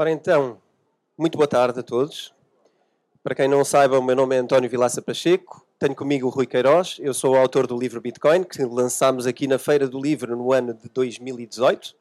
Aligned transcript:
Ora 0.00 0.12
então, 0.12 0.58
muito 1.18 1.36
boa 1.36 1.48
tarde 1.48 1.80
a 1.80 1.82
todos. 1.82 2.32
Para 3.20 3.34
quem 3.34 3.48
não 3.48 3.64
saiba, 3.64 3.98
o 3.98 4.02
meu 4.02 4.14
nome 4.14 4.36
é 4.36 4.38
António 4.38 4.70
Vilaça 4.70 5.02
Pacheco, 5.02 5.66
tenho 5.76 5.92
comigo 5.92 6.28
o 6.28 6.30
Rui 6.30 6.46
Queiroz, 6.46 6.98
eu 7.00 7.12
sou 7.12 7.32
o 7.34 7.36
autor 7.36 7.66
do 7.66 7.76
livro 7.76 8.00
Bitcoin, 8.00 8.44
que 8.44 8.62
lançámos 8.62 9.26
aqui 9.26 9.48
na 9.48 9.58
Feira 9.58 9.88
do 9.88 10.00
Livro 10.00 10.36
no 10.36 10.52
ano 10.52 10.72
de 10.72 10.88
2018. 10.88 11.96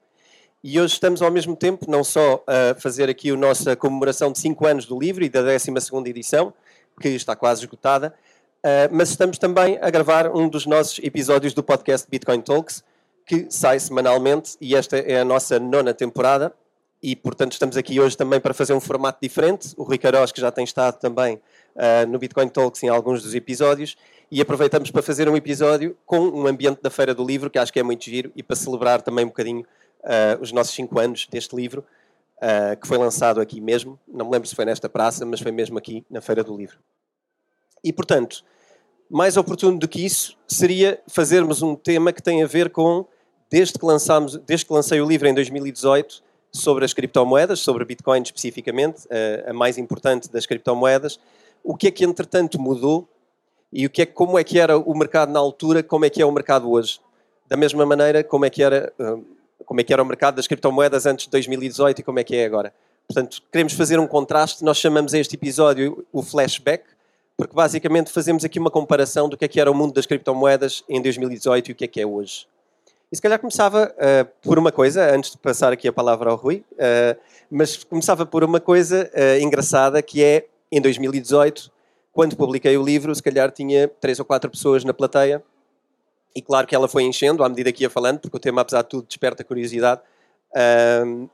E 0.63 0.79
hoje 0.79 0.93
estamos 0.93 1.23
ao 1.23 1.31
mesmo 1.31 1.55
tempo 1.55 1.89
não 1.89 2.03
só 2.03 2.43
a 2.45 2.79
fazer 2.79 3.09
aqui 3.09 3.31
a 3.31 3.35
nossa 3.35 3.75
comemoração 3.75 4.31
de 4.31 4.37
5 4.37 4.67
anos 4.67 4.85
do 4.85 4.99
livro 4.99 5.23
e 5.23 5.29
da 5.29 5.41
12ª 5.41 6.07
edição, 6.07 6.53
que 7.01 7.09
está 7.09 7.35
quase 7.35 7.61
esgotada, 7.61 8.13
eh, 8.61 8.87
mas 8.91 9.09
estamos 9.09 9.39
também 9.39 9.79
a 9.81 9.89
gravar 9.89 10.29
um 10.35 10.47
dos 10.47 10.67
nossos 10.67 10.99
episódios 10.99 11.51
do 11.51 11.63
podcast 11.63 12.07
Bitcoin 12.07 12.41
Talks, 12.41 12.83
que 13.25 13.47
sai 13.49 13.79
semanalmente 13.79 14.55
e 14.61 14.75
esta 14.75 14.99
é 14.99 15.19
a 15.19 15.25
nossa 15.25 15.59
nona 15.59 15.95
temporada 15.95 16.53
e, 17.01 17.15
portanto, 17.15 17.53
estamos 17.53 17.77
aqui 17.77 17.99
hoje 17.99 18.17
também 18.17 18.39
para 18.39 18.53
fazer 18.53 18.73
um 18.73 18.79
formato 18.79 19.19
diferente. 19.21 19.73
O 19.77 19.83
Rui 19.83 19.97
Queiroz, 19.97 20.31
que 20.31 20.41
já 20.41 20.51
tem 20.51 20.63
estado 20.63 20.99
também 20.99 21.35
uh, 21.35 22.07
no 22.07 22.17
Bitcoin 22.17 22.49
Talks 22.49 22.81
em 22.83 22.89
alguns 22.89 23.21
dos 23.21 23.35
episódios, 23.35 23.95
e 24.31 24.41
aproveitamos 24.41 24.89
para 24.89 25.01
fazer 25.01 25.29
um 25.29 25.37
episódio 25.37 25.95
com 26.05 26.19
um 26.19 26.47
ambiente 26.47 26.81
da 26.81 26.89
Feira 26.89 27.13
do 27.13 27.23
Livro, 27.23 27.49
que 27.49 27.59
acho 27.59 27.71
que 27.71 27.79
é 27.79 27.83
muito 27.83 28.03
giro, 28.03 28.31
e 28.35 28.41
para 28.41 28.55
celebrar 28.55 29.01
também 29.01 29.25
um 29.25 29.29
bocadinho 29.29 29.61
uh, 29.61 30.41
os 30.41 30.51
nossos 30.51 30.73
5 30.73 30.99
anos 30.99 31.27
deste 31.29 31.55
livro, 31.55 31.85
uh, 32.37 32.79
que 32.79 32.87
foi 32.87 32.97
lançado 32.97 33.39
aqui 33.39 33.61
mesmo. 33.61 33.99
Não 34.07 34.25
me 34.25 34.31
lembro 34.31 34.47
se 34.47 34.55
foi 34.55 34.65
nesta 34.65 34.89
praça, 34.89 35.25
mas 35.25 35.39
foi 35.39 35.51
mesmo 35.51 35.77
aqui 35.77 36.03
na 36.09 36.19
Feira 36.19 36.43
do 36.43 36.57
Livro. 36.57 36.77
E, 37.83 37.93
portanto, 37.93 38.43
mais 39.09 39.37
oportuno 39.37 39.77
do 39.77 39.87
que 39.87 40.03
isso 40.03 40.35
seria 40.47 40.99
fazermos 41.07 41.61
um 41.61 41.75
tema 41.75 42.11
que 42.11 42.23
tem 42.23 42.43
a 42.43 42.47
ver 42.47 42.71
com, 42.71 43.05
desde 43.51 43.77
que, 43.77 43.85
lançámos, 43.85 44.35
desde 44.37 44.65
que 44.65 44.73
lancei 44.73 44.99
o 44.99 45.07
livro 45.07 45.27
em 45.27 45.33
2018, 45.33 46.23
sobre 46.57 46.83
as 46.83 46.93
criptomoedas, 46.93 47.59
sobre 47.59 47.85
Bitcoin 47.85 48.21
especificamente, 48.21 49.07
a, 49.45 49.53
mais 49.53 49.77
importante 49.77 50.31
das 50.31 50.45
criptomoedas. 50.45 51.19
O 51.63 51.75
que 51.75 51.87
é 51.87 51.91
que 51.91 52.03
entretanto 52.03 52.59
mudou 52.59 53.07
e 53.71 53.85
o 53.85 53.89
que 53.89 54.01
é, 54.01 54.05
como 54.05 54.39
é 54.39 54.43
que 54.43 54.59
era 54.59 54.77
o 54.77 54.97
mercado 54.97 55.31
na 55.31 55.39
altura, 55.39 55.83
como 55.83 56.05
é 56.05 56.09
que 56.09 56.21
é 56.21 56.25
o 56.25 56.31
mercado 56.31 56.69
hoje? 56.71 56.99
Da 57.47 57.57
mesma 57.57 57.85
maneira, 57.85 58.23
como 58.23 58.45
é 58.45 58.49
que 58.49 58.63
era, 58.63 58.91
hum, 58.99 59.23
como 59.65 59.79
é 59.81 59.83
que 59.83 59.93
era 59.93 60.01
o 60.01 60.05
mercado 60.05 60.35
das 60.35 60.47
criptomoedas 60.47 61.05
antes 61.05 61.25
de 61.25 61.31
2018 61.31 61.99
e 61.99 62.03
como 62.03 62.19
é 62.19 62.23
que 62.23 62.35
é 62.35 62.45
agora? 62.45 62.73
Portanto, 63.07 63.41
queremos 63.51 63.73
fazer 63.73 63.99
um 63.99 64.07
contraste, 64.07 64.63
nós 64.63 64.77
chamamos 64.77 65.13
este 65.13 65.35
episódio 65.35 66.05
o 66.11 66.21
flashback, 66.21 66.83
porque 67.37 67.53
basicamente 67.53 68.11
fazemos 68.11 68.43
aqui 68.43 68.59
uma 68.59 68.71
comparação 68.71 69.29
do 69.29 69.37
que 69.37 69.45
é 69.45 69.47
que 69.47 69.59
era 69.59 69.71
o 69.71 69.75
mundo 69.75 69.93
das 69.93 70.05
criptomoedas 70.05 70.83
em 70.89 71.01
2018 71.01 71.69
e 71.69 71.71
o 71.71 71.75
que 71.75 71.85
é 71.85 71.87
que 71.87 72.01
é 72.01 72.05
hoje. 72.05 72.47
E 73.09 73.15
se 73.15 73.21
calhar 73.21 73.39
começava 73.39 73.93
uh, 73.95 74.27
por 74.41 74.59
uma 74.59 74.69
coisa, 74.69 75.15
antes 75.15 75.31
de 75.31 75.37
passar 75.37 75.71
aqui 75.71 75.87
a 75.87 75.93
palavra 75.93 76.29
ao 76.29 76.35
Rui, 76.35 76.65
uh, 76.73 77.17
mas 77.49 77.81
começava 77.85 78.25
por 78.25 78.43
uma 78.43 78.59
coisa 78.59 79.09
uh, 79.13 79.41
engraçada 79.41 80.01
que 80.01 80.21
é, 80.21 80.45
em 80.69 80.81
2018, 80.81 81.71
quando 82.11 82.35
publiquei 82.35 82.75
o 82.75 82.83
livro, 82.83 83.15
se 83.15 83.23
calhar 83.23 83.49
tinha 83.49 83.87
três 83.87 84.19
ou 84.19 84.25
quatro 84.25 84.51
pessoas 84.51 84.83
na 84.83 84.93
plateia, 84.93 85.41
e 86.35 86.41
claro 86.41 86.67
que 86.67 86.75
ela 86.75 86.89
foi 86.89 87.03
enchendo 87.03 87.45
à 87.45 87.49
medida 87.49 87.71
que 87.71 87.83
ia 87.83 87.89
falando, 87.89 88.19
porque 88.19 88.35
o 88.35 88.39
tema, 88.39 88.61
apesar 88.61 88.81
de 88.81 88.89
tudo, 88.89 89.07
desperta 89.07 89.41
curiosidade, 89.41 90.01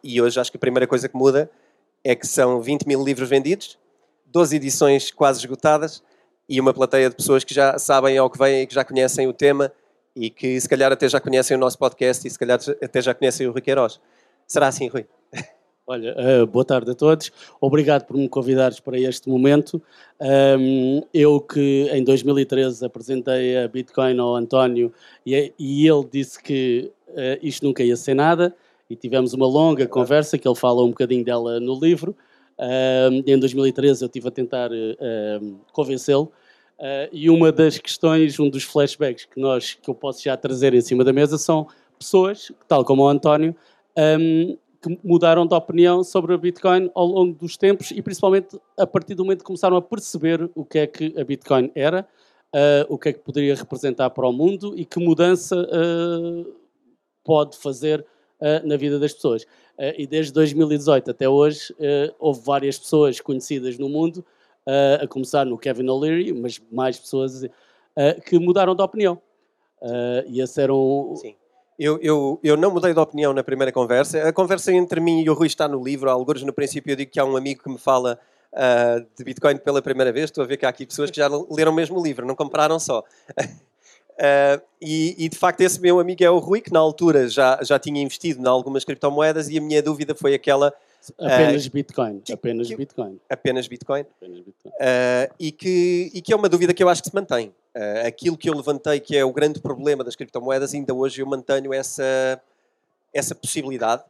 e 0.03 0.21
hoje 0.21 0.39
acho 0.39 0.51
que 0.51 0.57
a 0.57 0.59
primeira 0.59 0.85
coisa 0.85 1.09
que 1.09 1.16
muda 1.17 1.49
é 2.03 2.16
que 2.16 2.27
são 2.27 2.61
20 2.61 2.88
mil 2.88 3.03
livros 3.03 3.27
vendidos, 3.27 3.77
12 4.27 4.55
edições 4.55 5.11
quase 5.11 5.39
esgotadas, 5.39 6.03
e 6.47 6.59
uma 6.59 6.73
plateia 6.73 7.09
de 7.09 7.16
pessoas 7.16 7.44
que 7.44 7.53
já 7.53 7.77
sabem 7.79 8.17
ao 8.17 8.29
que 8.29 8.38
vêm 8.38 8.61
e 8.61 8.67
que 8.67 8.75
já 8.75 8.83
conhecem 8.85 9.27
o 9.27 9.33
tema, 9.33 9.71
e 10.16 10.30
que 10.30 10.59
se 10.59 10.69
calhar 10.69 10.92
até 10.92 11.08
já 11.09 11.19
conhecem 11.19 11.58
o 11.58 11.59
nosso 11.59 11.78
podcast 11.78 12.28
e 12.28 12.30
se 12.30 12.38
calhar 12.38 12.59
até 12.81 13.02
já 13.02 13.14
conhecem 13.14 13.47
o 13.47 13.52
Rui 13.52 13.61
Queiroz. 13.61 14.00
Será 14.47 14.67
assim, 14.67 14.88
Rui? 14.88 15.06
Olha, 15.85 16.16
uh, 16.18 16.47
boa 16.47 16.63
tarde 16.63 16.91
a 16.91 16.96
todos. 16.96 17.31
Obrigado 17.59 18.06
por 18.06 18.16
me 18.16 18.29
convidares 18.29 18.79
para 18.79 18.97
este 18.97 19.28
momento. 19.28 19.81
Um, 20.22 21.02
eu 21.13 21.41
que 21.41 21.90
em 21.91 22.03
2013 22.03 22.85
apresentei 22.85 23.57
a 23.57 23.68
Bitcoin 23.68 24.18
ao 24.19 24.35
António 24.35 24.94
e, 25.25 25.53
e 25.59 25.88
ele 25.88 26.07
disse 26.09 26.41
que 26.41 26.90
uh, 27.09 27.38
isto 27.41 27.66
nunca 27.66 27.84
ia 27.84 27.97
ser 27.97 28.13
nada 28.13 28.56
e 28.90 28.96
tivemos 28.96 29.34
uma 29.34 29.47
longa 29.47 29.85
conversa 29.88 30.38
que 30.38 30.47
ele 30.47 30.56
fala 30.56 30.84
um 30.84 30.90
bocadinho 30.90 31.25
dela 31.25 31.59
no 31.59 31.78
livro. 31.78 32.16
Um, 32.57 33.23
em 33.25 33.38
2013 33.38 34.03
eu 34.03 34.06
estive 34.06 34.28
a 34.28 34.31
tentar 34.31 34.72
uh, 34.72 35.59
convencê-lo 35.73 36.31
Uh, 36.83 37.07
e 37.13 37.29
uma 37.29 37.49
das 37.49 37.77
questões, 37.77 38.38
um 38.41 38.49
dos 38.49 38.66
flashbacks 38.66 39.23
que, 39.23 39.39
nós, 39.39 39.73
que 39.73 39.89
eu 39.89 39.95
posso 39.95 40.21
já 40.21 40.35
trazer 40.35 40.73
em 40.73 40.81
cima 40.81 41.01
da 41.01 41.13
mesa 41.13 41.38
são 41.38 41.66
pessoas, 41.97 42.51
tal 42.67 42.83
como 42.83 43.03
o 43.03 43.07
António, 43.07 43.55
um, 43.97 44.57
que 44.81 44.99
mudaram 45.01 45.47
de 45.47 45.55
opinião 45.55 46.03
sobre 46.03 46.33
a 46.33 46.38
Bitcoin 46.38 46.91
ao 46.93 47.05
longo 47.05 47.39
dos 47.39 47.55
tempos 47.55 47.91
e 47.91 48.01
principalmente 48.01 48.59
a 48.77 48.85
partir 48.85 49.16
do 49.16 49.23
momento 49.23 49.39
que 49.39 49.45
começaram 49.45 49.77
a 49.77 49.81
perceber 49.81 50.51
o 50.53 50.66
que 50.66 50.79
é 50.79 50.85
que 50.85 51.17
a 51.17 51.23
Bitcoin 51.23 51.72
era, 51.73 52.05
uh, 52.53 52.93
o 52.93 52.97
que 52.97 53.07
é 53.07 53.13
que 53.13 53.19
poderia 53.19 53.55
representar 53.55 54.09
para 54.09 54.27
o 54.27 54.33
mundo 54.33 54.73
e 54.75 54.83
que 54.83 54.99
mudança 54.99 55.55
uh, 55.55 56.53
pode 57.23 57.57
fazer 57.57 58.05
na 58.66 58.75
vida 58.75 58.99
das 58.99 59.13
pessoas. 59.13 59.45
e 59.97 60.05
desde 60.05 60.33
2018 60.33 61.11
até 61.11 61.29
hoje 61.29 61.73
houve 62.19 62.41
várias 62.43 62.77
pessoas 62.77 63.22
conhecidas 63.22 63.77
no 63.77 63.88
mundo 63.88 64.25
a 65.01 65.07
começar 65.07 65.46
no 65.46 65.57
Kevin 65.57 65.90
O'Leary, 65.90 66.34
mas 66.34 66.62
mais 66.72 66.97
pessoas 66.97 67.44
uh, 67.44 68.22
que 68.25 68.40
mudaram 68.40 68.75
de 68.75 68.81
opinião. 68.81 69.22
Uh, 69.81 70.24
e 70.28 70.41
esse 70.41 70.62
era 70.62 70.74
um... 70.74 71.16
Sim. 71.16 71.35
Eu, 71.78 72.00
eu, 72.01 72.40
eu 72.44 72.56
não 72.56 72.72
mudei 72.72 72.94
de 72.94 73.00
opinião 73.00 73.34
na 73.34 73.44
primeira 73.44 73.72
conversa. 73.72 74.28
A 74.28 74.31
conversa 74.31 74.72
entre 74.72 75.02
mim 75.02 75.22
e 75.22 75.29
o 75.29 75.34
Rui 75.34 75.47
está 75.47 75.68
no 75.68 75.84
livro. 75.84 76.09
Alguns 76.09 76.44
no 76.44 76.53
princípio 76.53 76.91
eu 76.91 76.96
digo 76.96 77.12
que 77.12 77.19
há 77.19 77.25
um 77.25 77.35
amigo 77.35 77.63
que 77.63 77.69
me 77.69 77.79
fala 77.79 78.19
uh, 78.53 79.06
de 79.18 79.23
Bitcoin 79.23 79.57
pela 79.57 79.81
primeira 79.81 80.12
vez. 80.12 80.25
Estou 80.25 80.44
a 80.44 80.47
ver 80.47 80.57
que 80.57 80.66
há 80.66 80.69
aqui 80.69 80.85
pessoas 80.85 81.09
que 81.09 81.18
já 81.18 81.28
leram 81.50 81.73
mesmo 81.73 82.00
o 82.00 82.03
livro, 82.03 82.25
não 82.25 82.35
compraram 82.35 82.79
só. 82.79 83.00
Uh, 83.00 84.62
e, 84.79 85.25
e, 85.25 85.28
de 85.28 85.38
facto 85.38 85.62
esse 85.62 85.81
meu 85.81 86.00
amigo 86.00 86.23
é 86.23 86.29
o 86.29 86.38
Rui, 86.38 86.62
que 86.62 86.72
na 86.72 86.79
altura 86.79 87.28
já, 87.28 87.59
já 87.63 87.79
tinha 87.79 88.02
investido 88.02 88.40
em 88.40 88.47
algumas 88.47 88.85
criptomoedas 88.85 89.50
e 89.50 89.57
a 89.57 89.62
minha 89.62 89.81
dúvida 89.81 90.13
foi 90.13 90.35
aquela 90.35 90.72
Apenas 91.19 91.66
uh, 91.66 91.72
Bitcoin. 91.72 92.19
Que, 92.22 92.34
apenas 92.34 92.68
que, 92.68 92.75
Bitcoin. 92.75 93.19
Apenas 93.30 93.68
Bitcoin. 93.68 94.02
Apenas 94.02 94.40
Bitcoin. 94.40 94.72
Uh, 94.72 95.34
e, 95.40 95.52
que, 95.52 96.12
e 96.14 96.22
que 96.22 96.31
é 96.31 96.36
uma 96.36 96.47
dúvida 96.47 96.74
que 96.74 96.84
eu 96.84 96.90
acho 96.90 97.03
que 97.03 97.09
se 97.09 97.16
mantém. 97.16 97.50
Uh, 97.75 98.08
aquilo 98.08 98.38
que 98.38 98.50
eu 98.50 98.56
levantei, 98.56 99.00
que 99.00 99.18
é 99.18 99.25
o 99.25 99.34
grande 99.34 99.59
problema 99.59 100.03
das 100.03 100.16
criptomoedas, 100.16 100.74
ainda 100.74 100.94
hoje 100.94 101.22
eu 101.22 101.25
mantenho 101.25 101.74
essa, 101.74 102.41
essa 103.14 103.36
possibilidade, 103.36 104.03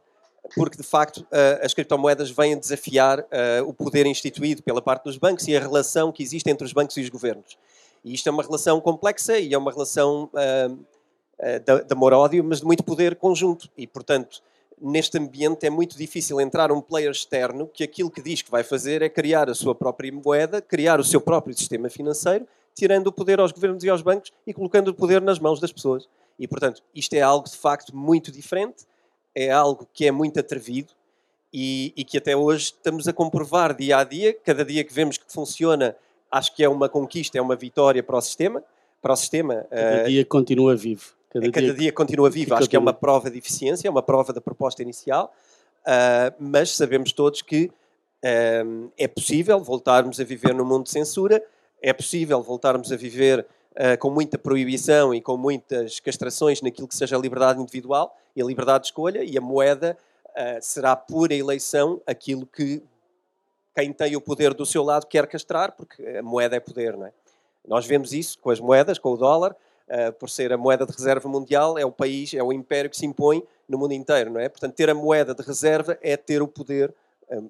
porque 0.54 0.76
de 0.76 0.82
facto 0.82 1.26
as 1.62 1.72
criptomoedas 1.72 2.30
vêm 2.30 2.58
desafiar 2.58 3.24
o 3.66 3.72
poder 3.72 4.04
instituído 4.04 4.62
pela 4.62 4.82
parte 4.82 5.04
dos 5.04 5.16
bancos 5.16 5.48
e 5.48 5.56
a 5.56 5.60
relação 5.60 6.12
que 6.12 6.22
existe 6.22 6.50
entre 6.50 6.66
os 6.66 6.72
bancos 6.74 6.98
e 6.98 7.00
os 7.00 7.08
governos. 7.08 7.56
E 8.04 8.12
isto 8.12 8.28
é 8.28 8.30
uma 8.30 8.42
relação 8.42 8.78
complexa 8.78 9.38
e 9.38 9.54
é 9.54 9.56
uma 9.56 9.72
relação 9.72 10.28
de 11.40 11.94
amor-ódio, 11.94 12.44
mas 12.44 12.58
de 12.58 12.66
muito 12.66 12.84
poder 12.84 13.16
conjunto. 13.16 13.70
E, 13.74 13.86
portanto, 13.86 14.42
neste 14.80 15.18
ambiente 15.18 15.66
é 15.66 15.70
muito 15.70 15.96
difícil 15.96 16.40
entrar 16.40 16.70
um 16.72 16.80
player 16.80 17.10
externo 17.10 17.68
que 17.72 17.84
aquilo 17.84 18.10
que 18.10 18.22
diz 18.22 18.42
que 18.42 18.50
vai 18.50 18.62
fazer 18.62 19.02
é 19.02 19.08
criar 19.08 19.48
a 19.48 19.54
sua 19.54 19.74
própria 19.74 20.12
moeda, 20.12 20.60
criar 20.60 21.00
o 21.00 21.04
seu 21.04 21.20
próprio 21.20 21.56
sistema 21.56 21.88
financeiro, 21.88 22.46
tirando 22.74 23.06
o 23.06 23.12
poder 23.12 23.40
aos 23.40 23.52
governos 23.52 23.84
e 23.84 23.88
aos 23.88 24.02
bancos 24.02 24.32
e 24.46 24.52
colocando 24.52 24.88
o 24.88 24.94
poder 24.94 25.20
nas 25.20 25.38
mãos 25.38 25.60
das 25.60 25.72
pessoas. 25.72 26.08
E, 26.38 26.48
portanto, 26.48 26.82
isto 26.94 27.14
é 27.14 27.20
algo 27.20 27.48
de 27.48 27.56
facto 27.56 27.96
muito 27.96 28.32
diferente, 28.32 28.84
é 29.34 29.50
algo 29.50 29.88
que 29.92 30.06
é 30.06 30.10
muito 30.10 30.38
atrevido 30.38 30.92
e, 31.52 31.92
e 31.96 32.04
que 32.04 32.18
até 32.18 32.36
hoje 32.36 32.64
estamos 32.64 33.06
a 33.06 33.12
comprovar 33.12 33.74
dia 33.74 33.98
a 33.98 34.04
dia. 34.04 34.34
Cada 34.44 34.64
dia 34.64 34.82
que 34.82 34.92
vemos 34.92 35.16
que 35.16 35.24
funciona, 35.28 35.96
acho 36.30 36.54
que 36.54 36.64
é 36.64 36.68
uma 36.68 36.88
conquista, 36.88 37.38
é 37.38 37.40
uma 37.40 37.54
vitória 37.54 38.02
para 38.02 38.16
o 38.16 38.20
sistema. 38.20 38.62
Para 39.00 39.12
o 39.12 39.16
sistema 39.16 39.66
Cada 39.70 40.02
uh, 40.02 40.06
dia 40.08 40.24
continua 40.24 40.74
vivo. 40.74 41.14
Cada, 41.34 41.50
cada 41.50 41.66
dia, 41.66 41.74
dia, 41.74 41.92
continua 41.92 42.30
vivo. 42.30 42.54
Acho 42.54 42.70
que 42.70 42.76
é 42.76 42.78
uma 42.78 42.92
prova 42.92 43.28
de 43.28 43.38
eficiência, 43.38 43.88
é 43.88 43.90
uma 43.90 44.04
prova 44.04 44.32
da 44.32 44.40
proposta 44.40 44.82
inicial, 44.82 45.34
uh, 45.80 46.32
mas 46.38 46.76
sabemos 46.76 47.12
todos 47.12 47.42
que 47.42 47.64
uh, 47.64 48.92
é 48.96 49.08
possível 49.08 49.58
voltarmos 49.58 50.20
a 50.20 50.24
viver 50.24 50.54
num 50.54 50.64
mundo 50.64 50.84
de 50.84 50.90
censura, 50.90 51.44
é 51.82 51.92
possível 51.92 52.40
voltarmos 52.40 52.92
a 52.92 52.96
viver 52.96 53.40
uh, 53.72 53.98
com 53.98 54.10
muita 54.10 54.38
proibição 54.38 55.12
e 55.12 55.20
com 55.20 55.36
muitas 55.36 55.98
castrações 55.98 56.62
naquilo 56.62 56.86
que 56.86 56.94
seja 56.94 57.16
a 57.16 57.18
liberdade 57.18 57.60
individual 57.60 58.16
e 58.36 58.40
a 58.40 58.44
liberdade 58.44 58.82
de 58.82 58.86
escolha, 58.90 59.24
e 59.24 59.36
a 59.36 59.40
moeda 59.40 59.98
será 60.60 60.96
pura 60.96 61.32
eleição 61.32 62.02
aquilo 62.04 62.44
que 62.44 62.82
quem 63.72 63.92
tem 63.92 64.16
o 64.16 64.20
poder 64.20 64.52
do 64.52 64.66
seu 64.66 64.82
lado 64.82 65.06
quer 65.06 65.28
castrar, 65.28 65.70
porque 65.76 66.04
a 66.04 66.22
moeda 66.24 66.56
é 66.56 66.60
poder, 66.60 66.96
não 66.96 67.06
é? 67.06 67.12
Nós 67.66 67.86
vemos 67.86 68.12
isso 68.12 68.36
com 68.40 68.50
as 68.50 68.58
moedas, 68.58 68.98
com 68.98 69.12
o 69.12 69.16
dólar, 69.16 69.52
uh, 69.52 69.56
por 70.18 70.30
ser 70.30 70.52
a 70.52 70.56
moeda 70.56 70.86
de 70.86 70.92
reserva 70.92 71.28
mundial, 71.28 71.78
é 71.78 71.84
o 71.84 71.92
país, 71.92 72.32
é 72.34 72.42
o 72.42 72.52
império 72.52 72.90
que 72.90 72.96
se 72.96 73.06
impõe 73.06 73.42
no 73.68 73.78
mundo 73.78 73.92
inteiro, 73.92 74.30
não 74.32 74.40
é? 74.40 74.48
Portanto, 74.48 74.74
ter 74.74 74.88
a 74.90 74.94
moeda 74.94 75.34
de 75.34 75.42
reserva 75.42 75.98
é 76.02 76.16
ter 76.16 76.42
o 76.42 76.48
poder 76.48 76.94
um, 77.30 77.48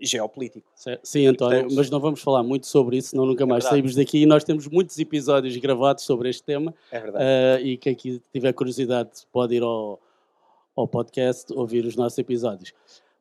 geopolítico. 0.00 0.66
Sim, 1.02 1.26
António, 1.26 1.60
Portanto, 1.60 1.76
mas 1.76 1.90
não 1.90 2.00
vamos 2.00 2.22
falar 2.22 2.42
muito 2.42 2.66
sobre 2.66 2.96
isso, 2.96 3.10
senão 3.10 3.26
nunca 3.26 3.44
mais 3.44 3.64
é 3.64 3.68
saímos 3.68 3.94
daqui. 3.94 4.22
E 4.22 4.26
nós 4.26 4.44
temos 4.44 4.66
muitos 4.66 4.98
episódios 4.98 5.56
gravados 5.56 6.04
sobre 6.04 6.30
este 6.30 6.42
tema. 6.42 6.74
É 6.90 7.00
verdade. 7.00 7.24
Uh, 7.24 7.66
e 7.66 7.76
quem 7.76 7.94
tiver 7.94 8.52
curiosidade 8.52 9.10
pode 9.30 9.54
ir 9.54 9.62
ao, 9.62 10.00
ao 10.74 10.88
podcast 10.88 11.52
ouvir 11.52 11.84
os 11.84 11.96
nossos 11.96 12.18
episódios. 12.18 12.72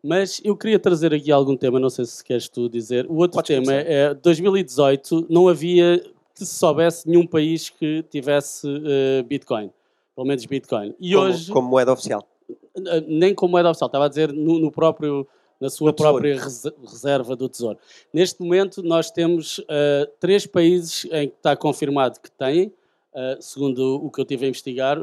Mas 0.01 0.39
eu 0.45 0.55
queria 0.55 0.79
trazer 0.79 1.13
aqui 1.13 1.29
algum 1.29 1.57
tema, 1.57 1.77
não 1.77 1.89
sei 1.89 2.05
se 2.05 2.23
queres 2.23 2.47
tu 2.47 2.69
dizer. 2.69 3.05
O 3.07 3.15
outro 3.15 3.35
Podes 3.35 3.49
tema 3.49 3.65
começar. 3.65 3.89
é 3.89 4.13
2018 4.13 5.27
não 5.29 5.49
havia 5.49 6.01
que 6.39 6.45
se 6.45 6.55
soubesse 6.55 7.07
nenhum 7.07 7.27
país 7.27 7.69
que 7.69 8.03
tivesse 8.03 8.67
eh, 8.67 9.23
Bitcoin, 9.23 9.69
pelo 10.15 10.27
menos 10.27 10.45
Bitcoin. 10.45 10.95
E 10.99 11.13
como, 11.13 11.25
hoje 11.27 11.51
como 11.51 11.69
moeda 11.69 11.93
oficial. 11.93 12.27
eh, 12.49 13.03
nem 13.07 13.35
como 13.35 13.51
moeda 13.51 13.69
oficial, 13.69 13.87
estava 13.87 14.05
a 14.05 14.07
dizer 14.09 14.31
no, 14.33 14.57
no 14.59 14.71
próprio 14.71 15.27
na 15.61 15.69
sua 15.69 15.91
própria 15.91 16.41
rese- 16.41 16.73
reserva 16.81 17.35
do 17.35 17.49
Tesouro. 17.49 17.77
Neste 18.13 18.41
momento 18.41 18.81
nós 18.81 19.11
temos 19.11 19.61
eh, 19.67 20.09
três 20.17 20.45
países 20.45 21.05
em 21.11 21.27
que 21.27 21.35
está 21.35 21.53
confirmado 21.55 22.17
que 22.21 22.31
têm, 22.31 22.71
eh, 23.13 23.37
segundo 23.41 23.95
o 24.01 24.09
que 24.09 24.21
eu 24.21 24.25
tive 24.25 24.45
a 24.45 24.47
investigar, 24.49 24.97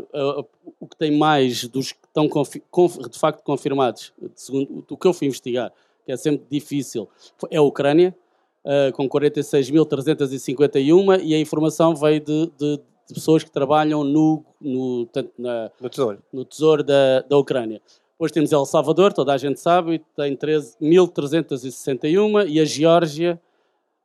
o 0.81 0.87
que 0.89 0.97
tem 0.97 1.11
mais 1.15 1.69
dos 1.69 1.93
que 1.93 1.99
estão 2.07 2.27
de 2.27 3.19
facto 3.19 3.43
confirmados, 3.43 4.15
segundo 4.35 4.83
o 4.91 4.97
que 4.97 5.07
eu 5.07 5.13
fui 5.13 5.27
investigar, 5.27 5.71
que 6.07 6.13
é 6.13 6.17
sempre 6.17 6.47
difícil, 6.51 7.07
é 7.51 7.59
a 7.59 7.63
Ucrânia, 7.63 8.17
eh, 8.67 8.91
com 8.93 9.09
46.351 9.09 11.21
e 11.23 11.35
a 11.35 11.41
informação 11.41 11.95
veio 11.95 12.21
de, 12.21 12.51
de- 12.59 12.81
de 13.09 13.15
pessoas 13.15 13.45
que 13.45 13.51
trabalham 13.53 14.03
no, 14.03 14.45
no, 14.61 15.09
na, 15.39 15.71
No 15.81 15.89
tesouro. 15.89 16.19
no 16.33 16.45
Tesouro 16.45 16.83
da, 16.83 17.21
da 17.21 17.39
Ucrânia. 17.39 17.81
Depois 18.15 18.33
temos 18.33 18.51
El 18.51 18.67
Salvador, 18.67 19.13
toda 19.13 19.33
a 19.33 19.39
gente 19.39 19.61
sabe, 19.61 20.05
tem 20.17 20.35
13 20.35 20.77
1.361 20.83 22.49
e 22.49 22.59
a 22.59 22.65
Geórgia 22.65 23.41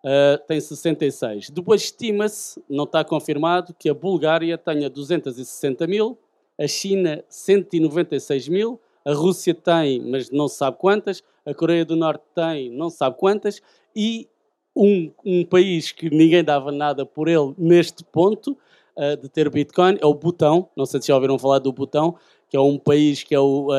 ah, 0.05 0.39
tem 0.47 0.59
66. 0.61 1.49
Depois 1.49 1.81
estima-se, 1.83 2.61
não 2.69 2.83
está 2.83 3.03
confirmado, 3.03 3.73
que 3.73 3.89
a 3.89 3.93
Bulgária 3.93 4.55
tenha 4.57 4.87
260 4.87 5.87
mil, 5.87 6.15
a 6.59 6.67
China 6.67 7.23
196 7.27 8.47
mil, 8.49 8.79
a 9.03 9.13
Rússia 9.13 9.55
tem, 9.55 9.99
mas 9.99 10.29
não 10.29 10.47
se 10.47 10.57
sabe 10.57 10.77
quantas, 10.77 11.23
a 11.43 11.55
Coreia 11.55 11.83
do 11.83 11.95
Norte 11.95 12.23
tem, 12.35 12.69
não 12.69 12.87
se 12.89 12.97
sabe 12.97 13.17
quantas, 13.17 13.59
e 13.95 14.27
um, 14.75 15.11
um 15.25 15.45
país 15.45 15.91
que 15.91 16.09
ninguém 16.09 16.43
dava 16.43 16.71
nada 16.71 17.05
por 17.05 17.27
ele 17.27 17.53
neste 17.57 18.03
ponto 18.05 18.57
ah, 18.97 19.15
de 19.15 19.27
ter 19.29 19.49
Bitcoin 19.49 19.97
é 20.01 20.05
o 20.05 20.13
Butão. 20.13 20.69
Não 20.75 20.85
sei 20.85 21.01
se 21.01 21.07
já 21.07 21.15
ouviram 21.15 21.37
falar 21.39 21.59
do 21.59 21.71
Butão, 21.71 22.15
que 22.49 22.57
é 22.57 22.59
um 22.59 22.77
país 22.77 23.23
que 23.23 23.33
é 23.33 23.39
o, 23.39 23.69
ah, 23.71 23.77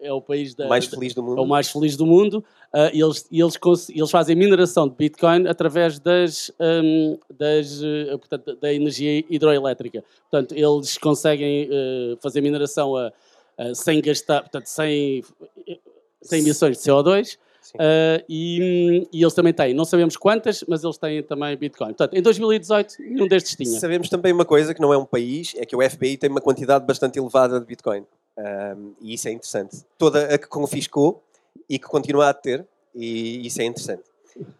é 0.00 0.12
o 0.12 0.20
país 0.20 0.54
da, 0.54 0.66
mais 0.68 0.86
feliz 0.86 1.14
do 1.14 1.20
é 1.20 1.24
mundo. 1.24 1.42
o 1.42 1.46
mais 1.46 1.70
feliz 1.70 1.96
do 1.96 2.06
mundo. 2.06 2.44
ah, 2.72 2.90
e 2.92 3.00
eles, 3.00 3.26
e 3.30 3.40
eles, 3.40 3.58
eles 3.90 4.10
fazem 4.10 4.36
mineração 4.36 4.86
de 4.88 4.94
Bitcoin 4.94 5.46
através 5.48 5.98
das, 5.98 6.50
hum, 6.60 7.18
das, 7.38 7.82
eh, 7.82 8.16
portanto, 8.18 8.56
da 8.60 8.72
energia 8.72 9.24
hidroelétrica. 9.28 10.04
Portanto, 10.30 10.52
eles 10.54 10.96
conseguem 10.98 11.68
eh, 11.70 12.16
fazer 12.20 12.40
mineração 12.42 12.94
a, 12.96 13.12
a- 13.58 13.74
sem 13.74 14.00
gastar, 14.02 14.40
portanto, 14.42 14.66
sem, 14.66 15.22
sem 16.22 16.40
emissões 16.40 16.76
de 16.78 16.82
CO2. 16.84 17.38
Ah, 17.78 18.22
e, 18.28 19.08
e 19.12 19.22
eles 19.22 19.34
também 19.34 19.52
têm, 19.52 19.74
não 19.74 19.84
sabemos 19.84 20.16
quantas, 20.16 20.64
mas 20.66 20.82
eles 20.82 20.98
têm 20.98 21.22
também 21.22 21.56
Bitcoin. 21.56 21.88
Portanto, 21.88 22.14
em 22.14 22.22
2018, 22.22 22.96
nenhum 23.00 23.28
destes 23.28 23.56
tinha. 23.56 23.78
Sabemos 23.78 24.08
também 24.08 24.32
uma 24.32 24.44
coisa 24.44 24.74
que 24.74 24.80
não 24.80 24.92
é 24.92 24.98
um 24.98 25.04
país, 25.04 25.54
é 25.56 25.64
que 25.64 25.76
o 25.76 25.90
FBI 25.90 26.16
tem 26.16 26.30
uma 26.30 26.40
quantidade 26.40 26.84
bastante 26.84 27.18
elevada 27.18 27.60
de 27.60 27.66
Bitcoin. 27.66 28.04
Ahm, 28.36 28.92
e 29.00 29.14
isso 29.14 29.28
é 29.28 29.32
interessante. 29.32 29.84
Toda 29.98 30.34
a 30.34 30.38
que 30.38 30.46
confiscou 30.46 31.22
e 31.68 31.78
que 31.78 31.86
continua 31.86 32.28
a 32.28 32.34
ter, 32.34 32.66
e 32.94 33.46
isso 33.46 33.60
é 33.60 33.64
interessante. 33.64 34.02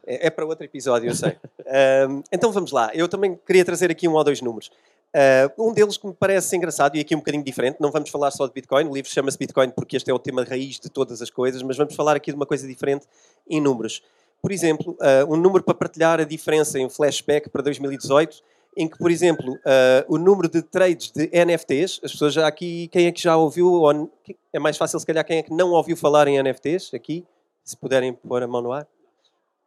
É, 0.07 0.27
é 0.27 0.31
para 0.31 0.45
outro 0.45 0.65
episódio, 0.65 1.09
eu 1.09 1.15
sei. 1.15 1.37
Ahm, 1.67 2.23
então 2.31 2.53
vamos 2.53 2.73
lá. 2.73 2.91
Eu 2.95 3.09
também 3.09 3.39
queria 3.47 3.65
trazer 3.65 3.91
aqui 3.91 4.07
um 4.07 4.13
ou 4.13 4.25
dois 4.25 4.41
números. 4.41 4.71
Ah, 5.15 5.53
um 5.59 5.73
deles 5.73 5.97
que 5.97 6.07
me 6.07 6.15
parece 6.15 6.57
engraçado 6.57 6.97
e 6.97 7.01
aqui 7.01 7.15
um 7.15 7.19
bocadinho 7.19 7.45
diferente, 7.45 7.77
não 7.81 7.91
vamos 7.91 8.09
falar 8.09 8.31
só 8.31 8.47
de 8.47 8.53
Bitcoin, 8.53 8.87
o 8.87 8.95
livro 8.95 9.11
chama-se 9.11 9.37
Bitcoin 9.37 9.71
porque 9.71 9.97
este 9.97 10.11
é 10.11 10.15
o 10.15 10.19
tema 10.19 10.43
raiz 10.43 10.81
de 10.81 10.89
todas 10.89 11.21
as 11.21 11.31
coisas, 11.31 11.63
mas 11.63 11.77
vamos 11.77 11.95
falar 11.95 12.17
aqui 12.17 12.31
de 12.31 12.37
uma 12.37 12.47
coisa 12.47 12.67
diferente 12.67 13.07
em 13.49 13.61
números. 13.61 14.03
Por 14.41 14.51
exemplo, 14.51 14.97
ah, 15.01 15.27
um 15.29 15.37
número 15.37 15.63
para 15.63 15.75
partilhar 15.75 16.21
a 16.21 16.25
diferença 16.25 16.79
em 16.79 16.89
flashback 16.89 17.51
para 17.51 17.63
2018, 17.63 18.43
em 18.75 18.89
que, 18.89 18.97
por 18.97 19.11
exemplo, 19.11 19.59
ah, 19.67 20.05
o 20.09 20.17
número 20.17 20.49
de 20.49 20.63
trades 20.63 21.11
de 21.11 21.29
NFTs, 21.29 22.01
as 22.03 22.13
pessoas 22.13 22.33
já 22.33 22.47
aqui, 22.47 22.89
quem 22.89 23.07
é 23.07 23.13
que 23.13 23.21
já 23.23 23.37
ouviu, 23.37 23.71
ou 23.71 24.11
é 24.53 24.59
mais 24.59 24.79
fácil 24.79 24.99
se 24.99 25.07
calhar 25.07 25.25
quem 25.25 25.39
é 25.39 25.43
que 25.43 25.53
não 25.53 25.73
ouviu 25.73 25.97
falar 25.97 26.27
em 26.27 26.43
NFTs, 26.43 26.95
aqui, 26.95 27.25
se 27.63 27.77
puderem 27.77 28.15
pôr 28.15 28.43
a 28.43 28.49
mão 28.49 28.63
no 28.63 28.73
ar. 28.73 28.87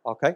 Ok? 0.03 0.35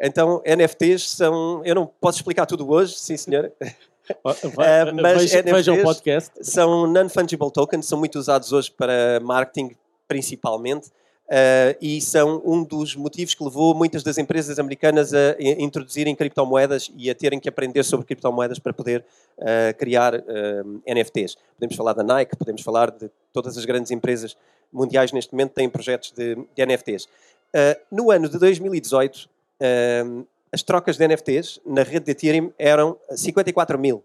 Então, 0.00 0.42
NFTs 0.44 1.10
são, 1.10 1.62
eu 1.64 1.74
não 1.74 1.86
posso 1.86 2.18
explicar 2.18 2.46
tudo 2.46 2.68
hoje, 2.70 2.98
sim 2.98 3.16
senhora, 3.16 3.52
Ah, 4.58 4.92
mas 4.92 5.22
veja- 5.22 5.42
Vejam 5.42 5.74
o 5.74 5.78
NFTs 5.78 5.82
podcast. 5.96 6.32
são 6.42 6.86
non-fungible 6.86 7.50
tokens, 7.50 7.86
são 7.86 7.98
muito 7.98 8.18
usados 8.18 8.52
hoje 8.52 8.70
para 8.70 9.20
marketing, 9.20 9.74
principalmente, 10.08 10.90
eh, 11.30 11.76
e 11.80 12.00
são 12.00 12.42
um 12.44 12.62
dos 12.62 12.94
motivos 12.96 13.34
que 13.34 13.42
levou 13.42 13.74
muitas 13.74 14.02
das 14.02 14.18
empresas 14.18 14.58
americanas 14.58 15.14
a 15.14 15.36
introduzirem 15.40 16.14
criptomoedas 16.14 16.90
e 16.96 17.08
a 17.10 17.14
terem 17.14 17.40
que 17.40 17.48
aprender 17.48 17.82
sobre 17.84 18.04
criptomoedas 18.06 18.58
para 18.58 18.72
poder 18.72 19.04
eh, 19.38 19.72
criar 19.78 20.14
eh, 20.14 20.62
NFTs. 20.94 21.36
Podemos 21.54 21.74
falar 21.76 21.94
da 21.94 22.02
Nike, 22.02 22.36
podemos 22.36 22.60
falar 22.62 22.90
de 22.90 23.10
todas 23.32 23.56
as 23.56 23.64
grandes 23.64 23.90
empresas 23.90 24.36
mundiais 24.72 25.12
neste 25.12 25.32
momento 25.32 25.52
têm 25.52 25.68
projetos 25.70 26.12
de, 26.12 26.34
de 26.34 26.66
NFTs. 26.66 27.08
Eh, 27.54 27.80
no 27.90 28.10
ano 28.10 28.28
de 28.28 28.38
2018, 28.38 29.28
eh, 29.60 30.04
as 30.52 30.62
trocas 30.62 30.96
de 30.96 31.06
NFTs 31.08 31.60
na 31.64 31.82
rede 31.82 32.04
de 32.06 32.10
Ethereum 32.12 32.52
eram 32.58 32.96
54 33.10 33.78
mil. 33.78 34.02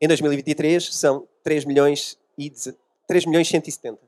Em 0.00 0.08
2023 0.08 0.94
são 0.94 1.26
3 1.44 1.64
milhões 1.64 2.18
e, 2.36 2.50
deze- 2.50 2.74
3 3.06 3.26
milhões 3.26 3.46
e 3.48 3.50
170 3.50 3.98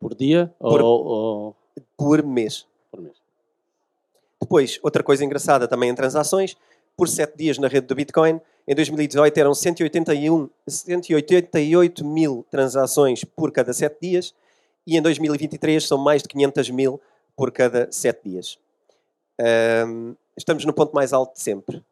Por 0.00 0.14
dia 0.14 0.52
Por- 0.58 0.80
ou, 0.80 1.04
ou 1.04 1.56
por 1.96 2.22
mês. 2.24 2.66
por 2.90 3.00
mês? 3.00 3.16
Depois, 4.40 4.78
outra 4.82 5.02
coisa 5.02 5.24
engraçada 5.24 5.68
também 5.68 5.90
em 5.90 5.94
transações, 5.94 6.56
por 6.96 7.08
7 7.08 7.36
dias 7.36 7.58
na 7.58 7.68
rede 7.68 7.86
do 7.86 7.94
Bitcoin, 7.94 8.40
em 8.66 8.74
2018 8.74 9.36
eram 9.38 9.54
181, 9.54 10.48
188 10.66 12.04
mil 12.04 12.44
transações 12.50 13.24
por 13.24 13.50
cada 13.52 13.72
7 13.72 13.96
dias 14.00 14.34
e 14.86 14.96
em 14.96 15.02
2023 15.02 15.86
são 15.86 15.98
mais 15.98 16.22
de 16.22 16.28
500 16.28 16.70
mil 16.70 17.00
por 17.36 17.50
cada 17.52 17.90
7 17.90 18.20
dias. 18.28 18.58
Ahm, 19.40 20.14
estamos 20.36 20.64
no 20.64 20.72
ponto 20.72 20.94
mais 20.94 21.12
alto 21.12 21.34
de 21.34 21.40
sempre. 21.40 21.82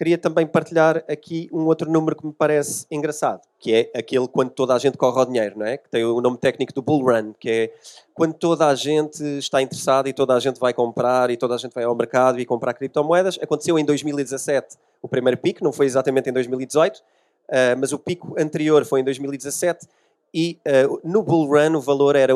Queria 0.00 0.16
também 0.16 0.46
partilhar 0.46 1.04
aqui 1.06 1.46
um 1.52 1.66
outro 1.66 1.90
número 1.90 2.16
que 2.16 2.26
me 2.26 2.32
parece 2.32 2.86
engraçado, 2.90 3.42
que 3.58 3.74
é 3.74 3.90
aquele 3.94 4.26
quando 4.26 4.48
toda 4.48 4.74
a 4.74 4.78
gente 4.78 4.96
corre 4.96 5.18
ao 5.18 5.26
dinheiro, 5.26 5.58
não 5.58 5.66
é? 5.66 5.76
Que 5.76 5.90
tem 5.90 6.02
o 6.02 6.22
nome 6.22 6.38
técnico 6.38 6.72
do 6.72 6.80
bull 6.80 7.04
run, 7.04 7.34
que 7.38 7.50
é 7.50 7.74
quando 8.14 8.32
toda 8.32 8.66
a 8.66 8.74
gente 8.74 9.22
está 9.36 9.60
interessada 9.60 10.08
e 10.08 10.14
toda 10.14 10.34
a 10.34 10.40
gente 10.40 10.58
vai 10.58 10.72
comprar 10.72 11.30
e 11.30 11.36
toda 11.36 11.54
a 11.54 11.58
gente 11.58 11.74
vai 11.74 11.84
ao 11.84 11.94
mercado 11.94 12.40
e 12.40 12.46
comprar 12.46 12.72
criptomoedas. 12.72 13.38
Aconteceu 13.42 13.78
em 13.78 13.84
2017 13.84 14.78
o 15.02 15.08
primeiro 15.08 15.36
pico, 15.36 15.62
não 15.62 15.70
foi 15.70 15.84
exatamente 15.84 16.30
em 16.30 16.32
2018, 16.32 17.02
ah, 17.50 17.76
mas 17.78 17.92
o 17.92 17.98
pico 17.98 18.34
anterior 18.38 18.86
foi 18.86 19.00
em 19.00 19.04
2017 19.04 19.86
e 20.32 20.58
ah, 20.66 20.98
no 21.04 21.22
bull 21.22 21.46
run 21.46 21.76
o 21.76 21.80
valor 21.82 22.16
era 22.16 22.32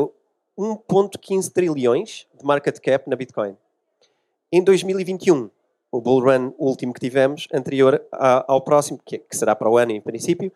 1.15 0.58 1.50
trilhões 1.50 2.26
de 2.38 2.44
market 2.44 2.78
cap 2.78 3.08
na 3.08 3.16
Bitcoin. 3.16 3.56
Em 4.52 4.62
2021, 4.62 5.50
o 5.90 6.00
bull 6.00 6.20
run 6.20 6.52
último 6.58 6.92
que 6.92 7.00
tivemos, 7.00 7.48
anterior 7.52 8.04
ao 8.12 8.60
próximo, 8.60 9.00
que, 9.04 9.18
que 9.18 9.36
será 9.36 9.54
para 9.54 9.70
o 9.70 9.78
ano 9.78 9.92
em 9.92 10.00
princípio, 10.00 10.52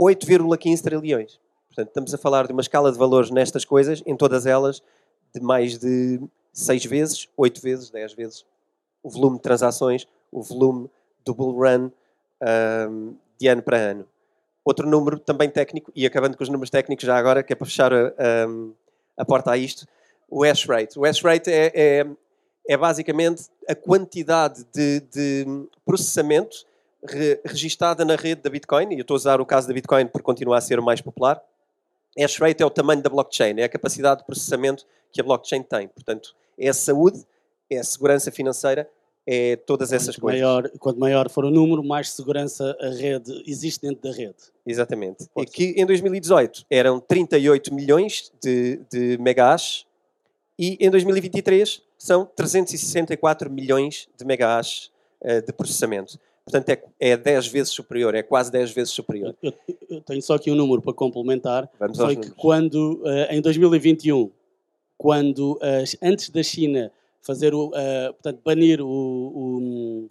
8,15 0.00 0.82
trilhões. 0.82 1.40
Portanto, 1.68 1.88
estamos 1.88 2.14
a 2.14 2.18
falar 2.18 2.46
de 2.46 2.52
uma 2.52 2.62
escala 2.62 2.90
de 2.90 2.98
valores 2.98 3.30
nestas 3.30 3.64
coisas, 3.64 4.02
em 4.06 4.16
todas 4.16 4.46
elas, 4.46 4.82
de 5.34 5.40
mais 5.40 5.78
de 5.78 6.20
6 6.52 6.84
vezes, 6.86 7.28
8 7.36 7.60
vezes, 7.60 7.90
10 7.90 8.14
vezes 8.14 8.44
o 9.02 9.10
volume 9.10 9.36
de 9.36 9.42
transações, 9.42 10.06
o 10.30 10.42
volume 10.42 10.90
do 11.24 11.34
bull 11.34 11.52
run 11.52 11.90
ahm, 12.40 13.14
de 13.38 13.48
ano 13.48 13.62
para 13.62 13.76
ano. 13.76 14.06
Outro 14.64 14.88
número 14.88 15.18
também 15.18 15.48
técnico, 15.48 15.90
e 15.94 16.06
acabando 16.06 16.36
com 16.36 16.42
os 16.42 16.48
números 16.48 16.70
técnicos 16.70 17.04
já 17.04 17.16
agora, 17.16 17.42
que 17.42 17.52
é 17.52 17.56
para 17.56 17.66
fechar 17.66 17.92
a, 17.92 18.10
a 19.16 19.24
porta 19.24 19.50
a 19.50 19.56
isto, 19.56 19.86
o 20.28 20.44
hash 20.44 20.66
rate. 20.66 20.98
O 20.98 21.02
hash 21.02 21.22
rate 21.22 21.50
é, 21.50 21.72
é, 21.74 22.06
é 22.68 22.76
basicamente 22.76 23.44
a 23.68 23.74
quantidade 23.74 24.64
de, 24.72 25.00
de 25.12 25.46
processamento 25.84 26.64
re, 27.04 27.40
registada 27.44 28.04
na 28.04 28.16
rede 28.16 28.42
da 28.42 28.50
Bitcoin, 28.50 28.94
e 28.94 28.98
eu 28.98 29.02
estou 29.02 29.14
a 29.14 29.16
usar 29.16 29.40
o 29.40 29.46
caso 29.46 29.66
da 29.66 29.74
Bitcoin 29.74 30.06
porque 30.06 30.24
continua 30.24 30.58
a 30.58 30.60
ser 30.60 30.78
o 30.78 30.82
mais 30.82 31.00
popular. 31.00 31.42
Hash 32.18 32.38
rate 32.38 32.62
é 32.62 32.66
o 32.66 32.70
tamanho 32.70 33.02
da 33.02 33.08
blockchain, 33.08 33.60
é 33.60 33.64
a 33.64 33.68
capacidade 33.68 34.20
de 34.20 34.26
processamento 34.26 34.84
que 35.12 35.20
a 35.20 35.24
blockchain 35.24 35.62
tem. 35.62 35.88
Portanto, 35.88 36.34
é 36.58 36.68
a 36.68 36.74
saúde, 36.74 37.24
é 37.70 37.78
a 37.78 37.84
segurança 37.84 38.30
financeira, 38.30 38.88
é 39.26 39.56
todas 39.56 39.92
essas 39.92 40.16
Quanto 40.16 40.22
coisas. 40.22 40.40
maior, 40.40 40.70
quanto 40.78 40.98
maior 40.98 41.30
for 41.30 41.44
o 41.44 41.50
número, 41.50 41.84
mais 41.84 42.10
segurança 42.10 42.76
a 42.80 42.88
rede 42.88 43.42
existe 43.46 43.82
dentro 43.82 44.02
da 44.02 44.16
rede. 44.16 44.36
Exatamente. 44.66 45.28
E 45.36 45.46
que 45.46 45.74
em 45.76 45.86
2018 45.86 46.66
eram 46.68 46.98
38 46.98 47.72
milhões 47.72 48.32
de, 48.42 48.80
de 48.90 49.18
megahash 49.18 49.86
e 50.58 50.76
em 50.80 50.90
2023 50.90 51.82
são 52.00 52.24
364 52.24 53.50
milhões 53.50 54.08
de 54.16 54.24
megahash 54.24 54.90
eh, 55.20 55.42
de 55.42 55.52
processamento. 55.52 56.18
Portanto, 56.44 56.70
é, 56.70 56.82
é 57.10 57.16
10 57.16 57.46
vezes 57.48 57.72
superior, 57.74 58.14
é 58.14 58.22
quase 58.22 58.50
10 58.50 58.72
vezes 58.72 58.90
superior. 58.92 59.36
Eu, 59.42 59.52
eu 59.90 60.00
tenho 60.00 60.22
só 60.22 60.34
aqui 60.34 60.50
um 60.50 60.54
número 60.54 60.80
para 60.80 60.94
complementar. 60.94 61.68
Vamos 61.78 61.98
Foi 61.98 62.16
que 62.16 62.22
números. 62.22 62.34
quando, 62.42 63.02
eh, 63.04 63.36
em 63.36 63.40
2021, 63.42 64.30
quando 64.96 65.58
as- 65.60 65.94
antes 66.02 66.30
da 66.30 66.42
China 66.42 66.90
fazer 67.20 67.54
o, 67.54 67.70
eh, 67.74 68.12
portanto, 68.12 68.40
banir 68.42 68.80
o, 68.80 68.88
o, 68.88 70.10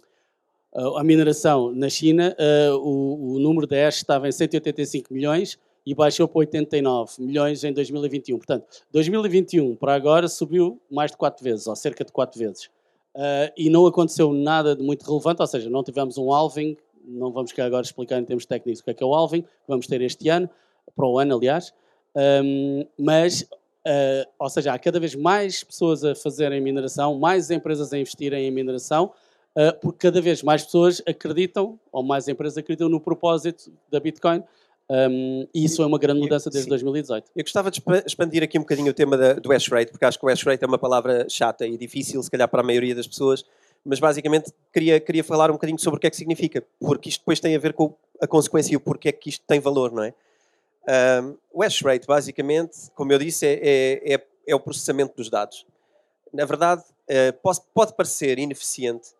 a- 0.96 1.02
mineração 1.02 1.72
na 1.74 1.88
China, 1.88 2.34
eh, 2.38 2.70
o, 2.72 3.34
o 3.34 3.38
número 3.40 3.66
de 3.66 3.74
hash 3.74 3.96
estava 3.96 4.28
em 4.28 4.32
185 4.32 5.12
milhões 5.12 5.58
e 5.90 5.94
baixou 5.94 6.28
para 6.28 6.38
89 6.38 7.14
milhões 7.18 7.64
em 7.64 7.72
2021. 7.72 8.36
Portanto, 8.38 8.64
2021 8.92 9.74
para 9.74 9.92
agora 9.92 10.28
subiu 10.28 10.80
mais 10.88 11.10
de 11.10 11.16
4 11.16 11.42
vezes, 11.42 11.66
ou 11.66 11.74
cerca 11.74 12.04
de 12.04 12.12
4 12.12 12.38
vezes. 12.38 12.70
Eh, 13.16 13.52
e 13.56 13.70
não 13.70 13.84
aconteceu 13.84 14.32
nada 14.32 14.76
de 14.76 14.84
muito 14.84 15.04
relevante, 15.04 15.42
ou 15.42 15.48
seja, 15.48 15.68
não 15.68 15.82
tivemos 15.82 16.16
um 16.16 16.32
halving, 16.32 16.76
não 17.04 17.32
vamos 17.32 17.50
cá 17.50 17.64
agora 17.64 17.82
explicar 17.82 18.20
em 18.20 18.24
termos 18.24 18.46
técnicos 18.46 18.80
o 18.80 18.84
que 18.84 18.90
é 18.90 18.94
que 18.94 19.02
é 19.02 19.06
o 19.06 19.12
halving, 19.12 19.42
que 19.42 19.48
vamos 19.66 19.88
ter 19.88 20.00
este 20.00 20.28
ano, 20.28 20.48
para 20.94 21.04
o 21.04 21.18
ano, 21.18 21.36
aliás. 21.36 21.74
Um, 22.14 22.86
mas, 22.96 23.42
uh, 23.42 24.30
ou 24.38 24.48
seja, 24.48 24.72
há 24.72 24.78
cada 24.78 25.00
vez 25.00 25.16
mais 25.16 25.64
pessoas 25.64 26.04
a 26.04 26.14
fazerem 26.14 26.60
mineração, 26.60 27.18
mais 27.18 27.50
empresas 27.50 27.92
a 27.92 27.98
investirem 27.98 28.46
em 28.46 28.50
mineração, 28.52 29.12
uh, 29.56 29.76
porque 29.80 30.06
cada 30.06 30.20
vez 30.20 30.40
mais 30.40 30.62
pessoas 30.62 31.02
acreditam, 31.04 31.80
ou 31.90 32.04
mais 32.04 32.28
empresas 32.28 32.58
acreditam 32.58 32.88
no 32.88 33.00
propósito 33.00 33.72
da 33.90 33.98
Bitcoin. 33.98 34.44
Um, 34.92 35.46
e 35.54 35.64
isso 35.66 35.80
é 35.82 35.86
uma 35.86 36.00
grande 36.00 36.18
mudança 36.20 36.50
desde 36.50 36.64
Sim. 36.64 36.70
2018. 36.70 37.30
Eu 37.36 37.44
gostava 37.44 37.70
de 37.70 37.78
expa- 37.78 38.02
expandir 38.04 38.42
aqui 38.42 38.58
um 38.58 38.62
bocadinho 38.62 38.90
o 38.90 38.92
tema 38.94 39.16
da- 39.16 39.34
do 39.34 39.48
hash 39.50 39.68
rate, 39.68 39.92
porque 39.92 40.04
acho 40.04 40.18
que 40.18 40.26
o 40.26 40.28
hash 40.28 40.42
rate 40.42 40.64
é 40.64 40.66
uma 40.66 40.78
palavra 40.78 41.26
chata 41.28 41.64
e 41.64 41.76
difícil, 41.78 42.20
se 42.24 42.28
calhar, 42.30 42.48
para 42.48 42.60
a 42.60 42.64
maioria 42.64 42.92
das 42.92 43.06
pessoas, 43.06 43.44
mas 43.84 44.00
basicamente 44.00 44.52
queria, 44.72 44.98
queria 44.98 45.22
falar 45.22 45.48
um 45.48 45.52
bocadinho 45.54 45.78
sobre 45.78 45.98
o 45.98 46.00
que 46.00 46.08
é 46.08 46.10
que 46.10 46.16
significa, 46.16 46.64
porque 46.80 47.08
isto 47.08 47.20
depois 47.20 47.38
tem 47.38 47.54
a 47.54 47.58
ver 47.58 47.72
com 47.72 47.94
a 48.20 48.26
consequência 48.26 48.72
e 48.72 48.76
o 48.76 48.80
porquê 48.80 49.10
é 49.10 49.12
que 49.12 49.28
isto 49.28 49.44
tem 49.46 49.60
valor, 49.60 49.92
não 49.92 50.02
é? 50.02 50.12
Um, 51.22 51.36
o 51.52 51.62
hash 51.62 51.82
rate, 51.82 52.04
basicamente, 52.06 52.90
como 52.96 53.12
eu 53.12 53.18
disse, 53.18 53.46
é, 53.46 53.60
é, 53.62 54.14
é- 54.14 54.26
é 54.48 54.54
o 54.56 54.58
processamento 54.60 55.14
dos 55.16 55.30
dados. 55.30 55.64
Na 56.32 56.44
verdade, 56.44 56.82
eh, 57.06 57.30
pode, 57.30 57.60
pode 57.72 57.94
parecer 57.94 58.38
ineficiente, 58.40 59.10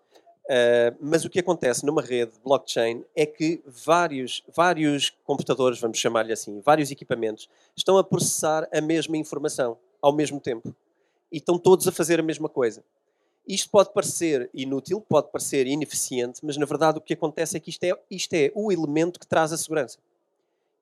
eh, 0.48 0.92
mas 1.00 1.24
o 1.24 1.30
que 1.30 1.38
acontece 1.38 1.84
numa 1.84 2.02
rede 2.02 2.32
de 2.32 2.40
blockchain 2.40 3.04
é 3.14 3.24
que 3.26 3.62
vários, 3.66 4.42
vários 4.54 5.10
computadores, 5.24 5.80
vamos 5.80 5.98
chamar-lhe 5.98 6.32
assim, 6.32 6.60
vários 6.60 6.90
equipamentos, 6.90 7.48
estão 7.76 7.98
a 7.98 8.04
processar 8.04 8.68
a 8.72 8.80
mesma 8.80 9.16
informação 9.16 9.76
ao 10.02 10.12
mesmo 10.12 10.40
tempo. 10.40 10.74
E 11.30 11.36
estão 11.36 11.58
todos 11.58 11.86
a 11.86 11.92
fazer 11.92 12.18
a 12.18 12.22
mesma 12.22 12.48
coisa. 12.48 12.82
Isto 13.46 13.70
pode 13.70 13.92
parecer 13.92 14.50
inútil, 14.52 15.00
pode 15.00 15.30
parecer 15.30 15.66
ineficiente, 15.66 16.40
mas 16.44 16.56
na 16.56 16.66
verdade 16.66 16.98
o 16.98 17.00
que 17.00 17.14
acontece 17.14 17.56
é 17.56 17.60
que 17.60 17.70
isto 17.70 17.84
é, 17.84 17.92
isto 18.10 18.32
é 18.34 18.52
o 18.54 18.70
elemento 18.70 19.18
que 19.18 19.26
traz 19.26 19.52
a 19.52 19.56
segurança. 19.56 19.98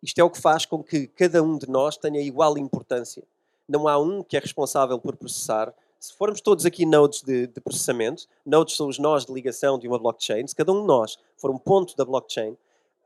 Isto 0.02 0.18
é 0.20 0.24
o 0.24 0.30
que 0.30 0.40
faz 0.40 0.64
com 0.64 0.82
que 0.82 1.06
cada 1.08 1.42
um 1.42 1.58
de 1.58 1.68
nós 1.68 1.96
tenha 1.96 2.20
igual 2.20 2.56
importância. 2.56 3.22
Não 3.68 3.88
há 3.88 3.98
um 3.98 4.22
que 4.22 4.36
é 4.36 4.40
responsável 4.40 4.98
por 4.98 5.16
processar. 5.16 5.74
Se 6.00 6.14
formos 6.14 6.40
todos 6.40 6.64
aqui 6.64 6.86
nodes 6.86 7.22
de, 7.22 7.46
de 7.48 7.60
processamento, 7.60 8.26
nodes 8.46 8.76
são 8.76 8.88
os 8.88 8.98
nós 8.98 9.26
de 9.26 9.32
ligação 9.32 9.78
de 9.78 9.88
uma 9.88 9.98
blockchain, 9.98 10.46
se 10.46 10.54
cada 10.54 10.72
um 10.72 10.80
de 10.82 10.86
nós 10.86 11.18
for 11.36 11.50
um 11.50 11.58
ponto 11.58 11.96
da 11.96 12.04
blockchain, 12.04 12.56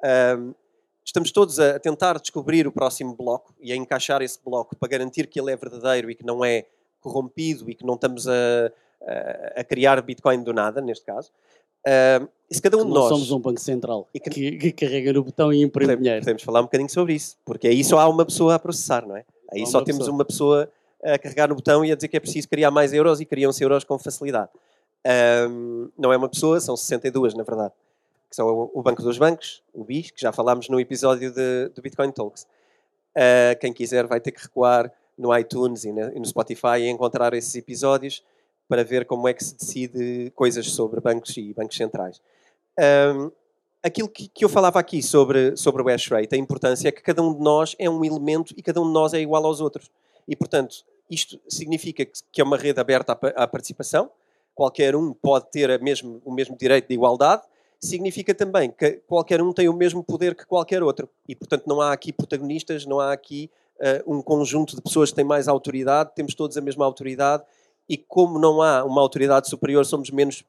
ahm, 0.04 0.52
estamos 1.04 1.32
todos 1.32 1.58
a 1.58 1.78
tentar 1.78 2.18
descobrir 2.20 2.66
o 2.66 2.72
próximo 2.72 3.14
bloco 3.14 3.54
e 3.60 3.72
a 3.72 3.76
encaixar 3.76 4.20
esse 4.22 4.38
bloco 4.44 4.76
para 4.76 4.88
garantir 4.88 5.26
que 5.26 5.40
ele 5.40 5.50
é 5.52 5.56
verdadeiro 5.56 6.10
e 6.10 6.14
que 6.14 6.24
não 6.24 6.44
é 6.44 6.66
corrompido 7.00 7.68
e 7.70 7.74
que 7.74 7.84
não 7.84 7.94
estamos 7.94 8.28
a, 8.28 8.32
a- 9.02 9.60
a 9.60 9.64
criar 9.64 10.00
Bitcoin 10.02 10.42
do 10.42 10.52
nada, 10.52 10.80
neste 10.80 11.04
caso. 11.04 11.30
E 12.48 12.54
se 12.54 12.62
cada 12.62 12.76
um 12.76 12.84
de 12.86 12.92
nós... 12.92 13.08
somos 13.08 13.32
um 13.32 13.40
banco 13.40 13.58
central 13.60 14.06
E 14.14 14.20
que- 14.20 14.30
que, 14.30 14.56
que 14.58 14.72
carrega 14.72 15.12
no 15.12 15.24
botão 15.24 15.52
e 15.52 15.56
imprime 15.62 15.70
Podemos, 15.86 16.02
dinheiro. 16.04 16.20
podemos 16.20 16.42
falar 16.42 16.60
um 16.60 16.64
bocadinho 16.64 16.90
sobre 16.90 17.14
isso, 17.14 17.36
porque 17.44 17.66
aí 17.66 17.82
só 17.82 17.98
há 17.98 18.08
uma 18.08 18.24
pessoa 18.24 18.54
a 18.54 18.58
processar, 18.58 19.04
não 19.08 19.16
é? 19.16 19.24
Aí 19.50 19.66
só 19.66 19.80
temos 19.82 20.00
pessoa. 20.02 20.14
uma 20.14 20.24
pessoa 20.24 20.70
a 21.04 21.18
carregar 21.18 21.48
no 21.48 21.54
botão 21.54 21.84
e 21.84 21.92
a 21.92 21.94
dizer 21.96 22.08
que 22.08 22.16
é 22.16 22.20
preciso 22.20 22.48
criar 22.48 22.70
mais 22.70 22.92
euros 22.92 23.20
e 23.20 23.24
criam-se 23.24 23.62
euros 23.62 23.84
com 23.84 23.98
facilidade. 23.98 24.50
Ahm, 25.04 25.88
não 25.98 26.12
é 26.12 26.16
uma 26.16 26.28
pessoa, 26.28 26.60
são 26.60 26.76
62 26.76 27.34
na 27.34 27.42
verdade, 27.42 27.72
que 28.30 28.36
são 28.36 28.70
o, 28.72 28.82
Banco 28.82 29.02
dos 29.02 29.18
Bancos, 29.18 29.62
o 29.74 29.82
BIS, 29.84 30.10
que 30.12 30.20
já 30.20 30.32
falámos 30.32 30.68
no 30.68 30.78
episódio 30.80 31.32
de- 31.32 31.68
do 31.74 31.82
Bitcoin 31.82 32.10
Talks. 32.12 32.46
Ah, 33.16 33.54
quem 33.60 33.72
quiser 33.72 34.06
vai 34.06 34.20
ter 34.20 34.30
que 34.32 34.42
recuar 34.42 34.90
no 35.18 35.36
iTunes 35.36 35.84
e, 35.84 35.92
na- 35.92 36.12
e 36.14 36.18
no 36.18 36.24
Spotify 36.24 36.78
e 36.80 36.88
encontrar 36.88 37.34
esses 37.34 37.54
episódios 37.54 38.24
para 38.68 38.82
ver 38.84 39.04
como 39.04 39.28
é 39.28 39.34
que 39.34 39.44
se 39.44 39.54
decide 39.56 40.30
coisas 40.34 40.70
sobre 40.70 41.00
bancos 41.00 41.36
e 41.36 41.52
bancos 41.52 41.76
centrais. 41.76 42.22
Ahm, 42.78 43.30
aquilo 43.82 44.08
que, 44.08 44.28
que 44.28 44.44
eu 44.44 44.48
falava 44.48 44.78
aqui 44.78 45.02
sobre, 45.02 45.56
sobre 45.56 45.82
o 45.82 45.86
hash 45.86 46.08
rate, 46.08 46.34
a 46.34 46.38
importância 46.38 46.88
é 46.88 46.92
que 46.92 47.02
cada 47.02 47.20
um 47.22 47.34
de 47.34 47.40
nós 47.40 47.74
é 47.78 47.90
um 47.90 48.04
elemento 48.04 48.54
e 48.56 48.62
cada 48.62 48.80
um 48.80 48.86
de 48.86 48.92
nós 48.92 49.12
é 49.12 49.20
igual 49.20 49.44
aos 49.44 49.60
outros. 49.60 49.90
E, 50.26 50.34
portanto, 50.36 50.84
isto 51.12 51.38
significa 51.48 52.04
que, 52.04 52.40
é 52.40 52.44
uma 52.44 52.56
rede 52.56 52.80
aberta 52.80 53.12
à, 53.12 53.16
pa- 53.16 53.34
à 53.36 53.46
participação, 53.46 54.10
qualquer 54.54 54.96
um 54.96 55.12
pode 55.12 55.50
ter 55.50 55.80
mesmo, 55.80 56.22
o 56.24 56.32
mesmo 56.32 56.56
direito 56.56 56.88
de 56.88 56.94
igualdade, 56.94 57.42
significa 57.78 58.34
também 58.34 58.70
que 58.70 58.92
qualquer 59.06 59.42
um 59.42 59.52
tem 59.52 59.68
o 59.68 59.74
mesmo 59.74 60.02
poder 60.02 60.34
que 60.34 60.46
qualquer 60.46 60.82
outro. 60.82 61.08
E, 61.28 61.34
portanto, 61.34 61.64
não 61.66 61.80
há 61.80 61.92
aqui 61.92 62.12
protagonistas, 62.12 62.86
não 62.86 63.00
há 63.00 63.12
aqui 63.12 63.50
ah, 63.80 64.02
um 64.06 64.22
conjunto 64.22 64.76
de 64.76 64.80
pessoas 64.80 65.10
que 65.10 65.16
têm 65.16 65.24
mais 65.24 65.48
autoridade, 65.48 66.12
temos 66.14 66.34
todos 66.34 66.56
a 66.56 66.60
mesma 66.60 66.84
autoridade, 66.84 67.42
e 67.88 67.96
como 67.98 68.38
não 68.38 68.62
há 68.62 68.84
uma 68.84 69.00
autoridade 69.00 69.48
superior, 69.48 69.84
somos 69.84 70.10
menos 70.10 70.44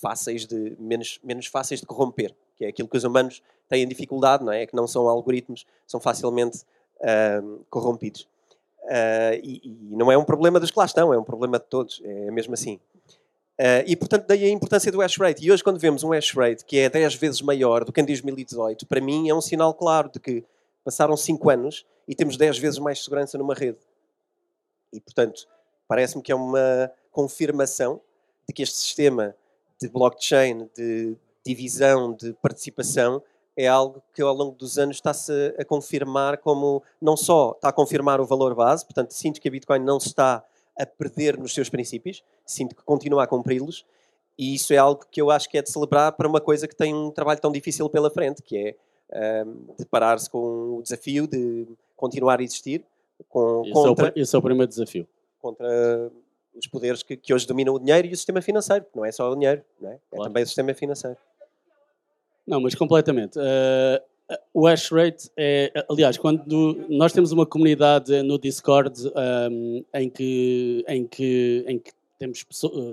fáceis 0.00 0.46
de 0.46 0.76
menos, 0.78 1.18
menos 1.24 1.46
fáceis 1.46 1.80
de 1.80 1.86
corromper, 1.86 2.34
que 2.56 2.64
é 2.64 2.68
aquilo 2.68 2.86
que 2.86 2.96
os 2.96 3.04
humanos 3.04 3.42
têm 3.68 3.88
dificuldade, 3.88 4.44
não 4.44 4.52
é? 4.52 4.62
É 4.62 4.66
que 4.66 4.76
não 4.76 4.86
são 4.86 5.08
algoritmos, 5.08 5.64
são 5.86 5.98
facilmente 5.98 6.62
ahm, 7.02 7.60
corrompidos. 7.70 8.28
Ah, 8.88 9.34
e, 9.42 9.60
e 9.64 9.96
não 9.96 10.10
é 10.10 10.16
um 10.16 10.24
problema 10.24 10.60
dos 10.60 10.70
que 10.70 10.78
lá 10.78 10.84
estão, 10.84 11.12
é 11.12 11.18
um 11.18 11.24
problema 11.24 11.58
de 11.58 11.66
todos, 11.66 12.00
é 12.04 12.30
mesmo 12.30 12.54
assim. 12.54 12.78
Ah, 13.58 13.84
e 13.86 13.96
portanto, 13.96 14.26
daí 14.26 14.44
a 14.44 14.50
importância 14.50 14.90
do 14.90 15.00
hash 15.00 15.16
rate. 15.18 15.44
E 15.44 15.50
hoje, 15.50 15.62
quando 15.62 15.78
vemos 15.78 16.02
um 16.02 16.10
hash 16.10 16.32
rate 16.32 16.64
que 16.64 16.78
é 16.78 16.88
10 16.88 17.14
vezes 17.14 17.42
maior 17.42 17.84
do 17.84 17.92
que 17.92 18.00
em 18.00 18.04
2018, 18.04 18.86
para 18.86 19.00
mim 19.00 19.28
é 19.28 19.34
um 19.34 19.40
sinal 19.40 19.72
claro 19.74 20.10
de 20.10 20.20
que 20.20 20.44
passaram 20.84 21.16
5 21.16 21.50
anos 21.50 21.86
e 22.06 22.14
temos 22.14 22.36
10 22.36 22.58
vezes 22.58 22.78
mais 22.78 23.02
segurança 23.02 23.38
numa 23.38 23.54
rede. 23.54 23.78
E 24.92 25.00
portanto, 25.00 25.48
parece-me 25.88 26.22
que 26.22 26.30
é 26.30 26.34
uma 26.34 26.90
confirmação 27.10 28.00
de 28.46 28.52
que 28.52 28.62
este 28.62 28.76
sistema 28.76 29.34
de 29.80 29.88
blockchain, 29.88 30.68
de 30.76 31.16
divisão, 31.44 32.12
de 32.12 32.32
participação, 32.34 33.22
é 33.56 33.66
algo 33.66 34.02
que 34.12 34.20
ao 34.20 34.34
longo 34.34 34.56
dos 34.56 34.78
anos 34.78 34.96
está-se 34.96 35.54
a 35.58 35.64
confirmar 35.64 36.38
como, 36.38 36.82
não 37.00 37.16
só 37.16 37.52
está 37.52 37.68
a 37.68 37.72
confirmar 37.72 38.20
o 38.20 38.26
valor 38.26 38.54
base, 38.54 38.84
portanto, 38.84 39.12
sinto 39.12 39.40
que 39.40 39.48
a 39.48 39.50
Bitcoin 39.50 39.80
não 39.80 40.00
se 40.00 40.08
está 40.08 40.44
a 40.78 40.84
perder 40.86 41.38
nos 41.38 41.54
seus 41.54 41.68
princípios, 41.68 42.22
sinto 42.44 42.74
que 42.74 42.82
continua 42.82 43.22
a 43.22 43.26
cumpri-los, 43.26 43.86
e 44.36 44.54
isso 44.54 44.72
é 44.72 44.76
algo 44.76 45.04
que 45.08 45.22
eu 45.22 45.30
acho 45.30 45.48
que 45.48 45.56
é 45.56 45.62
de 45.62 45.70
celebrar 45.70 46.12
para 46.12 46.28
uma 46.28 46.40
coisa 46.40 46.66
que 46.66 46.74
tem 46.74 46.92
um 46.92 47.10
trabalho 47.10 47.40
tão 47.40 47.52
difícil 47.52 47.88
pela 47.88 48.10
frente, 48.10 48.42
que 48.42 48.56
é 48.56 48.76
ahm, 49.42 49.54
deparar-se 49.78 50.28
com 50.28 50.78
o 50.78 50.82
desafio 50.82 51.28
de 51.28 51.68
continuar 51.96 52.40
a 52.40 52.42
existir 52.42 52.84
com, 53.28 53.62
Esse, 53.64 53.70
é 53.70 53.80
o, 53.80 53.84
contra, 53.84 54.12
esse 54.16 54.34
é 54.34 54.38
o 54.38 54.42
primeiro 54.42 54.68
desafio. 54.68 55.06
contra 55.40 56.10
os 56.56 56.66
poderes 56.66 57.02
que, 57.02 57.16
que 57.16 57.32
hoje 57.32 57.46
dominam 57.46 57.74
o 57.74 57.78
dinheiro 57.78 58.08
e 58.08 58.12
o 58.12 58.16
sistema 58.16 58.40
financeiro, 58.42 58.84
porque 58.84 58.98
não 58.98 59.04
é 59.04 59.12
só 59.12 59.30
o 59.30 59.34
dinheiro, 59.34 59.62
é? 59.82 59.86
é 59.86 59.98
Claro. 60.10 60.24
também 60.24 60.42
o 60.42 60.46
sistema 60.46 60.74
financeiro. 60.74 61.16
Não, 62.46 62.60
mas 62.60 62.74
completamente. 62.74 63.38
Uh, 63.38 64.00
o 64.52 64.66
hash 64.66 64.90
rate 64.90 65.30
é, 65.36 65.70
aliás, 65.88 66.16
quando 66.16 66.86
nós 66.88 67.12
temos 67.12 67.32
uma 67.32 67.44
comunidade 67.44 68.22
no 68.22 68.38
Discord 68.38 69.00
um, 69.50 69.84
em, 69.92 70.08
que, 70.08 70.84
em, 70.88 71.06
que, 71.06 71.64
em 71.66 71.78
que 71.78 71.92
temos 72.18 72.44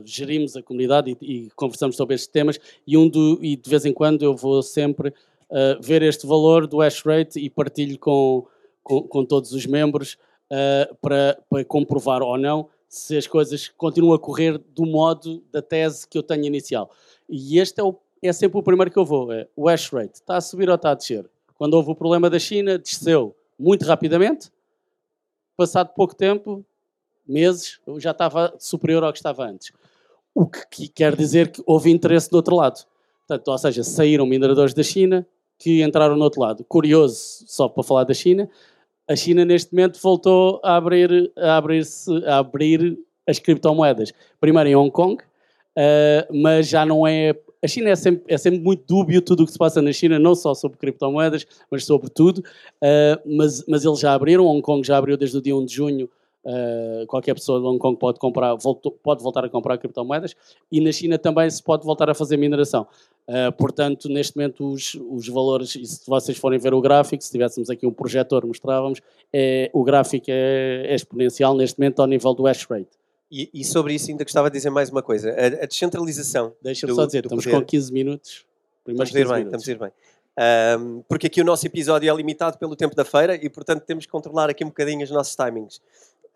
gerimos 0.04 0.56
a 0.58 0.62
comunidade 0.62 1.18
e, 1.22 1.46
e 1.46 1.50
conversamos 1.52 1.96
sobre 1.96 2.16
estes 2.16 2.28
temas 2.28 2.60
e, 2.86 2.98
um 2.98 3.08
do, 3.08 3.40
e 3.42 3.56
de 3.56 3.70
vez 3.70 3.86
em 3.86 3.94
quando 3.94 4.24
eu 4.24 4.36
vou 4.36 4.62
sempre 4.62 5.10
uh, 5.10 5.82
ver 5.82 6.02
este 6.02 6.28
valor 6.28 6.68
do 6.68 6.80
hash 6.80 7.02
rate 7.02 7.40
e 7.40 7.50
partilho 7.50 7.98
com, 7.98 8.46
com, 8.84 9.04
com 9.04 9.26
todos 9.26 9.54
os 9.54 9.66
membros 9.66 10.18
uh, 10.52 10.96
para, 11.02 11.40
para 11.50 11.64
comprovar 11.64 12.22
ou 12.22 12.38
não 12.38 12.68
se 12.90 13.16
as 13.16 13.26
coisas 13.26 13.70
continuam 13.70 14.14
a 14.14 14.20
correr 14.20 14.58
do 14.58 14.86
modo 14.86 15.42
da 15.50 15.62
tese 15.62 16.06
que 16.06 16.18
eu 16.18 16.24
tenho 16.24 16.44
inicial. 16.44 16.92
E 17.30 17.58
este 17.58 17.80
é, 17.80 17.84
o, 17.84 17.98
é 18.28 18.34
sempre 18.34 18.60
o 18.60 18.64
primeiro 18.64 18.92
que 18.92 18.98
eu 18.98 19.06
vou. 19.06 19.32
É 19.32 19.48
o 19.56 19.68
hash 19.68 19.90
rate. 19.90 20.16
Está 20.16 20.38
a 20.38 20.42
subir 20.42 20.70
ou 20.70 20.76
está 20.76 20.92
a 20.92 20.96
descer? 20.96 21.30
Quando 21.56 21.74
houve 21.74 21.92
o 21.92 21.96
problema 21.96 22.30
da 22.30 22.40
China, 22.40 22.78
desceu 22.78 23.36
muito 23.58 23.86
rapidamente. 23.86 24.52
Passado 25.56 25.94
pouco 25.96 26.16
tempo, 26.16 26.66
meses, 27.28 27.80
já 27.98 28.12
estava 28.12 28.54
superior 28.58 29.04
ao 29.04 29.12
que 29.12 29.20
estava 29.20 29.46
antes. 29.46 29.72
O 30.34 30.48
que, 30.48 30.66
que 30.70 30.88
quer 30.88 31.16
dizer 31.16 31.52
que 31.52 31.62
houve 31.66 31.92
interesse 31.92 32.30
do 32.30 32.36
outro 32.36 32.56
lado. 32.56 32.86
Portanto, 33.28 33.48
ou 33.48 33.58
seja, 33.58 33.84
saíram 33.84 34.26
mineradores 34.26 34.74
da 34.74 34.84
China 34.84 35.26
que 35.58 35.84
entraram 35.84 36.16
no 36.16 36.24
outro 36.24 36.42
lado. 36.42 36.64
Curioso, 36.64 37.44
só 37.48 37.68
para 37.68 37.84
falar 37.84 38.04
da 38.04 38.14
China, 38.14 38.50
a 39.08 39.16
China 39.16 39.46
neste 39.46 39.74
momento 39.74 40.00
voltou 40.02 40.60
a 40.64 40.76
abrir, 40.76 41.32
a 41.38 41.58
abrir, 41.58 41.84
a 42.26 42.38
abrir 42.40 42.98
as 43.28 43.38
criptomoedas. 43.38 44.12
Primeiro 44.40 44.70
em 44.70 44.76
Hong 44.76 44.92
Kong, 44.92 45.24
Uh, 45.72 46.28
mas 46.36 46.68
já 46.68 46.86
não 46.86 47.08
é 47.08 47.34
a 47.64 47.68
China 47.68 47.90
é 47.90 47.96
sempre, 47.96 48.24
é 48.28 48.38
sempre 48.38 48.60
muito 48.60 48.84
dúbio 48.88 49.22
tudo 49.22 49.44
o 49.44 49.46
que 49.46 49.52
se 49.52 49.58
passa 49.58 49.82
na 49.82 49.94
China, 49.94 50.18
não 50.18 50.34
só 50.34 50.54
sobre 50.54 50.78
criptomoedas, 50.78 51.46
mas 51.70 51.86
sobre 51.86 52.10
tudo. 52.10 52.40
Uh, 52.40 53.38
mas, 53.38 53.64
mas 53.68 53.86
eles 53.86 54.00
já 54.00 54.14
abriram, 54.14 54.46
Hong 54.46 54.62
Kong 54.62 54.86
já 54.86 54.98
abriu 54.98 55.16
desde 55.16 55.38
o 55.38 55.42
dia 55.42 55.56
1 55.56 55.66
de 55.66 55.74
junho. 55.74 56.10
Uh, 56.44 57.06
qualquer 57.06 57.36
pessoa 57.36 57.60
de 57.60 57.68
Hong 57.68 57.78
Kong 57.78 58.00
pode, 58.00 58.20
comprar, 58.20 58.56
voltou, 58.56 58.92
pode 58.92 59.22
voltar 59.22 59.46
a 59.46 59.50
comprar 59.50 59.78
criptomoedas 59.78 60.36
e 60.72 60.82
na 60.82 60.92
China 60.92 61.20
também 61.20 61.48
se 61.52 61.62
pode 61.62 61.86
voltar 61.86 62.10
a 62.10 62.16
fazer 62.16 62.36
mineração. 62.36 62.88
Uh, 63.28 63.52
portanto, 63.56 64.10
neste 64.10 64.36
momento, 64.36 64.68
os, 64.68 64.96
os 64.96 65.28
valores, 65.28 65.76
e 65.76 65.86
se 65.86 66.10
vocês 66.10 66.36
forem 66.38 66.58
ver 66.58 66.74
o 66.74 66.82
gráfico, 66.82 67.24
se 67.24 67.32
tivéssemos 67.32 67.70
aqui 67.70 67.86
um 67.86 67.94
projetor, 67.94 68.44
mostrávamos, 68.46 69.02
é, 69.32 69.70
o 69.72 69.84
gráfico 69.84 70.26
é, 70.30 70.88
é 70.88 70.96
exponencial 70.96 71.56
neste 71.56 71.80
momento 71.80 72.02
ao 72.02 72.08
nível 72.08 72.34
do 72.34 72.44
hash 72.44 72.66
rate. 72.66 73.01
E, 73.32 73.50
e, 73.54 73.64
sobre 73.64 73.94
isso 73.94 74.12
ainda 74.12 74.26
gostava 74.26 74.50
de 74.50 74.58
dizer 74.58 74.70
mais 74.70 74.90
uma 74.90 75.02
coisa. 75.02 75.32
A, 75.32 75.64
a 75.64 75.66
descentralização. 75.66 76.54
Deixa-me 76.62 76.94
só 76.94 77.06
dizer, 77.06 77.24
estamos 77.24 77.46
poder. 77.46 77.60
com 77.60 77.66
15 77.66 77.94
minutos. 77.94 78.46
Estamos 78.86 79.16
a 79.16 79.20
ir 79.20 79.28
bem, 79.28 79.44
estamos 79.44 79.68
a 79.70 79.72
ir 79.72 79.80
bem. 79.80 79.92
Um, 80.80 81.02
porque 81.08 81.28
aqui 81.28 81.40
o 81.40 81.46
nosso 81.46 81.66
episódio 81.66 82.12
é 82.12 82.16
limitado 82.16 82.58
pelo 82.58 82.76
tempo 82.76 82.94
da 82.94 83.06
feira 83.06 83.36
e, 83.36 83.50
portanto, 83.50 83.84
temos 83.84 84.06
que 84.06 84.12
controlar 84.12 84.50
aqui 84.50 84.66
um 84.66 84.68
bocadinho 84.68 85.04
os 85.04 85.12
nossos 85.12 85.34
timings. 85.34 85.82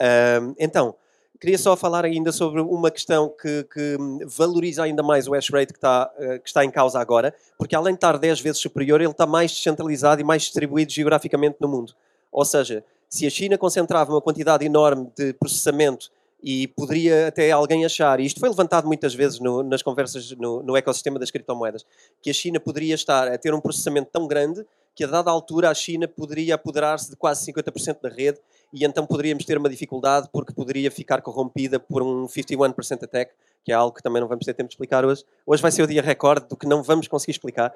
Um, 0.02 0.56
então, 0.58 0.96
queria 1.40 1.58
só 1.58 1.76
falar 1.76 2.06
ainda 2.06 2.32
sobre 2.32 2.62
uma 2.62 2.90
questão 2.90 3.30
que, 3.30 3.66
que, 3.66 3.98
valoriza 4.26 4.84
ainda 4.84 5.04
mais 5.04 5.28
o 5.28 5.34
hash 5.34 5.50
rate 5.50 5.74
que 5.74 5.78
está, 5.80 6.10
uh, 6.18 6.40
que 6.40 6.48
está 6.48 6.64
em 6.64 6.72
causa 6.72 7.00
agora, 7.00 7.36
porque 7.58 7.76
além 7.76 7.94
de 7.94 7.98
estar 7.98 8.18
10 8.18 8.40
vezes 8.40 8.62
superior, 8.62 9.02
ele 9.02 9.12
está 9.12 9.26
mais 9.26 9.52
descentralizado 9.52 10.22
e 10.22 10.24
mais 10.24 10.44
distribuído 10.44 10.94
geograficamente 10.94 11.58
no 11.60 11.68
mundo. 11.68 11.94
Ou 12.32 12.46
seja, 12.46 12.86
se 13.10 13.26
a 13.26 13.30
China 13.30 13.58
concentrava 13.58 14.12
uma 14.12 14.22
quantidade 14.22 14.66
enorme 14.66 15.10
de 15.18 15.34
processamento 15.34 16.10
e 16.48 16.68
poderia 16.68 17.30
até 17.30 17.50
alguém 17.50 17.84
achar, 17.86 18.20
e 18.20 18.26
isto 18.26 18.40
foi 18.40 18.48
levantado 18.48 18.86
muitas 18.86 19.16
vezes 19.16 19.40
no, 19.40 19.64
nas 19.64 19.82
conversas 19.82 20.30
no, 20.34 20.62
no, 20.62 20.78
ecossistema 20.78 21.18
das 21.18 21.32
criptomoedas, 21.32 21.84
que 22.22 22.30
a 22.30 22.34
China 22.34 22.60
poderia 22.60 22.94
estar 22.94 23.28
a 23.28 23.36
ter 23.36 23.52
um 23.52 23.60
processamento 23.60 24.12
tão 24.12 24.28
grande 24.28 24.64
que 24.94 25.04
a 25.04 25.08
dada 25.08 25.32
altura 25.32 25.72
a 25.72 25.74
China 25.74 26.08
poderia 26.08 26.54
apoderar-se 26.54 27.10
de 27.10 27.16
quase 27.16 27.52
50% 27.52 28.00
da 28.00 28.10
rede 28.10 28.40
e 28.72 28.86
então 28.86 29.08
poderíamos 29.08 29.44
ter 29.44 29.58
uma 29.58 29.68
dificuldade 29.68 30.30
porque 30.32 30.54
poderia 30.54 30.92
ficar 30.92 31.20
corrompida 31.24 31.80
por 31.80 32.04
um 32.04 32.28
51% 32.28 33.04
attack, 33.04 33.34
que 33.64 33.72
é 33.72 33.76
algo 33.76 33.96
que 33.96 34.04
também 34.04 34.22
não 34.22 34.28
vamos 34.28 34.46
ter 34.46 34.54
tempo 34.54 34.68
de 34.68 34.76
explicar 34.76 35.04
hoje. 35.04 35.26
Hoje 35.48 35.64
vai 35.64 35.72
ser 35.72 35.82
o 35.82 35.88
dia 35.88 36.04
recorde 36.04 36.48
do 36.48 36.56
que 36.56 36.68
não 36.68 36.84
vamos 36.84 37.08
conseguir 37.08 37.32
explicar. 37.32 37.74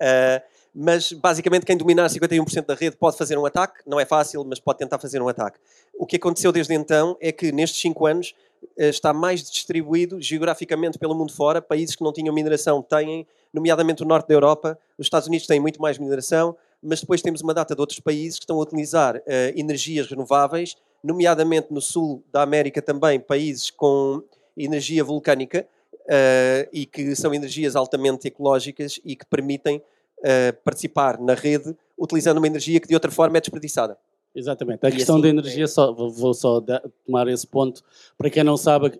Uh, 0.00 0.58
mas 0.74 1.12
basicamente 1.12 1.66
quem 1.66 1.76
dominar 1.76 2.08
51% 2.08 2.66
da 2.66 2.74
rede 2.74 2.96
pode 2.96 3.16
fazer 3.16 3.36
um 3.36 3.44
ataque, 3.44 3.80
não 3.86 3.98
é 3.98 4.04
fácil, 4.04 4.44
mas 4.44 4.60
pode 4.60 4.78
tentar 4.78 4.98
fazer 4.98 5.20
um 5.20 5.28
ataque. 5.28 5.58
O 5.98 6.06
que 6.06 6.16
aconteceu 6.16 6.52
desde 6.52 6.72
então 6.74 7.16
é 7.20 7.32
que 7.32 7.50
nestes 7.50 7.80
5 7.80 8.06
anos 8.06 8.34
eh, 8.76 8.88
está 8.88 9.12
mais 9.12 9.42
distribuído 9.50 10.20
geograficamente 10.20 10.98
pelo 10.98 11.14
mundo 11.14 11.32
fora, 11.32 11.60
países 11.60 11.96
que 11.96 12.04
não 12.04 12.12
tinham 12.12 12.34
mineração 12.34 12.82
têm, 12.82 13.26
nomeadamente 13.52 14.02
o 14.02 14.06
norte 14.06 14.28
da 14.28 14.34
Europa, 14.34 14.78
os 14.96 15.06
Estados 15.06 15.26
Unidos 15.26 15.46
têm 15.46 15.58
muito 15.58 15.80
mais 15.80 15.98
mineração, 15.98 16.56
mas 16.82 17.00
depois 17.00 17.22
temos 17.22 17.40
uma 17.40 17.52
data 17.52 17.74
de 17.74 17.80
outros 17.80 17.98
países 17.98 18.38
que 18.38 18.44
estão 18.44 18.56
a 18.58 18.62
utilizar 18.62 19.16
uh, 19.16 19.20
energias 19.56 20.08
renováveis, 20.08 20.76
nomeadamente 21.02 21.72
no 21.72 21.80
sul 21.80 22.22
da 22.32 22.42
América 22.42 22.80
também, 22.80 23.18
países 23.18 23.70
com 23.70 24.22
energia 24.56 25.02
vulcânica, 25.02 25.66
uh, 26.08 26.68
e 26.72 26.86
que 26.86 27.14
são 27.14 27.34
energias 27.34 27.76
altamente 27.76 28.26
ecológicas 28.26 28.98
e 29.04 29.14
que 29.14 29.26
permitem 29.26 29.76
uh, 29.76 30.56
participar 30.64 31.20
na 31.20 31.34
rede 31.34 31.76
utilizando 31.98 32.38
uma 32.38 32.46
energia 32.46 32.80
que 32.80 32.88
de 32.88 32.94
outra 32.94 33.10
forma 33.10 33.36
é 33.36 33.40
desperdiçada. 33.40 33.96
Exatamente. 34.34 34.84
A 34.84 34.88
e 34.88 34.92
questão 34.92 35.16
assim, 35.16 35.22
da 35.22 35.28
energia, 35.28 35.66
só, 35.66 35.92
vou 35.92 36.32
só 36.32 36.62
tomar 37.04 37.26
esse 37.28 37.46
ponto. 37.46 37.82
Para 38.16 38.30
quem 38.30 38.44
não 38.44 38.56
sabe, 38.56 38.92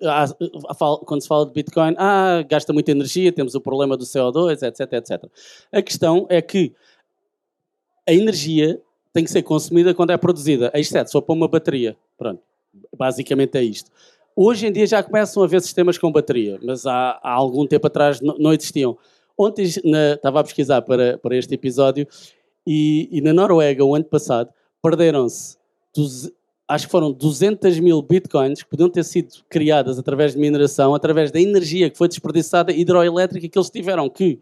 quando 1.05 1.21
se 1.21 1.29
fala 1.29 1.47
de 1.47 1.53
Bitcoin, 1.53 1.95
ah, 1.97 2.43
gasta 2.49 2.73
muita 2.73 2.91
energia, 2.91 3.31
temos 3.31 3.55
o 3.55 3.61
problema 3.61 3.97
do 3.97 4.05
CO2, 4.05 4.63
etc, 4.63 4.93
etc. 4.95 5.25
A 5.71 5.83
questão 5.83 6.27
é 6.29 6.43
que 6.43 6.75
a 8.09 8.13
energia 8.13 8.81
tem 9.13 9.23
que 9.23 9.31
ser 9.31 9.43
consumida 9.43 9.95
quando 9.95 10.11
é 10.11 10.17
produzida, 10.17 10.73
exceto 10.75 11.11
só 11.11 11.21
para 11.21 11.35
uma 11.35 11.47
bateria. 11.47 11.97
Pronto, 12.17 12.43
basicamente 12.97 13.57
é 13.57 13.63
isto. 13.63 13.91
Hoje 14.41 14.69
em 14.69 14.71
dia 14.73 14.87
já 14.87 15.03
começam 15.03 15.43
a 15.43 15.47
haver 15.47 15.61
sistemas 15.61 15.99
com 15.99 16.13
bateria, 16.13 16.61
mas 16.63 16.87
há, 16.87 17.19
há 17.21 17.33
algum 17.33 17.67
tempo 17.67 17.89
atrás 17.89 18.21
não, 18.21 18.53
existiam. 18.53 18.97
Ontem 19.37 19.67
na, 19.85 20.13
estava 20.13 20.39
a 20.39 20.45
pesquisar 20.45 20.81
para, 20.83 21.19
para 21.19 21.37
este 21.37 21.55
episódio 21.55 22.07
e, 22.65 23.09
e 23.11 23.21
na 23.21 23.33
Noruega, 23.33 23.85
o 23.85 23.97
ano 23.97 24.05
passado, 24.05 24.49
perderam-se, 24.81 25.59
acho 26.69 26.87
que 26.87 26.91
foram 26.93 27.11
200 27.11 27.81
mil 27.81 28.01
bitcoins 28.01 28.63
que 28.63 28.71
podiam 28.71 28.89
ter 28.89 29.03
sido 29.03 29.29
criadas 29.49 29.99
através 29.99 30.35
de 30.35 30.39
mineração, 30.39 30.95
através 30.95 31.33
da 31.33 31.41
energia 31.41 31.91
que 31.91 31.99
foi 31.99 32.07
desperdiçada 32.07 32.71
hidroelétrica 32.71 33.49
que 33.49 33.59
eles 33.59 33.71
tiveram 33.71 34.09
que, 34.09 34.41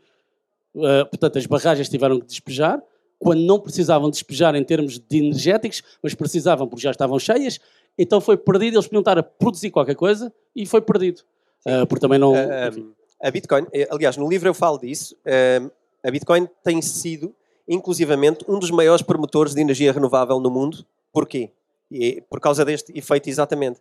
uh, 0.75 1.09
portanto, 1.09 1.39
as 1.39 1.47
barragens 1.47 1.89
tiveram 1.89 2.21
que 2.21 2.27
despejar, 2.27 2.83
quando 3.19 3.41
não 3.41 3.59
precisavam 3.59 4.11
despejar 4.11 4.55
em 4.55 4.63
termos 4.63 4.99
de 4.99 5.19
energéticos, 5.19 5.83
mas 6.03 6.15
precisavam 6.15 6.69
porque 6.69 6.83
já 6.83 6.91
estavam 6.91 7.19
cheias, 7.19 7.59
então 7.99 8.21
foi 8.21 8.37
perdido, 8.37 8.75
eles 8.75 8.87
podiam 8.87 9.01
estar 9.01 9.19
a 9.19 9.23
produzir 9.23 9.71
qualquer 9.71 9.95
coisa 9.95 10.33
e 10.55 10.67
foi 10.67 10.81
perdido. 10.81 11.23
Uh, 11.67 11.87
porque 11.87 12.01
também 12.01 12.19
não. 12.19 12.33
Uh, 12.33 12.95
a 13.21 13.31
Bitcoin, 13.31 13.67
eh, 13.73 13.89
aliás, 13.91 14.17
no 14.17 14.29
livro 14.29 14.49
eu 14.49 14.55
falo 14.55 14.79
disso, 14.79 15.17
ehm, 15.25 15.71
a 16.05 16.11
Bitcoin 16.11 16.47
tem 16.63 16.83
sido, 16.83 17.35
inclusivamente, 17.67 18.45
um 18.47 18.59
dos 18.59 18.71
maiores 18.71 19.03
promotores 19.03 19.55
de 19.55 19.61
energia 19.61 19.91
renovável 19.91 20.39
no 20.39 20.51
mundo. 20.51 20.85
Porquê? 21.13 21.51
E 21.91 22.23
por 22.29 22.41
causa 22.41 22.63
deste 22.63 22.97
efeito, 22.97 23.29
exatamente. 23.29 23.81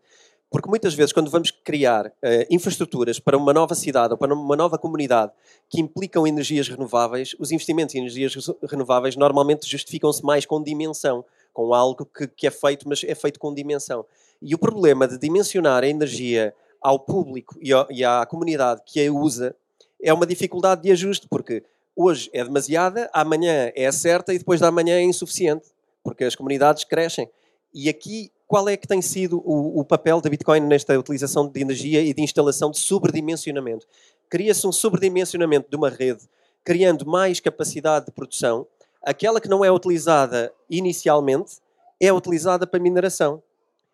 Porque 0.49 0.69
muitas 0.69 0.93
vezes, 0.93 1.11
quando 1.11 1.29
vamos 1.29 1.51
criar 1.51 2.07
uh, 2.07 2.11
infraestruturas 2.49 3.19
para 3.19 3.37
uma 3.37 3.51
nova 3.51 3.75
cidade 3.75 4.13
ou 4.13 4.17
para 4.17 4.33
uma 4.33 4.55
nova 4.55 4.77
comunidade 4.77 5.31
que 5.69 5.81
implicam 5.81 6.25
energias 6.25 6.69
renováveis, 6.69 7.35
os 7.37 7.51
investimentos 7.51 7.93
em 7.93 7.99
energias 7.99 8.33
renováveis 8.63 9.15
normalmente 9.15 9.69
justificam-se 9.69 10.23
mais 10.23 10.45
com 10.45 10.63
dimensão, 10.63 11.25
com 11.55 11.73
algo 11.73 12.05
que, 12.05 12.27
que 12.27 12.45
é 12.45 12.51
feito, 12.51 12.87
mas 12.87 13.01
é 13.05 13.15
feito 13.15 13.39
com 13.39 13.53
dimensão. 13.53 14.05
E 14.41 14.53
o 14.53 14.59
problema 14.59 15.07
de 15.07 15.17
dimensionar 15.17 15.83
a 15.83 15.87
energia 15.87 16.53
ao 16.81 16.99
público 16.99 17.57
e, 17.61 18.03
à 18.03 18.25
comunidade 18.25 18.81
que 18.85 19.07
a 19.07 19.11
usa 19.11 19.55
é 20.03 20.13
uma 20.13 20.25
dificuldade 20.25 20.81
de 20.83 20.91
ajuste, 20.91 21.27
porque 21.29 21.63
hoje 21.95 22.29
é 22.33 22.43
demasiada, 22.43 23.09
amanhã 23.13 23.71
é 23.73 23.89
certa 23.91 24.33
e 24.33 24.37
depois 24.37 24.59
da 24.59 24.69
manhã 24.69 24.97
é 24.97 25.03
insuficiente, 25.03 25.65
porque 26.03 26.25
as 26.25 26.35
comunidades 26.35 26.83
crescem. 26.83 27.29
E 27.73 27.87
aqui, 27.87 28.29
qual 28.45 28.67
é 28.67 28.75
que 28.75 28.85
tem 28.87 29.01
sido 29.01 29.41
o, 29.45 29.79
o 29.79 29.85
papel 29.85 30.19
da 30.19 30.29
Bitcoin 30.29 30.59
nesta 30.59 30.99
utilização 30.99 31.47
de 31.47 31.61
energia 31.61 32.01
e 32.01 32.13
de 32.13 32.21
instalação 32.21 32.69
de 32.69 32.79
sobredimensionamento? 32.79 33.87
Cria-se 34.29 34.67
um 34.67 34.73
sobredimensionamento 34.73 35.69
de 35.69 35.77
uma 35.77 35.89
rede, 35.89 36.27
criando 36.65 37.05
mais 37.05 37.39
capacidade 37.39 38.07
de 38.07 38.11
produção. 38.11 38.67
Aquela 39.05 39.39
que 39.39 39.47
não 39.47 39.63
é 39.63 39.71
utilizada 39.71 40.51
inicialmente 40.67 41.57
é 42.01 42.11
utilizada 42.11 42.65
para 42.65 42.79
mineração 42.79 43.41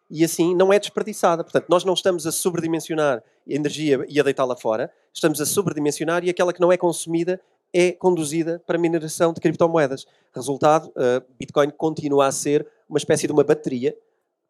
e 0.09 0.23
assim 0.23 0.55
não 0.55 0.71
é 0.71 0.79
desperdiçada. 0.79 1.43
Portanto, 1.43 1.65
nós 1.67 1.83
não 1.83 1.93
estamos 1.93 2.25
a 2.25 2.31
sobredimensionar 2.31 3.17
a 3.17 3.53
energia 3.53 4.05
e 4.07 4.19
a 4.19 4.23
deitá-la 4.23 4.55
fora, 4.55 4.91
estamos 5.13 5.41
a 5.41 5.45
sobredimensionar 5.45 6.23
e 6.23 6.29
aquela 6.29 6.53
que 6.53 6.61
não 6.61 6.71
é 6.71 6.77
consumida 6.77 7.39
é 7.73 7.91
conduzida 7.91 8.61
para 8.65 8.77
a 8.77 8.79
mineração 8.79 9.33
de 9.33 9.39
criptomoedas. 9.39 10.05
Resultado, 10.33 10.87
uh, 10.89 11.23
Bitcoin 11.39 11.69
continua 11.69 12.27
a 12.27 12.31
ser 12.31 12.67
uma 12.89 12.97
espécie 12.97 13.27
de 13.27 13.33
uma 13.33 13.43
bateria, 13.43 13.95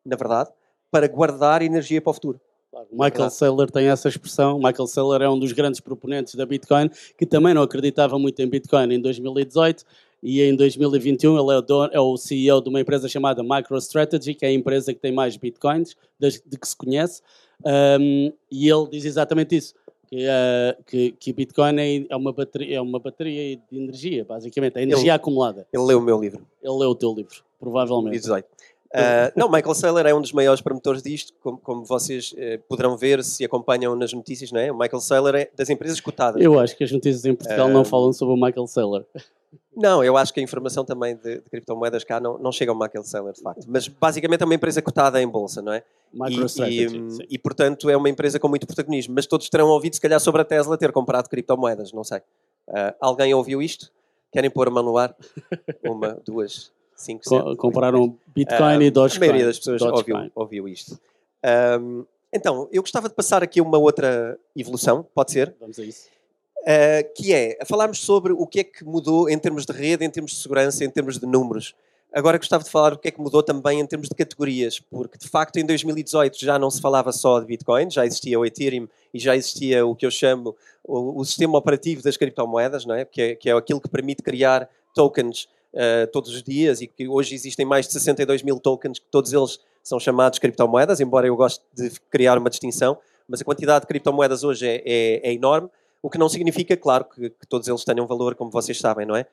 na 0.04 0.16
verdade, 0.16 0.50
para 0.90 1.08
guardar 1.08 1.62
energia 1.62 2.02
para 2.02 2.10
o 2.10 2.14
futuro. 2.14 2.42
Michael 2.92 3.30
Saylor 3.30 3.70
tem 3.70 3.88
essa 3.88 4.08
expressão. 4.08 4.58
Michael 4.58 4.88
Saylor 4.88 5.22
é 5.22 5.30
um 5.30 5.38
dos 5.38 5.52
grandes 5.52 5.80
proponentes 5.80 6.36
da 6.36 6.46
Bitcoin, 6.46 6.90
que 7.18 7.26
também 7.26 7.54
não 7.54 7.62
acreditava 7.62 8.18
muito 8.18 8.42
em 8.42 8.50
Bitcoin 8.50 8.94
em 8.94 9.00
2018 9.00 9.86
e 10.22 10.42
em 10.42 10.56
2021 10.56 11.40
ele 11.40 11.54
é 11.54 11.58
o, 11.58 11.62
dono, 11.62 11.90
é 11.92 12.00
o, 12.00 12.16
CEO 12.16 12.62
de 12.62 12.70
uma 12.70 12.80
empresa 12.80 13.08
chamada 13.08 13.42
MicroStrategy, 13.42 14.36
que 14.36 14.46
é 14.46 14.50
a 14.50 14.54
empresa 14.54 14.94
que 14.94 15.00
tem 15.00 15.12
mais 15.12 15.36
bitcoins 15.36 15.96
de, 16.20 16.42
que 16.58 16.68
se 16.68 16.76
conhece, 16.76 17.22
um, 17.66 18.32
e 18.52 18.70
ele 18.70 18.88
diz 18.90 19.06
exatamente 19.06 19.56
isso. 19.56 19.74
Que, 20.08 20.26
uh, 20.26 20.84
que, 20.86 21.12
que 21.14 21.32
Bitcoin 21.32 21.80
é, 21.80 22.06
é 22.10 22.16
uma, 22.18 22.34
bateria, 22.34 22.76
é 22.76 22.82
uma 22.82 23.00
bateria 23.00 23.56
de 23.56 23.78
energia, 23.78 24.26
basicamente, 24.26 24.78
é 24.78 24.84
energia 24.84 25.04
ele, 25.04 25.12
acumulada. 25.12 25.66
Ele 25.72 25.84
leu 25.84 26.00
o 26.00 26.02
meu 26.02 26.20
livro. 26.20 26.46
Ele 26.62 26.74
leu 26.74 26.90
o 26.90 26.96
teu 26.96 27.14
livro, 27.14 27.42
provavelmente. 27.58 28.18
18. 28.18 28.46
Uh, 28.94 29.32
não, 29.36 29.50
Michael 29.50 29.74
Saylor 29.74 30.06
é 30.06 30.14
um 30.14 30.20
dos 30.20 30.34
maiores 30.34 30.62
promotores 30.62 31.02
disto, 31.02 31.34
como, 31.42 31.58
como 31.58 31.86
vocês 31.86 32.34
uh, 32.34 32.60
poderão 32.68 32.98
ver 32.98 33.24
se 33.24 33.46
acompanham 33.46 33.96
nas 33.96 34.12
notícias, 34.12 34.52
não 34.52 34.60
é? 34.60 34.72
O 34.72 34.78
Michael 34.78 35.00
Saylor 35.00 35.36
é 35.36 35.50
das 35.56 35.70
empresas 35.70 36.00
cotadas. 36.02 36.42
Eu 36.42 36.60
acho 36.60 36.76
que 36.76 36.84
as 36.84 36.92
notícias 36.92 37.24
em 37.24 37.34
Portugal 37.34 37.68
uh, 37.68 37.72
não 37.72 37.86
falam 37.86 38.12
sobre 38.12 38.34
o 38.34 38.38
Michael 38.38 38.68
Saylor. 38.68 39.06
Não, 39.76 40.04
eu 40.04 40.18
acho 40.18 40.34
que 40.34 40.42
a 40.42 40.44
informação 40.44 40.84
também 40.84 41.16
de, 41.16 41.36
de 41.36 41.50
criptomoedas 41.50 42.04
cá 42.04 42.20
não, 42.20 42.38
não 42.38 42.52
chega 42.52 42.72
ao 42.72 42.78
Michael 42.78 43.04
Saylor, 43.04 43.32
de 43.32 43.42
facto. 43.42 43.66
Mas 43.68 43.88
basicamente 43.88 44.42
é 44.42 44.46
uma 44.46 44.56
empresa 44.56 44.82
cotada 44.82 45.22
em 45.22 45.28
bolsa, 45.28 45.62
não 45.62 45.72
é? 45.72 45.84
E, 46.70 46.86
e, 46.86 47.28
e, 47.30 47.38
portanto 47.38 47.90
é 47.90 47.96
uma 47.96 48.10
empresa 48.10 48.38
com 48.38 48.50
muito 48.50 48.68
protagonismo. 48.68 49.14
Mas 49.16 49.26
todos 49.26 49.50
terão 49.50 49.70
ouvido, 49.70 49.94
se 49.94 50.02
calhar, 50.02 50.20
sobre 50.20 50.42
a 50.42 50.46
Tesla 50.46 50.78
ter 50.78 50.92
comprado 50.92 51.30
criptomoedas, 51.30 51.94
não 51.94 52.04
sei. 52.04 52.20
Uh, 52.68 52.94
alguém 53.00 53.34
ouviu 53.34 53.62
isto? 53.62 53.90
Querem 54.34 54.50
pôr 54.50 54.68
a 54.68 54.72
mão 54.72 54.84
no 54.84 54.98
ar? 54.98 55.16
Uma, 55.84 56.18
duas, 56.26 56.72
cinco, 57.02 57.28
sete. 57.28 57.56
Compraram 57.56 58.18
Bitcoin 58.28 58.78
uh, 58.78 58.82
e 58.82 58.92
Dogecoin. 58.92 59.28
A 59.28 59.32
maioria 59.32 59.48
das 59.48 59.58
pessoas 59.58 59.82
ouviu, 59.82 60.32
ouviu 60.36 60.68
isto. 60.68 61.00
Um, 61.80 62.06
então, 62.34 62.70
eu 62.72 62.82
gostava 62.82 63.10
de 63.10 63.16
passar 63.16 63.44
aqui 63.44 63.60
uma 63.60 63.78
outra 63.78 64.40
evolução, 64.56 65.06
pode 65.14 65.32
ser? 65.32 65.54
Vamos 65.60 65.78
a 65.78 65.84
isso. 65.84 66.08
uh, 66.60 67.14
que 67.16 67.34
é 67.34 67.58
falarmos 67.66 68.00
sobre 68.00 68.32
o 68.32 68.48
que 68.48 68.62
é 68.62 68.64
que 68.64 68.86
mudou 68.86 69.30
em 69.30 69.38
termos 69.38 69.66
de 69.66 69.74
rede, 69.74 70.06
em 70.06 70.10
termos 70.10 70.32
de 70.32 70.38
segurança, 70.38 70.86
em 70.86 70.90
termos 70.90 71.20
de 71.20 71.26
números. 71.26 71.76
Agora 72.14 72.38
gostava 72.38 72.62
de 72.62 72.70
falar 72.70 72.94
o 72.94 72.98
que 72.98 73.08
é 73.08 73.12
que 73.12 73.22
mudou 73.22 73.42
também 73.42 73.80
em 73.80 73.86
termos 73.86 74.10
de 74.10 74.16
categorias, 74.16 74.80
porque 74.80 75.18
de 75.18 75.30
facto 75.30 75.56
em 75.58 75.66
2018 75.66 76.38
já 76.38 76.60
não 76.60 76.70
se 76.70 76.82
falava 76.82 77.12
só 77.14 77.40
de 77.40 77.46
Bitcoin, 77.46 77.90
já 77.90 78.06
existia 78.06 78.38
o 78.38 78.46
Ethereum 78.46 78.88
e 79.14 79.20
já 79.20 79.34
existia 79.34 79.86
o 79.86 79.96
que 79.96 80.06
eu 80.06 80.12
chamo 80.12 80.54
o, 80.84 81.22
o 81.22 81.24
sistema 81.24 81.58
operativo 81.58 82.04
das 82.04 82.18
criptomoedas, 82.18 82.86
não 82.86 82.96
é? 82.96 83.06
Que, 83.06 83.22
é, 83.22 83.36
que 83.36 83.50
é 83.50 83.54
aquilo 83.54 83.80
que 83.80 83.88
permite 83.88 84.22
criar 84.22 84.70
tokens 84.94 85.48
uh, 85.74 86.08
todos 86.12 86.34
os 86.34 86.44
dias 86.44 86.82
e 86.82 86.88
que 86.88 87.08
hoje 87.08 87.36
existem 87.36 87.66
mais 87.66 87.88
de 87.88 87.94
62 87.94 88.44
mil 88.44 88.60
tokens, 88.60 89.00
que 89.00 89.08
todos 89.10 89.34
eles 89.34 89.60
são 89.84 90.00
chamados 90.00 90.40
criptomoedas, 90.40 91.00
embora 91.00 91.28
eu 91.28 91.36
goste 91.36 91.64
de 91.74 91.90
criar 92.10 92.38
uma 92.38 92.50
distinção, 92.50 92.98
mas 93.28 93.42
a 93.42 93.46
quantidade 93.46 93.82
de 93.82 93.88
criptomoedas 93.88 94.44
hoje 94.44 94.68
é, 94.68 94.84
é, 94.86 95.30
é 95.30 95.34
enorme, 95.34 95.70
o 96.02 96.10
que 96.10 96.18
não 96.18 96.28
significa, 96.28 96.76
claro, 96.76 97.06
que, 97.06 97.30
que 97.30 97.48
todos 97.48 97.68
eles 97.68 97.84
tenham 97.84 98.08
valor, 98.08 98.36
como 98.36 98.50
vocês 98.50 98.80
sabem, 98.80 99.06
não 99.06 99.16
é? 99.16 99.26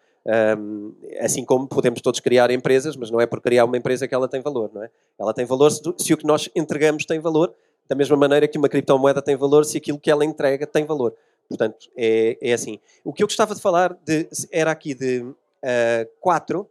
Um, 0.59 0.95
assim 1.21 1.45
como 1.45 1.67
podemos 1.67 2.03
todos 2.03 2.21
criar 2.21 2.51
empresas, 2.51 2.97
mas 2.97 3.11
não 3.11 3.21
é 3.21 3.27
por 3.27 3.41
criar 3.41 3.65
uma 3.65 3.77
empresa 3.77 4.07
que 4.07 4.15
ela 4.15 4.29
tem 4.29 4.43
valor, 4.43 4.71
não 4.75 4.83
é? 4.83 4.91
Ela 5.19 5.33
tem 5.33 5.47
valor 5.47 5.71
se, 5.71 5.81
se, 5.97 6.13
o 6.13 6.17
que 6.17 6.27
nós 6.27 6.51
entregamos 6.55 7.07
tem 7.07 7.19
valor, 7.19 7.55
da 7.89 7.97
mesma 7.97 8.17
maneira 8.17 8.47
que 8.47 8.59
uma 8.59 8.69
criptomoeda 8.69 9.23
tem 9.23 9.35
valor 9.35 9.65
se 9.65 9.79
aquilo 9.79 9.99
que 9.99 10.11
ela 10.11 10.25
entrega 10.25 10.67
tem 10.67 10.85
valor. 10.85 11.15
Portanto, 11.49 11.89
é, 11.97 12.37
é 12.43 12.53
assim. 12.53 12.79
O 13.03 13.13
que 13.13 13.23
eu 13.23 13.27
gostava 13.27 13.55
de 13.55 13.63
falar 13.63 13.97
de, 14.05 14.29
era 14.53 14.71
aqui 14.71 14.93
de 14.93 15.25
uh, 15.65 16.09
quatro 16.21 16.69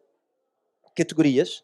categorias 0.96 1.64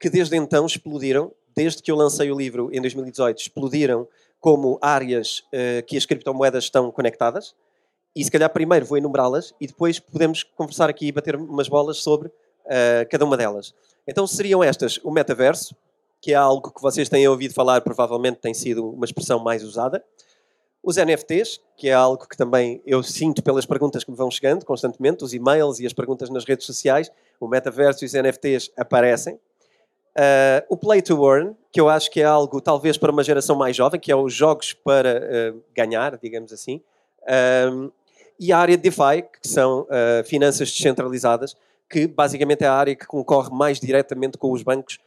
que 0.00 0.08
desde 0.08 0.36
então 0.36 0.64
explodiram, 0.64 1.32
desde 1.54 1.82
que 1.82 1.90
eu 1.90 1.96
lancei 1.96 2.30
o 2.30 2.36
livro 2.36 2.70
em 2.72 2.80
2018, 2.80 3.38
explodiram 3.38 4.08
como 4.40 4.78
áreas 4.80 5.40
uh, 5.48 5.84
que 5.86 5.96
as 5.96 6.06
criptomoedas 6.06 6.64
estão 6.64 6.90
conectadas 6.90 7.54
e 8.14 8.24
se 8.24 8.30
calhar 8.30 8.50
primeiro 8.50 8.86
vou 8.86 8.98
enumerá-las 8.98 9.54
e 9.60 9.66
depois 9.66 10.00
podemos 10.00 10.42
conversar 10.42 10.90
aqui 10.90 11.06
e 11.06 11.12
bater 11.12 11.36
umas 11.36 11.68
bolas 11.68 11.98
sobre 11.98 12.28
uh, 12.28 13.08
cada 13.10 13.24
uma 13.24 13.36
delas. 13.36 13.74
Então 14.06 14.26
seriam 14.26 14.64
estas 14.64 14.98
o 15.04 15.10
metaverso, 15.10 15.76
que 16.20 16.32
é 16.32 16.36
algo 16.36 16.70
que 16.70 16.82
vocês 16.82 17.08
têm 17.08 17.26
ouvido 17.28 17.54
falar, 17.54 17.80
provavelmente 17.82 18.38
tem 18.38 18.52
sido 18.52 18.90
uma 18.90 19.04
expressão 19.04 19.38
mais 19.38 19.62
usada. 19.62 20.04
Os 20.82 20.96
NFTs, 20.96 21.60
que 21.76 21.88
é 21.88 21.92
algo 21.92 22.26
que 22.26 22.36
também 22.36 22.82
eu 22.86 23.02
sinto 23.02 23.42
pelas 23.42 23.66
perguntas 23.66 24.02
que 24.02 24.10
me 24.10 24.16
vão 24.16 24.30
chegando 24.30 24.64
constantemente, 24.64 25.22
os 25.22 25.34
e-mails 25.34 25.78
e 25.78 25.86
as 25.86 25.92
perguntas 25.92 26.30
nas 26.30 26.44
redes 26.44 26.66
sociais, 26.66 27.10
o 27.38 27.46
metaverso 27.46 28.04
e 28.04 28.06
os 28.06 28.12
NFTs 28.12 28.70
aparecem. 28.76 29.34
Uh, 30.16 30.64
o 30.68 30.76
Play 30.76 31.02
to 31.02 31.24
Earn, 31.24 31.54
que 31.70 31.80
eu 31.80 31.88
acho 31.88 32.10
que 32.10 32.20
é 32.20 32.24
algo 32.24 32.60
talvez 32.60 32.96
para 32.96 33.12
uma 33.12 33.22
geração 33.22 33.54
mais 33.56 33.76
jovem, 33.76 34.00
que 34.00 34.10
é 34.10 34.16
os 34.16 34.32
jogos 34.34 34.72
para 34.72 35.52
uh, 35.54 35.62
ganhar, 35.74 36.18
digamos 36.18 36.52
assim 36.52 36.82
e 38.38 38.52
a 38.52 38.58
área 38.58 38.76
de 38.76 38.82
DeFi, 38.84 39.22
que 39.40 39.46
são 39.46 39.82
uh, 39.82 40.24
finanças 40.24 40.70
descentralizadas, 40.70 41.54
que 41.88 42.06
basicamente 42.06 42.64
é 42.64 42.66
a 42.66 42.72
área 42.72 42.96
que 42.96 43.06
concorre 43.06 43.50
mais 43.50 43.78
diretamente 43.78 44.38
com 44.38 44.50
os 44.50 44.62
bancos 44.62 44.98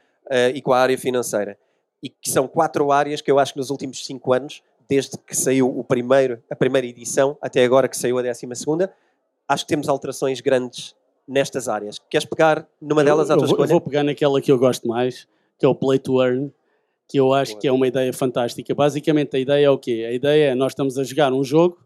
e 0.54 0.62
com 0.62 0.72
a 0.72 0.80
área 0.80 0.98
financeira. 0.98 1.58
E 2.02 2.10
que 2.10 2.30
são 2.30 2.48
quatro 2.48 2.92
áreas 2.92 3.22
que 3.22 3.30
eu 3.30 3.40
acho 3.40 3.54
que 3.54 3.60
nos 3.60 3.70
últimos 3.70 4.06
cinco 4.06 4.34
anos, 4.34 4.64
desde 4.94 5.18
que 5.18 5.36
saiu 5.36 5.68
o 5.68 5.84
primeiro, 5.84 6.42
a 6.50 6.56
primeira 6.56 6.86
edição 6.86 7.36
até 7.42 7.66
agora 7.66 7.88
que 7.88 7.98
saiu 7.98 8.20
a 8.20 8.22
décima 8.22 8.54
segunda, 8.54 8.94
acho 9.48 9.66
que 9.66 9.70
temos 9.70 9.90
alterações 9.90 10.40
grandes 10.40 10.96
nestas 11.28 11.68
áreas. 11.68 12.00
Queres 12.10 12.26
pegar 12.26 12.68
numa 12.80 13.04
delas 13.04 13.32
à 13.32 13.36
tua 13.36 13.44
eu 13.44 13.48
vou, 13.48 13.56
escolha? 13.56 13.70
vou 13.70 13.82
pegar 13.82 14.04
naquela 14.04 14.40
que 14.40 14.52
eu 14.52 14.60
gosto 14.60 14.88
mais, 14.88 15.28
que 15.58 15.66
é 15.66 15.70
o 15.70 15.74
Play 15.74 15.98
to 15.98 16.22
Earn, 16.22 16.52
que 17.08 17.20
eu 17.20 17.34
acho 17.34 17.54
Boa. 17.54 17.62
que 17.62 17.68
é 17.68 17.72
uma 17.72 17.88
ideia 17.88 18.14
fantástica. 18.14 18.76
Basicamente 18.76 19.36
a 19.36 19.40
ideia 19.40 19.66
é 19.66 19.70
o 19.70 19.78
quê? 19.80 20.06
A 20.08 20.14
ideia 20.14 20.52
é 20.52 20.56
nós 20.56 20.74
estamos 20.74 21.00
a 21.00 21.04
jogar 21.04 21.34
um 21.34 21.44
jogo 21.44 21.80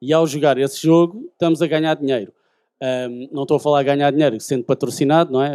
e 0.00 0.12
ao 0.12 0.24
jogar 0.24 0.56
esse 0.58 0.80
jogo, 0.80 1.28
estamos 1.32 1.60
a 1.62 1.66
ganhar 1.66 1.94
dinheiro. 1.96 2.32
Um, 2.80 3.28
não 3.32 3.42
estou 3.42 3.56
a 3.56 3.60
falar 3.60 3.82
ganhar 3.82 4.10
dinheiro 4.12 4.38
sendo 4.40 4.62
patrocinado, 4.62 5.32
não 5.32 5.42
é? 5.42 5.52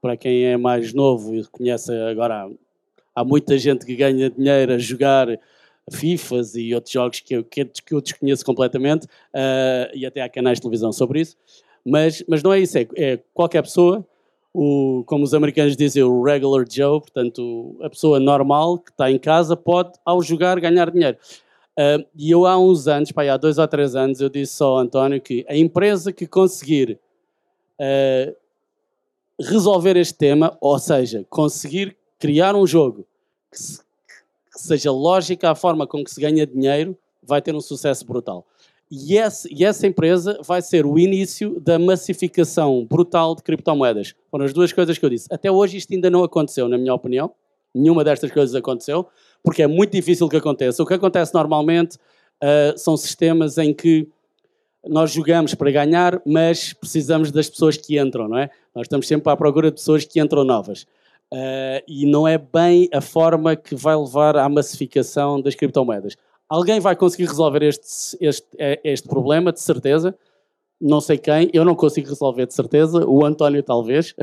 Para 0.00 0.16
quem 0.16 0.46
é 0.46 0.56
mais 0.56 0.92
novo 0.92 1.32
e 1.32 1.44
conhece 1.46 1.92
agora, 1.92 2.44
há, 2.44 2.50
há 3.14 3.24
muita 3.24 3.56
gente 3.56 3.86
que 3.86 3.94
ganha 3.94 4.30
dinheiro 4.30 4.72
a 4.72 4.78
jogar 4.78 5.28
FIFAs 5.90 6.54
e 6.54 6.74
outros 6.74 6.92
jogos 6.92 7.20
que 7.20 7.34
eu, 7.34 7.44
que 7.44 7.68
eu 7.90 8.00
desconheço 8.00 8.44
completamente, 8.44 9.04
uh, 9.04 9.94
e 9.94 10.06
até 10.06 10.22
há 10.22 10.28
canais 10.28 10.58
de 10.58 10.62
televisão 10.62 10.92
sobre 10.92 11.20
isso. 11.20 11.36
Mas, 11.84 12.22
mas 12.28 12.42
não 12.42 12.52
é 12.52 12.60
isso, 12.60 12.78
é, 12.78 12.86
é 12.96 13.18
qualquer 13.32 13.62
pessoa, 13.62 14.06
o, 14.52 15.04
como 15.06 15.24
os 15.24 15.32
americanos 15.32 15.76
dizem, 15.76 16.02
o 16.02 16.22
regular 16.22 16.64
Joe, 16.68 17.00
portanto, 17.00 17.78
a 17.82 17.88
pessoa 17.88 18.18
normal 18.18 18.78
que 18.78 18.90
está 18.90 19.10
em 19.10 19.18
casa 19.18 19.56
pode, 19.56 19.92
ao 20.04 20.22
jogar, 20.22 20.60
ganhar 20.60 20.90
dinheiro. 20.90 21.16
Uh, 21.78 22.04
e 22.16 22.30
eu 22.30 22.46
há 22.46 22.58
uns 22.58 22.88
anos, 22.88 23.12
pá, 23.12 23.24
há 23.24 23.36
dois 23.36 23.56
ou 23.58 23.66
três 23.66 23.94
anos, 23.94 24.20
eu 24.20 24.28
disse 24.28 24.62
ao 24.62 24.76
António 24.76 25.20
que 25.20 25.46
a 25.48 25.56
empresa 25.56 26.12
que 26.12 26.26
conseguir 26.26 26.98
uh, 27.80 28.36
resolver 29.40 29.96
este 29.96 30.14
tema, 30.14 30.56
ou 30.60 30.78
seja, 30.78 31.24
conseguir 31.30 31.96
criar 32.18 32.54
um 32.54 32.66
jogo 32.66 33.06
que, 33.50 33.58
se, 33.58 33.80
seja 34.62 34.90
lógica 34.92 35.50
a 35.50 35.54
forma 35.54 35.86
com 35.86 36.02
que 36.04 36.10
se 36.10 36.20
ganha 36.20 36.46
dinheiro, 36.46 36.96
vai 37.22 37.40
ter 37.40 37.54
um 37.54 37.60
sucesso 37.60 38.04
brutal. 38.04 38.46
E 38.90 39.16
essa, 39.16 39.48
e 39.50 39.64
essa 39.64 39.86
empresa 39.86 40.40
vai 40.44 40.60
ser 40.60 40.84
o 40.84 40.98
início 40.98 41.60
da 41.60 41.78
massificação 41.78 42.84
brutal 42.84 43.36
de 43.36 43.42
criptomoedas. 43.42 44.14
Foram 44.30 44.44
as 44.44 44.52
duas 44.52 44.72
coisas 44.72 44.98
que 44.98 45.04
eu 45.04 45.10
disse. 45.10 45.28
Até 45.30 45.50
hoje 45.50 45.76
isto 45.76 45.94
ainda 45.94 46.10
não 46.10 46.24
aconteceu, 46.24 46.68
na 46.68 46.76
minha 46.76 46.92
opinião. 46.92 47.30
Nenhuma 47.72 48.02
destas 48.02 48.32
coisas 48.32 48.54
aconteceu 48.54 49.06
porque 49.42 49.62
é 49.62 49.66
muito 49.66 49.92
difícil 49.92 50.28
que 50.28 50.36
aconteça. 50.36 50.82
O 50.82 50.86
que 50.86 50.94
acontece 50.94 51.32
normalmente 51.34 51.96
uh, 51.96 52.76
são 52.76 52.96
sistemas 52.96 53.58
em 53.58 53.72
que 53.72 54.08
nós 54.86 55.12
jogamos 55.12 55.54
para 55.54 55.70
ganhar, 55.70 56.20
mas 56.24 56.72
precisamos 56.72 57.30
das 57.30 57.48
pessoas 57.48 57.76
que 57.76 58.00
entram, 58.00 58.28
não 58.28 58.38
é? 58.38 58.50
Nós 58.74 58.86
estamos 58.86 59.06
sempre 59.06 59.30
à 59.30 59.36
procura 59.36 59.70
de 59.70 59.76
pessoas 59.76 60.04
que 60.04 60.20
entram 60.20 60.42
novas. 60.44 60.86
Uh, 61.32 61.82
e 61.86 62.06
não 62.06 62.26
é 62.26 62.36
bem 62.36 62.88
a 62.92 63.00
forma 63.00 63.54
que 63.54 63.74
vai 63.74 63.96
levar 63.96 64.36
à 64.36 64.48
massificação 64.48 65.40
das 65.40 65.54
criptomoedas. 65.54 66.16
Alguém 66.48 66.80
vai 66.80 66.96
conseguir 66.96 67.26
resolver 67.26 67.62
este, 67.62 68.16
este, 68.20 68.48
este 68.82 69.08
problema, 69.08 69.52
de 69.52 69.60
certeza, 69.60 70.16
não 70.80 71.00
sei 71.00 71.18
quem, 71.18 71.50
eu 71.52 71.62
não 71.62 71.74
consigo 71.74 72.08
resolver 72.08 72.46
de 72.46 72.54
certeza, 72.54 73.06
o 73.06 73.24
António 73.24 73.62
talvez, 73.62 74.14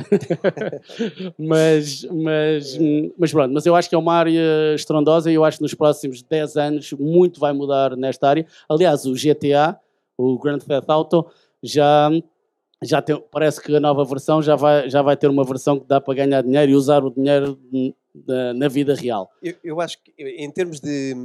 mas, 1.38 2.04
mas, 2.06 2.78
mas 3.18 3.32
pronto, 3.32 3.54
mas 3.54 3.66
eu 3.66 3.76
acho 3.76 3.88
que 3.88 3.94
é 3.94 3.98
uma 3.98 4.16
área 4.16 4.74
estrondosa 4.74 5.30
e 5.30 5.36
eu 5.36 5.46
acho 5.46 5.58
que 5.58 5.64
nos 5.64 5.76
próximos 5.76 6.24
10 6.24 6.58
anos 6.58 6.94
muito 6.94 7.40
vai 7.40 7.54
mudar 7.54 7.96
nesta 7.96 8.28
área. 8.28 8.46
Aliás, 8.68 9.06
o 9.06 9.14
GTA, 9.14 9.80
o 10.18 10.40
Grand 10.40 10.58
Theft 10.58 10.90
Auto, 10.90 11.28
já, 11.62 12.10
já 12.84 13.02
tem, 13.02 13.22
parece 13.32 13.62
que 13.62 13.76
a 13.76 13.80
nova 13.80 14.06
versão 14.06 14.42
já 14.42 14.56
vai, 14.56 14.90
já 14.90 15.02
vai 15.02 15.18
ter 15.18 15.28
uma 15.28 15.44
versão 15.44 15.80
que 15.80 15.88
dá 15.88 16.00
para 16.00 16.14
ganhar 16.14 16.42
dinheiro 16.42 16.72
e 16.72 16.76
usar 16.76 17.04
o 17.04 17.10
dinheiro 17.10 17.60
na, 18.28 18.54
na 18.54 18.68
vida 18.68 18.94
real. 18.94 19.30
Eu, 19.42 19.56
eu 19.64 19.82
acho 19.82 19.98
que 20.04 20.12
em 20.18 20.50
termos 20.52 20.80
de 20.80 21.16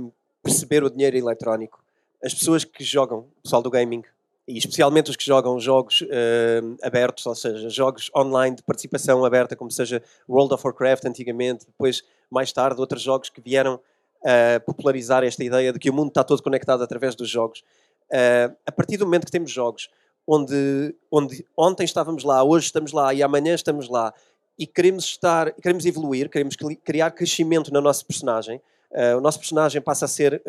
perceber 0.42 0.82
o 0.82 0.90
dinheiro 0.90 1.16
eletrónico, 1.16 1.82
as 2.24 2.34
pessoas 2.34 2.64
que 2.64 2.82
jogam, 2.82 3.20
o 3.38 3.42
pessoal 3.42 3.62
do 3.62 3.70
gaming, 3.70 4.02
e 4.46 4.58
especialmente 4.58 5.10
os 5.10 5.16
que 5.16 5.24
jogam 5.24 5.58
jogos 5.60 6.00
uh, 6.02 6.76
abertos, 6.82 7.24
ou 7.26 7.34
seja, 7.34 7.68
jogos 7.68 8.10
online 8.16 8.56
de 8.56 8.62
participação 8.62 9.24
aberta, 9.24 9.54
como 9.54 9.70
seja 9.70 10.02
World 10.28 10.54
of 10.54 10.66
Warcraft 10.66 11.04
antigamente, 11.04 11.66
depois, 11.66 12.02
mais 12.30 12.52
tarde, 12.52 12.80
outros 12.80 13.02
jogos 13.02 13.28
que 13.28 13.40
vieram 13.40 13.74
uh, 13.76 14.60
popularizar 14.64 15.22
esta 15.22 15.44
ideia 15.44 15.72
de 15.72 15.78
que 15.78 15.90
o 15.90 15.92
mundo 15.92 16.08
está 16.08 16.24
todo 16.24 16.42
conectado 16.42 16.82
através 16.82 17.14
dos 17.14 17.28
jogos. 17.28 17.62
Uh, 18.10 18.54
a 18.66 18.72
partir 18.72 18.96
do 18.96 19.04
momento 19.04 19.26
que 19.26 19.32
temos 19.32 19.50
jogos 19.50 19.88
onde, 20.26 20.94
onde 21.10 21.44
ontem 21.56 21.84
estávamos 21.84 22.24
lá, 22.24 22.42
hoje 22.42 22.66
estamos 22.66 22.92
lá 22.92 23.12
e 23.12 23.22
amanhã 23.22 23.54
estamos 23.54 23.88
lá, 23.88 24.12
e 24.58 24.66
queremos 24.66 25.04
estar, 25.04 25.52
queremos 25.52 25.84
evoluir, 25.86 26.28
queremos 26.28 26.56
criar 26.84 27.10
crescimento 27.10 27.72
na 27.72 27.80
nossa 27.80 28.04
personagem, 28.04 28.60
o 29.16 29.20
nosso 29.20 29.38
personagem 29.38 29.80
passa 29.80 30.04
a 30.04 30.08
ser 30.08 30.42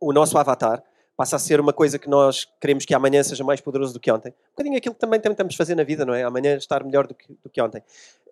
o 0.00 0.12
nosso 0.12 0.36
avatar, 0.38 0.82
passa 1.20 1.36
a 1.36 1.38
ser 1.38 1.60
uma 1.60 1.74
coisa 1.74 1.98
que 1.98 2.08
nós 2.08 2.48
queremos 2.58 2.86
que 2.86 2.94
amanhã 2.94 3.22
seja 3.22 3.44
mais 3.44 3.60
poderoso 3.60 3.92
do 3.92 4.00
que 4.00 4.10
ontem. 4.10 4.30
Um 4.30 4.52
bocadinho 4.52 4.78
aquilo 4.78 4.94
que 4.94 5.00
também 5.02 5.20
tentamos 5.20 5.54
fazer 5.54 5.74
na 5.74 5.84
vida, 5.84 6.06
não 6.06 6.14
é? 6.14 6.22
Amanhã 6.22 6.56
estar 6.56 6.82
melhor 6.82 7.06
do 7.06 7.14
que, 7.14 7.26
do 7.44 7.50
que 7.50 7.60
ontem. 7.60 7.82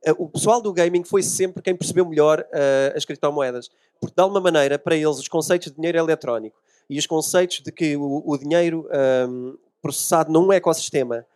Uh, 0.07 0.25
o 0.25 0.27
pessoal 0.27 0.63
do 0.63 0.73
gaming 0.73 1.05
foi 1.05 1.23
sempre 1.23 1.61
quem 1.61 1.77
percebeu 1.77 2.07
melhor 2.07 2.41
uh, 2.41 2.97
as 2.97 3.05
criptomoedas, 3.05 3.71
porque 4.01 4.15
de 4.17 4.23
alguma 4.23 4.41
maneira, 4.41 4.79
para 4.79 4.97
eles, 4.97 5.19
os 5.19 5.29
conceitos 5.29 5.69
de 5.69 5.77
dinheiro 5.77 5.99
eletrónico 5.99 6.57
e 6.89 6.99
os 6.99 7.07
conceitos 7.07 7.61
de 7.61 7.71
que 7.71 7.95
o, 7.95 8.23
o 8.25 8.39
dinheiro 8.39 8.89
um, 9.29 9.59
processado 9.81 10.33
num 10.33 10.53
ecossistema 10.53 11.27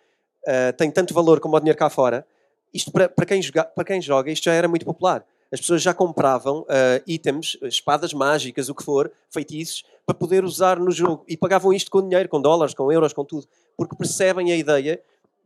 uh, 0.46 0.76
tem 0.76 0.90
tanto 0.90 1.14
valor 1.14 1.40
como 1.40 1.56
o 1.56 1.60
dinheiro 1.60 1.78
cá 1.78 1.90
fora, 1.90 2.26
isto 2.72 2.90
para, 2.90 3.08
para, 3.08 3.26
quem 3.26 3.42
joga, 3.42 3.64
para 3.64 3.84
quem 3.84 4.00
joga, 4.00 4.30
isto 4.30 4.44
já 4.44 4.52
era 4.52 4.68
muito 4.68 4.84
popular 4.84 5.24
as 5.52 5.60
pessoas 5.60 5.82
já 5.82 5.92
compravam 5.92 6.60
uh, 6.60 7.02
itens, 7.06 7.58
espadas 7.64 8.14
mágicas, 8.14 8.70
o 8.70 8.74
que 8.74 8.82
for, 8.82 9.12
feitiços, 9.30 9.84
para 10.06 10.14
poder 10.14 10.44
usar 10.44 10.80
no 10.80 10.90
jogo. 10.90 11.24
E 11.28 11.36
pagavam 11.36 11.74
isto 11.74 11.90
com 11.90 12.00
dinheiro, 12.00 12.26
com 12.26 12.40
dólares, 12.40 12.74
com 12.74 12.90
euros, 12.90 13.12
com 13.12 13.22
tudo. 13.22 13.46
Porque 13.76 13.94
percebem 13.94 14.50
a 14.50 14.56
ideia 14.56 14.98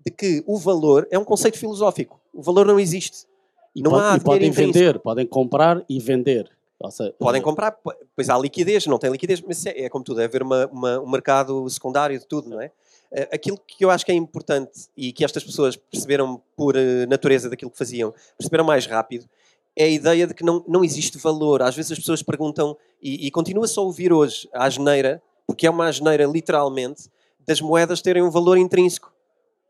de 0.05 0.13
que 0.13 0.45
o 0.47 0.57
valor 0.57 1.09
é 1.11 1.19
um 1.19 1.25
conceito 1.25 1.59
filosófico. 1.59 2.21
O 2.33 2.41
valor 2.41 2.65
não 2.65 2.79
existe. 2.79 3.27
E, 3.75 3.83
não 3.83 3.97
há 3.97 4.17
e 4.17 4.21
podem 4.21 4.51
vender, 4.53 5.01
podem 5.01 5.27
comprar 5.27 5.85
e 5.89 5.99
vender. 5.99 6.49
Seja, 6.91 7.13
podem 7.19 7.43
comprar, 7.43 7.77
pois 8.15 8.29
há 8.29 8.39
liquidez, 8.39 8.87
não 8.87 8.99
tem 8.99 9.11
liquidez, 9.11 9.41
mas 9.41 9.67
é, 9.67 9.87
é 9.87 9.89
como 9.89 10.05
tudo, 10.05 10.21
é 10.21 10.25
haver 10.25 10.43
uma, 10.43 10.67
uma, 10.67 11.01
um 11.01 11.11
mercado 11.11 11.69
secundário 11.69 12.19
de 12.19 12.27
tudo, 12.27 12.49
não 12.49 12.61
é? 12.61 12.71
Uh, 13.13 13.29
aquilo 13.33 13.59
que 13.67 13.85
eu 13.85 13.91
acho 13.91 14.05
que 14.05 14.13
é 14.13 14.15
importante 14.15 14.89
e 14.97 15.13
que 15.13 15.25
estas 15.25 15.45
pessoas 15.45 15.77
perceberam 15.77 16.43
por 16.57 16.77
uh, 16.77 17.09
natureza 17.09 17.49
daquilo 17.49 17.71
que 17.71 17.79
faziam, 17.79 18.13
perceberam 18.37 18.65
mais 18.65 18.87
rápido, 18.87 19.29
é 19.77 19.85
a 19.85 19.89
ideia 19.89 20.27
de 20.27 20.35
que 20.35 20.45
não, 20.45 20.65
não 20.67 20.85
existe 20.85 21.19
valor. 21.19 21.63
Às 21.63 21.77
vezes 21.77 21.93
as 21.93 21.99
pessoas 21.99 22.23
perguntam, 22.23 22.77
e, 23.01 23.27
e 23.27 23.31
continua 23.31 23.67
só 23.69 23.83
a 23.83 23.85
ouvir 23.85 24.13
hoje 24.13 24.49
a 24.53 24.65
asneira, 24.65 25.23
porque 25.47 25.67
é 25.67 25.71
uma 25.71 25.87
asneira 25.87 26.25
literalmente, 26.25 27.11
das 27.47 27.61
moedas 27.61 28.03
terem 28.03 28.23
um 28.23 28.31
valor 28.31 28.57
intrínseco. 28.59 29.13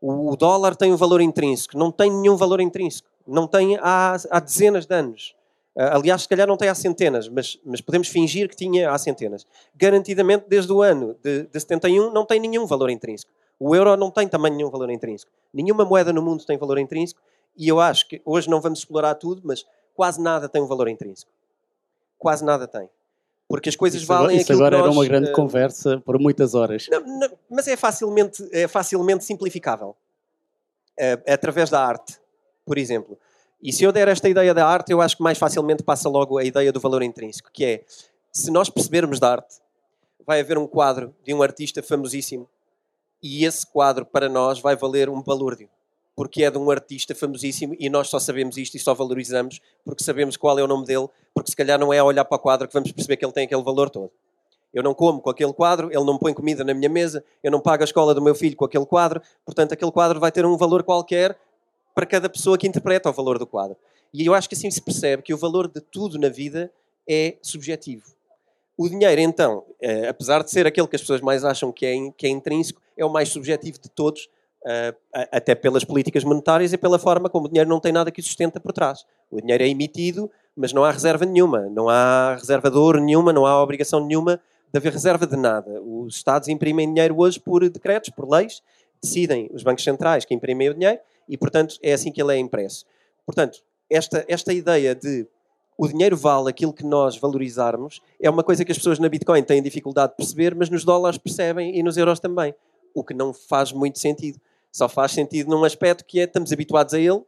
O, 0.01 0.31
o 0.31 0.35
dólar 0.35 0.75
tem 0.75 0.91
um 0.93 0.97
valor 0.97 1.21
intrínseco, 1.21 1.77
não 1.77 1.91
tem 1.91 2.11
nenhum 2.11 2.35
valor 2.35 2.61
intrínseco. 2.61 3.09
Não 3.27 3.45
tem 3.45 3.77
há, 3.81 4.15
há 4.31 4.39
dezenas 4.39 4.85
de 4.85 4.95
anos. 4.95 5.35
Uh, 5.77 5.93
aliás, 5.93 6.23
se 6.23 6.27
calhar 6.27 6.47
não 6.47 6.57
tem 6.57 6.69
há 6.69 6.73
centenas, 6.73 7.29
mas, 7.29 7.59
mas 7.63 7.79
podemos 7.81 8.07
fingir 8.07 8.49
que 8.49 8.55
tinha 8.55 8.89
há 8.89 8.97
centenas. 8.97 9.45
Garantidamente, 9.75 10.45
desde 10.47 10.73
o 10.73 10.81
ano 10.81 11.15
de, 11.23 11.43
de 11.43 11.59
71, 11.59 12.11
não 12.11 12.25
tem 12.25 12.39
nenhum 12.39 12.65
valor 12.65 12.89
intrínseco. 12.89 13.31
O 13.59 13.75
euro 13.75 13.95
não 13.95 14.09
tem 14.09 14.27
também 14.27 14.51
nenhum 14.51 14.71
valor 14.71 14.89
intrínseco. 14.89 15.31
Nenhuma 15.53 15.85
moeda 15.85 16.11
no 16.11 16.19
mundo 16.19 16.43
tem 16.43 16.57
valor 16.57 16.79
intrínseco 16.79 17.21
e 17.55 17.67
eu 17.67 17.79
acho 17.79 18.07
que 18.07 18.19
hoje 18.25 18.49
não 18.49 18.59
vamos 18.59 18.79
explorar 18.79 19.13
tudo, 19.15 19.43
mas 19.45 19.65
quase 19.93 20.19
nada 20.19 20.49
tem 20.49 20.61
um 20.61 20.65
valor 20.65 20.87
intrínseco. 20.87 21.29
Quase 22.17 22.43
nada 22.43 22.67
tem. 22.67 22.89
Porque 23.47 23.69
as 23.69 23.75
coisas 23.75 24.01
isso 24.01 24.07
valem 24.07 24.25
agora, 24.25 24.41
isso 24.41 24.53
agora 24.53 24.77
nós, 24.77 24.85
era 24.87 24.91
uma 24.91 25.05
grande 25.05 25.29
uh, 25.29 25.33
conversa 25.33 26.01
por 26.03 26.19
muitas 26.19 26.55
horas. 26.55 26.87
Não, 26.89 27.01
não, 27.01 27.29
mas 27.47 27.67
é 27.67 27.77
facilmente, 27.77 28.47
é 28.51 28.67
facilmente 28.67 29.23
simplificável. 29.23 29.95
Uh, 30.99 31.31
através 31.31 31.69
da 31.69 31.79
arte, 31.85 32.19
por 32.65 32.79
exemplo. 32.79 33.17
E 33.61 33.73
se 33.73 33.83
eu 33.83 33.91
der 33.91 34.07
esta 34.07 34.29
ideia 34.29 34.53
da 34.53 34.67
arte, 34.67 34.91
eu 34.91 35.01
acho 35.01 35.17
que 35.17 35.23
mais 35.23 35.37
facilmente 35.37 35.83
passa 35.83 36.07
logo 36.07 36.37
a 36.37 36.43
ideia 36.43 36.71
do 36.71 36.79
valor 36.79 37.01
intrínseco, 37.01 37.49
que 37.51 37.65
é, 37.65 37.85
se 38.31 38.51
nós 38.51 38.69
percebermos 38.69 39.19
da 39.19 39.31
arte, 39.31 39.55
vai 40.25 40.41
haver 40.41 40.57
um 40.57 40.67
quadro 40.67 41.15
de 41.23 41.33
um 41.33 41.41
artista 41.41 41.81
famosíssimo 41.81 42.47
e 43.21 43.45
esse 43.45 43.65
quadro, 43.65 44.05
para 44.05 44.29
nós, 44.29 44.59
vai 44.59 44.75
valer 44.75 45.09
um 45.09 45.23
balúrdio. 45.23 45.69
Porque 46.15 46.43
é 46.43 46.51
de 46.51 46.57
um 46.57 46.69
artista 46.69 47.15
famosíssimo 47.15 47.75
e 47.79 47.89
nós 47.89 48.09
só 48.09 48.19
sabemos 48.19 48.57
isto 48.57 48.75
e 48.75 48.79
só 48.79 48.93
valorizamos 48.93 49.59
porque 49.85 50.03
sabemos 50.03 50.35
qual 50.35 50.57
é 50.57 50.63
o 50.63 50.67
nome 50.67 50.85
dele, 50.85 51.07
porque 51.33 51.51
se 51.51 51.55
calhar 51.55 51.79
não 51.79 51.93
é 51.93 51.99
a 51.99 52.03
olhar 52.03 52.25
para 52.25 52.37
o 52.37 52.39
quadro 52.39 52.67
que 52.67 52.73
vamos 52.73 52.91
perceber 52.91 53.17
que 53.17 53.25
ele 53.25 53.31
tem 53.31 53.45
aquele 53.45 53.63
valor 53.63 53.89
todo. 53.89 54.11
Eu 54.73 54.83
não 54.83 54.93
como 54.93 55.21
com 55.21 55.29
aquele 55.29 55.53
quadro, 55.53 55.87
ele 55.91 56.03
não 56.03 56.17
põe 56.17 56.33
comida 56.33 56.63
na 56.63 56.73
minha 56.73 56.89
mesa, 56.89 57.23
eu 57.43 57.51
não 57.51 57.59
pago 57.59 57.83
a 57.83 57.85
escola 57.85 58.13
do 58.13 58.21
meu 58.21 58.35
filho 58.35 58.55
com 58.55 58.65
aquele 58.65 58.85
quadro, 58.85 59.21
portanto, 59.45 59.73
aquele 59.73 59.91
quadro 59.91 60.19
vai 60.19 60.31
ter 60.31 60.45
um 60.45 60.57
valor 60.57 60.83
qualquer 60.83 61.37
para 61.97 62.05
cada 62.05 62.29
pessoa 62.29 62.59
que 62.59 62.67
interpreta 62.67 63.09
o 63.09 63.11
valor 63.11 63.39
do 63.39 63.47
quadro. 63.47 63.75
E 64.13 64.23
eu 64.23 64.35
acho 64.35 64.47
que 64.47 64.53
assim 64.53 64.69
se 64.69 64.79
percebe 64.79 65.23
que 65.23 65.33
o 65.33 65.37
valor 65.37 65.67
de 65.67 65.81
tudo 65.81 66.19
na 66.19 66.29
vida 66.29 66.71
é 67.09 67.37
subjetivo. 67.41 68.03
O 68.77 68.87
dinheiro, 68.87 69.19
então, 69.19 69.65
eh, 69.81 70.07
apesar 70.07 70.43
de 70.43 70.51
ser 70.51 70.67
aquele 70.67 70.87
que 70.87 70.95
as 70.95 71.01
pessoas 71.01 71.21
mais 71.21 71.43
acham 71.43 71.71
que 71.71 71.87
é, 71.87 71.95
que 72.15 72.27
é 72.27 72.29
intrínseco, 72.29 72.79
é 72.95 73.03
o 73.03 73.09
mais 73.09 73.29
subjetivo 73.29 73.79
de 73.79 73.89
todos, 73.89 74.29
eh, 74.63 74.93
até 75.31 75.55
pelas 75.55 75.83
políticas 75.83 76.23
monetárias 76.23 76.71
e 76.71 76.77
pela 76.77 76.99
forma 76.99 77.31
como 77.31 77.47
o 77.47 77.49
dinheiro 77.49 77.67
não 77.67 77.79
tem 77.79 77.91
nada 77.91 78.11
que 78.11 78.19
o 78.19 78.23
sustenta 78.23 78.59
por 78.59 78.73
trás. 78.73 79.03
O 79.31 79.41
dinheiro 79.41 79.63
é 79.63 79.67
emitido, 79.67 80.29
mas 80.55 80.71
não 80.73 80.83
há 80.83 80.91
reserva 80.91 81.25
nenhuma, 81.25 81.61
não 81.61 81.89
há 81.89 82.35
reserva 82.35 82.69
de 82.69 82.77
ouro 82.77 83.01
nenhuma, 83.01 83.33
não 83.33 83.43
há 83.43 83.59
obrigação 83.59 84.05
nenhuma 84.05 84.39
de 84.71 84.77
haver 84.77 84.93
reserva 84.93 85.25
de 85.25 85.35
nada. 85.35 85.81
Os 85.81 86.17
Estados 86.17 86.47
imprimem 86.47 86.93
dinheiro 86.93 87.17
hoje 87.17 87.39
por 87.39 87.67
decretos, 87.67 88.11
por 88.11 88.29
leis, 88.29 88.61
decidem 89.01 89.49
os 89.51 89.63
bancos 89.63 89.83
centrais 89.83 90.25
que 90.25 90.35
imprimem 90.35 90.69
o 90.69 90.75
dinheiro 90.75 90.99
e, 91.27 91.37
portanto, 91.37 91.77
é 91.81 91.93
assim 91.93 92.11
que 92.11 92.21
ele 92.21 92.33
é 92.33 92.37
impresso. 92.37 92.85
Portanto, 93.25 93.63
esta, 93.89 94.25
esta 94.27 94.53
ideia 94.53 94.93
de 94.95 95.27
o 95.77 95.87
dinheiro 95.87 96.17
vale 96.17 96.49
aquilo 96.49 96.73
que 96.73 96.83
nós 96.83 97.17
valorizarmos 97.17 98.01
é 98.19 98.29
uma 98.29 98.43
coisa 98.43 98.65
que 98.65 98.71
as 98.71 98.77
pessoas 98.77 98.97
na 98.97 99.07
Bitcoin 99.07 99.43
têm 99.43 99.61
dificuldade 99.61 100.13
de 100.13 100.17
perceber, 100.17 100.55
mas 100.55 100.69
nos 100.69 100.83
dólares 100.83 101.19
percebem 101.19 101.77
e 101.77 101.83
nos 101.83 101.97
euros 101.97 102.19
também. 102.19 102.55
O 102.95 103.03
que 103.03 103.13
não 103.13 103.31
faz 103.31 103.71
muito 103.71 103.99
sentido. 103.99 104.39
Só 104.71 104.89
faz 104.89 105.11
sentido 105.11 105.49
num 105.51 105.63
aspecto 105.63 106.03
que 106.03 106.19
é 106.19 106.23
estamos 106.23 106.51
habituados 106.51 106.95
a 106.95 106.99
ele, 106.99 107.21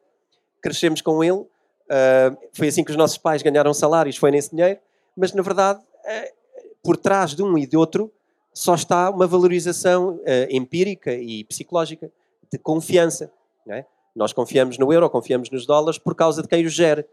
crescemos 0.62 1.02
com 1.02 1.24
ele, 1.24 1.38
uh, 1.38 2.38
foi 2.52 2.68
assim 2.68 2.84
que 2.84 2.92
os 2.92 2.98
nossos 2.98 3.18
pais 3.18 3.44
ganharam 3.44 3.74
salários, 3.74 4.18
foi 4.18 4.32
nesse 4.32 4.50
dinheiro, 4.50 4.80
mas 5.16 5.32
na 5.32 5.44
verdade, 5.44 5.80
uh, 5.80 6.70
por 6.84 6.98
trás 6.98 7.36
de 7.36 7.44
um 7.44 7.58
e 7.58 7.68
de 7.68 7.78
outro, 7.78 8.12
só 8.52 8.74
está 8.74 9.10
uma 9.10 9.28
valorização 9.28 10.16
uh, 10.16 10.22
empírica 10.50 11.14
e 11.14 11.44
psicológica 11.44 12.12
de 12.52 12.58
confiança. 12.58 13.32
É? 13.70 13.86
Nós 14.16 14.34
confiamos 14.34 14.78
no 14.78 14.92
euro, 14.92 15.10
confiamos 15.10 15.50
nos 15.50 15.66
dólares 15.66 15.98
por 15.98 16.16
causa 16.16 16.42
de 16.42 16.48
quem 16.48 16.66
os 16.66 16.74
gera. 16.74 17.06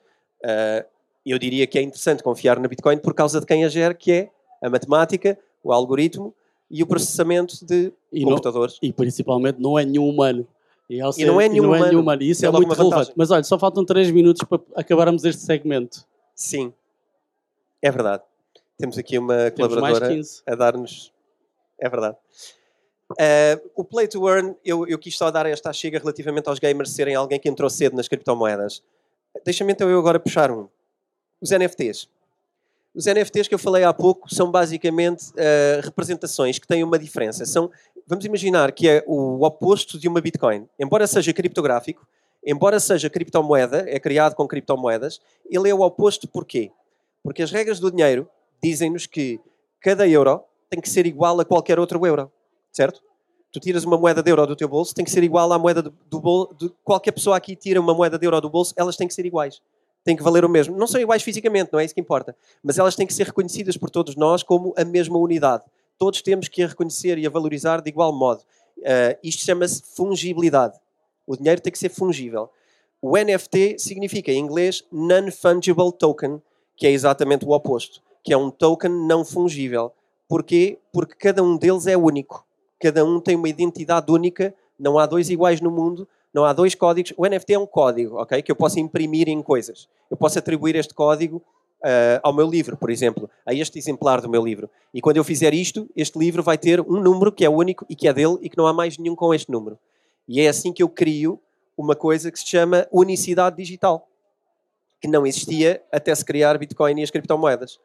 Uh, 0.42 0.86
eu 1.24 1.38
diria 1.38 1.66
que 1.66 1.78
é 1.78 1.82
interessante 1.82 2.22
confiar 2.22 2.58
na 2.58 2.68
Bitcoin 2.68 2.98
por 2.98 3.14
causa 3.14 3.40
de 3.40 3.46
quem 3.46 3.64
a 3.64 3.68
gera, 3.68 3.92
que 3.92 4.12
é 4.12 4.30
a 4.62 4.70
matemática, 4.70 5.38
o 5.62 5.72
algoritmo 5.72 6.34
e 6.70 6.82
o 6.82 6.86
processamento 6.86 7.64
de 7.64 7.92
e 8.12 8.24
computadores. 8.24 8.78
Não, 8.82 8.88
e 8.88 8.92
principalmente 8.92 9.60
não 9.60 9.78
é 9.78 9.84
nenhum 9.84 10.08
humano. 10.08 10.46
E, 10.88 11.00
ser, 11.12 11.22
e 11.22 11.24
não 11.26 11.40
é 11.40 11.48
nenhum, 11.48 11.64
não 11.64 11.70
humano. 11.70 11.84
É 11.84 11.88
nenhum 11.88 12.00
humano. 12.00 12.22
E 12.22 12.30
isso 12.30 12.44
é, 12.44 12.48
é 12.48 12.52
muito 12.52 12.72
relevante. 12.72 13.12
Mas 13.16 13.30
olha, 13.30 13.42
só 13.42 13.58
faltam 13.58 13.84
3 13.84 14.10
minutos 14.12 14.42
para 14.48 14.60
acabarmos 14.76 15.24
este 15.24 15.42
segmento. 15.42 16.06
Sim, 16.34 16.72
é 17.82 17.90
verdade. 17.90 18.22
Temos 18.78 18.96
aqui 18.96 19.18
uma 19.18 19.50
Temos 19.50 19.74
colaboradora 19.74 20.20
a 20.46 20.54
dar-nos. 20.54 21.12
É 21.80 21.88
verdade. 21.88 22.16
Uh, 23.12 23.70
o 23.74 23.84
Play 23.84 24.08
to 24.08 24.28
Earn, 24.28 24.56
eu, 24.64 24.86
eu 24.86 24.98
quis 24.98 25.16
só 25.16 25.30
dar 25.30 25.46
esta 25.46 25.72
chega 25.72 25.98
relativamente 25.98 26.48
aos 26.48 26.58
gamers 26.58 26.90
serem 26.90 27.14
alguém 27.14 27.38
que 27.38 27.48
entrou 27.48 27.70
cedo 27.70 27.96
nas 27.96 28.08
criptomoedas. 28.08 28.82
Deixa-me 29.44 29.72
então 29.72 29.88
eu 29.88 29.98
agora 29.98 30.18
puxar 30.18 30.50
um. 30.50 30.68
Os 31.40 31.50
NFTs. 31.50 32.08
Os 32.94 33.06
NFTs 33.06 33.46
que 33.46 33.54
eu 33.54 33.58
falei 33.58 33.84
há 33.84 33.92
pouco 33.92 34.32
são 34.34 34.50
basicamente 34.50 35.30
uh, 35.30 35.82
representações 35.84 36.58
que 36.58 36.66
têm 36.66 36.82
uma 36.82 36.98
diferença. 36.98 37.44
São, 37.44 37.70
vamos 38.06 38.24
imaginar 38.24 38.72
que 38.72 38.88
é 38.88 39.04
o 39.06 39.44
oposto 39.44 39.98
de 39.98 40.08
uma 40.08 40.20
Bitcoin. 40.20 40.66
Embora 40.78 41.06
seja 41.06 41.32
criptográfico, 41.32 42.06
embora 42.44 42.80
seja 42.80 43.10
criptomoeda, 43.10 43.84
é 43.86 44.00
criado 44.00 44.34
com 44.34 44.48
criptomoedas, 44.48 45.20
ele 45.48 45.68
é 45.68 45.74
o 45.74 45.82
oposto 45.82 46.26
porquê? 46.26 46.72
Porque 47.22 47.42
as 47.42 47.52
regras 47.52 47.78
do 47.78 47.90
dinheiro 47.90 48.28
dizem-nos 48.62 49.06
que 49.06 49.38
cada 49.80 50.08
euro 50.08 50.42
tem 50.70 50.80
que 50.80 50.88
ser 50.88 51.06
igual 51.06 51.38
a 51.38 51.44
qualquer 51.44 51.78
outro 51.78 52.04
euro 52.04 52.32
certo? 52.76 53.02
Tu 53.50 53.58
tiras 53.58 53.84
uma 53.84 53.96
moeda 53.96 54.22
de 54.22 54.30
euro 54.30 54.46
do 54.46 54.54
teu 54.54 54.68
bolso, 54.68 54.94
tem 54.94 55.04
que 55.04 55.10
ser 55.10 55.24
igual 55.24 55.50
à 55.50 55.58
moeda 55.58 55.80
do, 55.80 56.20
bolso. 56.20 56.54
De, 56.54 56.70
qualquer 56.84 57.12
pessoa 57.12 57.36
aqui 57.36 57.56
tira 57.56 57.80
uma 57.80 57.94
moeda 57.94 58.18
de 58.18 58.26
euro 58.26 58.38
do 58.40 58.50
bolso, 58.50 58.74
elas 58.76 58.96
têm 58.96 59.08
que 59.08 59.14
ser 59.14 59.24
iguais. 59.24 59.62
Têm 60.04 60.14
que 60.14 60.22
valer 60.22 60.44
o 60.44 60.48
mesmo. 60.48 60.76
Não 60.76 60.86
são 60.86 61.00
iguais 61.00 61.22
fisicamente, 61.22 61.70
não 61.72 61.80
é 61.80 61.84
isso 61.84 61.94
que 61.94 62.00
importa. 62.00 62.36
Mas 62.62 62.78
elas 62.78 62.94
têm 62.94 63.06
que 63.06 63.14
ser 63.14 63.26
reconhecidas 63.26 63.76
por 63.76 63.88
todos 63.88 64.14
nós 64.14 64.42
como 64.42 64.74
a 64.76 64.84
mesma 64.84 65.18
unidade. 65.18 65.64
Todos 65.98 66.20
temos 66.20 66.48
que 66.48 66.62
a 66.62 66.66
reconhecer 66.68 67.16
e 67.16 67.26
a 67.26 67.30
valorizar 67.30 67.80
de 67.80 67.88
igual 67.88 68.12
modo. 68.12 68.42
Uh, 68.78 69.16
isto 69.22 69.42
chama-se 69.42 69.82
fungibilidade. 69.94 70.78
O 71.26 71.34
dinheiro 71.34 71.60
tem 71.60 71.72
que 71.72 71.78
ser 71.78 71.88
fungível. 71.88 72.50
O 73.00 73.16
NFT 73.16 73.78
significa, 73.78 74.30
em 74.30 74.38
inglês, 74.38 74.84
Non-Fungible 74.92 75.92
Token, 75.98 76.42
que 76.76 76.86
é 76.86 76.90
exatamente 76.90 77.44
o 77.44 77.50
oposto, 77.50 78.02
que 78.22 78.32
é 78.32 78.36
um 78.36 78.50
token 78.50 78.90
não 78.90 79.24
fungível. 79.24 79.92
Porquê? 80.28 80.78
Porque 80.92 81.14
cada 81.14 81.42
um 81.42 81.56
deles 81.56 81.86
é 81.86 81.96
único 81.96 82.45
cada 82.80 83.04
um 83.04 83.20
tem 83.20 83.36
uma 83.36 83.48
identidade 83.48 84.10
única, 84.10 84.54
não 84.78 84.98
há 84.98 85.06
dois 85.06 85.30
iguais 85.30 85.60
no 85.60 85.70
mundo, 85.70 86.06
não 86.32 86.44
há 86.44 86.52
dois 86.52 86.74
códigos. 86.74 87.14
O 87.16 87.26
NFT 87.26 87.54
é 87.54 87.58
um 87.58 87.66
código, 87.66 88.16
ok? 88.16 88.42
Que 88.42 88.52
eu 88.52 88.56
posso 88.56 88.78
imprimir 88.78 89.28
em 89.28 89.42
coisas. 89.42 89.88
Eu 90.10 90.16
posso 90.16 90.38
atribuir 90.38 90.76
este 90.76 90.92
código 90.92 91.42
uh, 91.82 92.20
ao 92.22 92.32
meu 92.32 92.46
livro, 92.48 92.76
por 92.76 92.90
exemplo, 92.90 93.30
a 93.44 93.54
este 93.54 93.78
exemplar 93.78 94.20
do 94.20 94.28
meu 94.28 94.44
livro. 94.44 94.68
E 94.92 95.00
quando 95.00 95.16
eu 95.16 95.24
fizer 95.24 95.54
isto, 95.54 95.88
este 95.96 96.18
livro 96.18 96.42
vai 96.42 96.58
ter 96.58 96.80
um 96.80 97.00
número 97.00 97.32
que 97.32 97.44
é 97.44 97.48
único 97.48 97.86
e 97.88 97.96
que 97.96 98.08
é 98.08 98.12
dele 98.12 98.36
e 98.42 98.50
que 98.50 98.56
não 98.56 98.66
há 98.66 98.72
mais 98.72 98.98
nenhum 98.98 99.14
com 99.14 99.32
este 99.32 99.50
número. 99.50 99.78
E 100.28 100.40
é 100.40 100.48
assim 100.48 100.72
que 100.72 100.82
eu 100.82 100.88
crio 100.88 101.40
uma 101.76 101.94
coisa 101.94 102.30
que 102.30 102.38
se 102.38 102.46
chama 102.46 102.86
unicidade 102.90 103.56
digital, 103.56 104.08
que 105.00 105.06
não 105.06 105.26
existia 105.26 105.82
até 105.92 106.14
se 106.14 106.24
criar 106.24 106.58
Bitcoin 106.58 107.00
e 107.00 107.02
as 107.02 107.10
criptomoedas. 107.10 107.78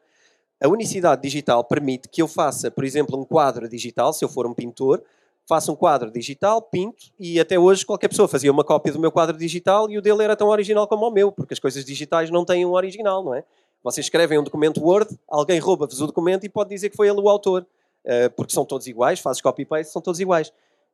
A 0.62 0.68
unicidade 0.68 1.20
digital 1.20 1.64
permite 1.64 2.08
que 2.08 2.22
eu 2.22 2.28
faça, 2.28 2.70
por 2.70 2.84
exemplo, 2.84 3.18
um 3.18 3.24
quadro 3.24 3.68
digital, 3.68 4.12
se 4.12 4.24
eu 4.24 4.28
for 4.28 4.46
um 4.46 4.54
pintor, 4.54 5.02
faço 5.44 5.72
um 5.72 5.74
quadro 5.74 6.08
digital, 6.08 6.62
pinto, 6.62 7.06
e 7.18 7.40
até 7.40 7.58
hoje 7.58 7.84
qualquer 7.84 8.06
pessoa 8.06 8.28
fazia 8.28 8.52
uma 8.52 8.62
cópia 8.62 8.92
do 8.92 9.00
meu 9.00 9.10
quadro 9.10 9.36
digital 9.36 9.90
e 9.90 9.98
o 9.98 10.02
dele 10.02 10.22
era 10.22 10.36
tão 10.36 10.46
original 10.46 10.86
como 10.86 11.08
o 11.08 11.10
meu, 11.10 11.32
porque 11.32 11.52
as 11.52 11.58
coisas 11.58 11.84
digitais 11.84 12.30
não 12.30 12.44
têm 12.44 12.64
um 12.64 12.74
original, 12.74 13.24
não 13.24 13.34
é? 13.34 13.42
Vocês 13.82 14.06
escrevem 14.06 14.38
um 14.38 14.44
documento 14.44 14.80
Word, 14.80 15.18
alguém 15.28 15.58
rouba-vos 15.58 16.00
o 16.00 16.06
documento 16.06 16.44
e 16.44 16.48
pode 16.48 16.70
dizer 16.70 16.90
que 16.90 16.96
foi 16.96 17.08
ele 17.08 17.20
o 17.20 17.28
autor, 17.28 17.66
eh, 18.04 18.28
porque 18.28 18.52
são 18.52 18.64
todos 18.64 18.86
iguais, 18.86 19.18
fazes 19.18 19.42
copy-paste, 19.42 19.92
são 19.92 20.00
todos 20.00 20.20
iguais. 20.20 20.52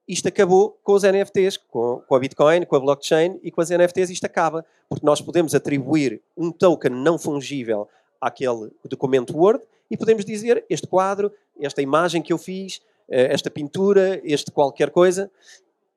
Isto 0.09 0.28
acabou 0.28 0.78
com 0.83 0.94
os 0.94 1.02
NFTs, 1.02 1.59
com 1.59 2.02
a 2.11 2.18
Bitcoin, 2.18 2.64
com 2.64 2.74
a 2.74 2.81
blockchain 2.81 3.38
e 3.42 3.50
com 3.50 3.61
as 3.61 3.68
NFTs 3.68 4.09
isto 4.09 4.24
acaba, 4.24 4.64
porque 4.88 5.04
nós 5.04 5.20
podemos 5.20 5.54
atribuir 5.54 6.22
um 6.35 6.50
token 6.50 6.90
não 6.90 7.18
fungível 7.18 7.87
àquele 8.20 8.70
documento 8.85 9.37
Word 9.37 9.62
e 9.90 9.96
podemos 9.96 10.24
dizer 10.24 10.64
este 10.68 10.87
quadro, 10.87 11.33
esta 11.61 11.81
imagem 11.83 12.20
que 12.22 12.33
eu 12.33 12.38
fiz, 12.38 12.81
eh, 13.09 13.33
esta 13.33 13.50
pintura, 13.50 14.20
este 14.24 14.50
qualquer 14.50 14.90
coisa, 14.90 15.31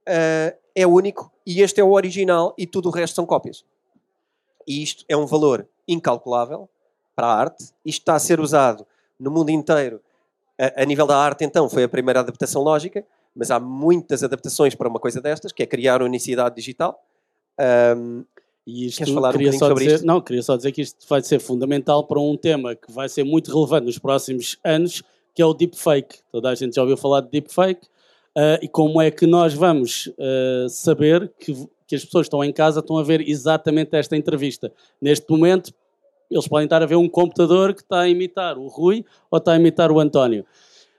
eh, 0.06 0.56
é 0.74 0.88
único 0.88 1.32
e 1.46 1.62
este 1.62 1.82
é 1.82 1.84
o 1.84 1.92
original 1.92 2.54
e 2.58 2.66
tudo 2.66 2.90
o 2.90 2.92
resto 2.92 3.16
são 3.16 3.26
cópias. 3.26 3.66
E 4.68 4.82
isto 4.82 5.04
é 5.10 5.18
um 5.18 5.26
valor 5.26 5.68
incalculável 5.88 6.70
para 7.16 7.28
a 7.28 7.36
arte. 7.36 7.66
Isto 7.86 8.02
está 8.02 8.16
a 8.16 8.20
ser 8.20 8.40
usado 8.40 8.86
no 9.20 9.30
mundo 9.30 9.50
inteiro. 9.50 10.02
A, 10.76 10.86
nível 10.86 11.08
da 11.08 11.18
arte, 11.18 11.44
então, 11.44 11.68
foi 11.68 11.84
a 11.84 11.90
primeira 11.90 12.20
adaptação 12.20 12.62
lógica, 12.62 13.04
mas 13.36 13.50
há 13.50 13.60
muitas 13.60 14.24
adaptações 14.24 14.76
para 14.76 14.88
uma 14.88 15.00
coisa 15.00 15.20
destas, 15.20 15.52
que 15.52 15.64
é 15.64 15.66
criar 15.66 16.04
unicidade 16.04 16.56
digital. 16.56 17.04
Um, 17.98 18.24
e 18.66 18.86
isto, 18.86 19.00
Queres 19.00 19.14
falar 19.14 19.30
um 19.30 19.32
bocadinho 19.32 19.60
sobre 19.60 19.84
dizer, 19.84 19.96
isto? 19.96 20.06
Não, 20.06 20.22
queria 20.22 20.44
só 20.44 20.56
dizer 20.56 20.72
que 20.72 20.82
isto 20.82 21.06
vai 21.08 21.22
ser 21.22 21.40
fundamental 21.40 22.04
para 22.04 22.20
um 22.20 22.38
tema 22.38 22.76
que 22.76 22.92
vai 22.92 23.10
ser 23.10 23.24
muito 23.24 23.54
relevante 23.54 23.86
nos 23.86 23.98
próximos 23.98 24.58
anos, 24.64 25.02
que 25.34 25.42
é 25.42 25.46
o 25.46 25.54
deepfake. 25.54 26.20
Toda 26.32 26.50
a 26.50 26.56
gente 26.56 26.76
já 26.76 26.82
ouviu 26.82 26.98
falar 26.98 27.22
de 27.22 27.30
deepfake. 27.30 27.88
Uh, 28.38 28.62
e 28.62 28.68
como 28.68 29.02
é 29.02 29.12
que 29.12 29.26
nós 29.26 29.54
vamos 29.54 30.08
uh, 30.08 30.70
saber 30.70 31.30
que, 31.38 31.54
que 31.86 31.96
as 31.96 32.06
pessoas 32.06 32.24
que 32.24 32.28
estão 32.28 32.44
em 32.44 32.54
casa 32.54 32.80
estão 32.80 32.98
a 32.98 33.04
ver 33.04 33.28
exatamente 33.28 33.96
esta 33.96 34.16
entrevista. 34.16 34.72
Neste 35.02 35.30
momento, 35.30 35.74
eles 36.30 36.48
podem 36.48 36.66
estar 36.66 36.82
a 36.82 36.86
ver 36.86 36.96
um 36.96 37.10
computador 37.10 37.74
que 37.74 37.82
está 37.82 38.02
a 38.02 38.10
imitar 38.10 38.58
o 38.58 38.68
Rui 38.68 39.04
ou 39.30 39.38
está 39.38 39.54
a 39.54 39.58
imitar 39.58 39.92
o 39.92 40.00
António. 40.00 40.46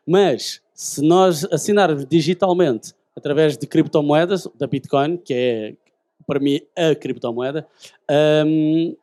Mas, 0.06 0.60
se 0.74 1.00
nós 1.00 1.46
assinarmos 1.50 2.04
digitalmente 2.04 2.92
através 3.16 3.56
de 3.56 3.66
criptomoedas, 3.66 4.46
da 4.58 4.66
Bitcoin, 4.66 5.16
que 5.16 5.32
é 5.32 5.74
para 6.26 6.40
mim 6.40 6.60
a 6.76 6.94
criptomoeda, 6.94 7.66
um, 8.46 8.96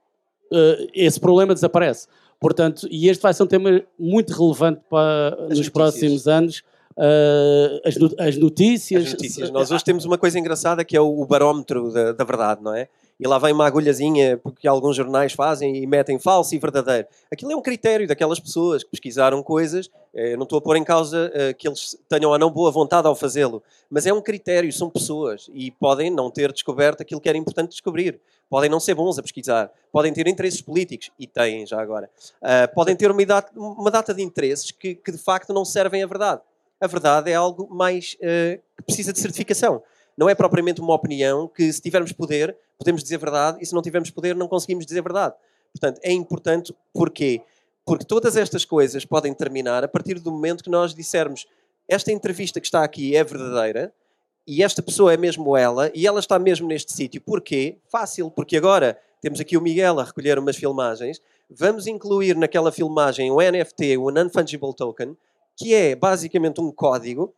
uh, 0.51 0.55
eh, 0.55 0.87
esse 0.93 1.19
problema 1.19 1.53
desaparece. 1.53 2.07
Portanto, 2.39 2.87
e 2.89 3.09
este 3.09 3.21
vai 3.21 3.33
ser 3.33 3.43
um 3.43 3.47
tema 3.47 3.81
muito 3.97 4.31
relevante 4.33 4.81
para, 4.89 5.31
nos 5.31 5.49
notícias. 5.49 5.69
próximos 5.69 6.27
anos. 6.27 6.63
Uh, 6.97 7.79
as, 7.85 7.95
as, 8.27 8.37
notícias. 8.37 9.05
As 9.05 9.11
notícias. 9.13 9.49
Nós 9.51 9.71
hoje 9.71 9.83
temos 9.83 10.05
uma 10.05 10.17
coisa 10.17 10.37
engraçada 10.37 10.83
que 10.83 10.97
é 10.97 11.01
o, 11.01 11.25
barómetro 11.25 11.91
da, 11.91 12.11
da 12.11 12.23
verdade, 12.23 12.61
não 12.61 12.73
é? 12.73 12.89
E 13.19 13.27
lá 13.27 13.37
vem 13.37 13.51
uma 13.51 13.67
agulhazinha 13.67 14.37
porque 14.37 14.65
alguns 14.65 14.95
jornais 14.95 15.33
fazem 15.33 15.75
e 15.75 15.85
metem 15.85 16.17
falso 16.17 16.55
e 16.55 16.57
verdadeiro. 16.57 17.05
Aquilo 17.29 17.51
é 17.51 17.55
um 17.55 17.61
critério 17.61 18.07
daquelas 18.07 18.39
pessoas 18.39 18.81
que 18.83 18.91
pesquisaram 18.91 19.43
coisas. 19.43 19.91
Eh, 20.13 20.33
eu 20.33 20.37
não 20.37 20.43
estou 20.43 20.57
a 20.57 20.61
pôr 20.61 20.77
em 20.77 20.83
causa 20.85 21.29
eh, 21.33 21.53
que 21.53 21.67
eles 21.67 21.97
tenham 22.07 22.31
ou 22.31 22.39
não 22.39 22.49
boa 22.49 22.71
vontade 22.71 23.07
ao 23.07 23.15
fazê-lo, 23.15 23.61
mas 23.89 24.05
é 24.05 24.13
um 24.13 24.21
critério, 24.21 24.71
são 24.71 24.89
pessoas 24.89 25.49
e 25.53 25.69
podem 25.69 26.09
não 26.09 26.31
ter 26.31 26.53
descoberto 26.53 27.01
aquilo 27.01 27.19
que 27.19 27.27
era 27.27 27.37
importante 27.37 27.71
descobrir. 27.71 28.21
Podem 28.49 28.69
não 28.69 28.79
ser 28.79 28.95
bons 28.95 29.19
a 29.19 29.21
pesquisar, 29.21 29.69
podem 29.91 30.11
ter 30.13 30.25
interesses 30.27 30.59
políticos, 30.59 31.11
e 31.19 31.27
têm 31.27 31.67
já 31.67 31.79
agora. 31.79 32.09
Uh, 32.41 32.73
podem 32.73 32.95
ter 32.95 33.11
uma 33.11 33.23
data, 33.23 33.51
uma 33.55 33.91
data 33.91 34.11
de 34.11 34.23
interesses 34.23 34.71
que, 34.71 34.95
que, 34.95 35.11
de 35.11 35.19
facto 35.19 35.53
não 35.53 35.63
servem 35.63 36.01
à 36.01 36.07
verdade. 36.07 36.41
A 36.81 36.87
verdade 36.87 37.29
é 37.29 37.35
algo 37.35 37.67
mais 37.69 38.15
uh, 38.15 38.59
que 38.77 38.83
precisa 38.87 39.13
de 39.13 39.19
certificação 39.19 39.83
não 40.19 40.27
é 40.27 40.35
propriamente 40.35 40.81
uma 40.81 40.93
opinião 40.93 41.47
que, 41.47 41.71
se 41.71 41.81
tivermos 41.81 42.11
poder, 42.11 42.53
podemos 42.77 43.01
dizer 43.01 43.17
verdade 43.17 43.59
e, 43.61 43.65
se 43.65 43.73
não 43.73 43.81
tivermos 43.81 44.11
poder, 44.11 44.35
não 44.35 44.49
conseguimos 44.49 44.85
dizer 44.85 45.01
verdade. 45.01 45.33
Portanto, 45.71 45.97
é 46.03 46.11
importante. 46.11 46.75
Porquê? 46.93 47.41
Porque 47.85 48.03
todas 48.03 48.35
estas 48.35 48.65
coisas 48.65 49.05
podem 49.05 49.33
terminar 49.33 49.81
a 49.81 49.87
partir 49.87 50.19
do 50.19 50.29
momento 50.29 50.61
que 50.61 50.69
nós 50.69 50.93
dissermos 50.93 51.47
esta 51.87 52.11
entrevista 52.11 52.59
que 52.59 52.67
está 52.67 52.83
aqui 52.83 53.15
é 53.15 53.23
verdadeira 53.23 53.93
e 54.45 54.61
esta 54.61 54.81
pessoa 54.81 55.13
é 55.13 55.15
mesmo 55.15 55.55
ela 55.55 55.89
e 55.95 56.05
ela 56.05 56.19
está 56.19 56.37
mesmo 56.37 56.67
neste 56.67 56.91
sítio. 56.91 57.21
Porquê? 57.21 57.77
Fácil, 57.89 58.29
porque 58.29 58.57
agora 58.57 58.99
temos 59.21 59.39
aqui 59.39 59.55
o 59.55 59.61
Miguel 59.61 60.01
a 60.01 60.03
recolher 60.03 60.37
umas 60.37 60.57
filmagens. 60.57 61.21
Vamos 61.49 61.87
incluir 61.87 62.35
naquela 62.35 62.73
filmagem 62.73 63.31
o 63.31 63.37
NFT, 63.37 63.95
o 63.95 64.11
Non-Fungible 64.11 64.75
Token, 64.75 65.15
que 65.55 65.73
é 65.73 65.95
basicamente 65.95 66.59
um 66.59 66.73
código 66.73 67.33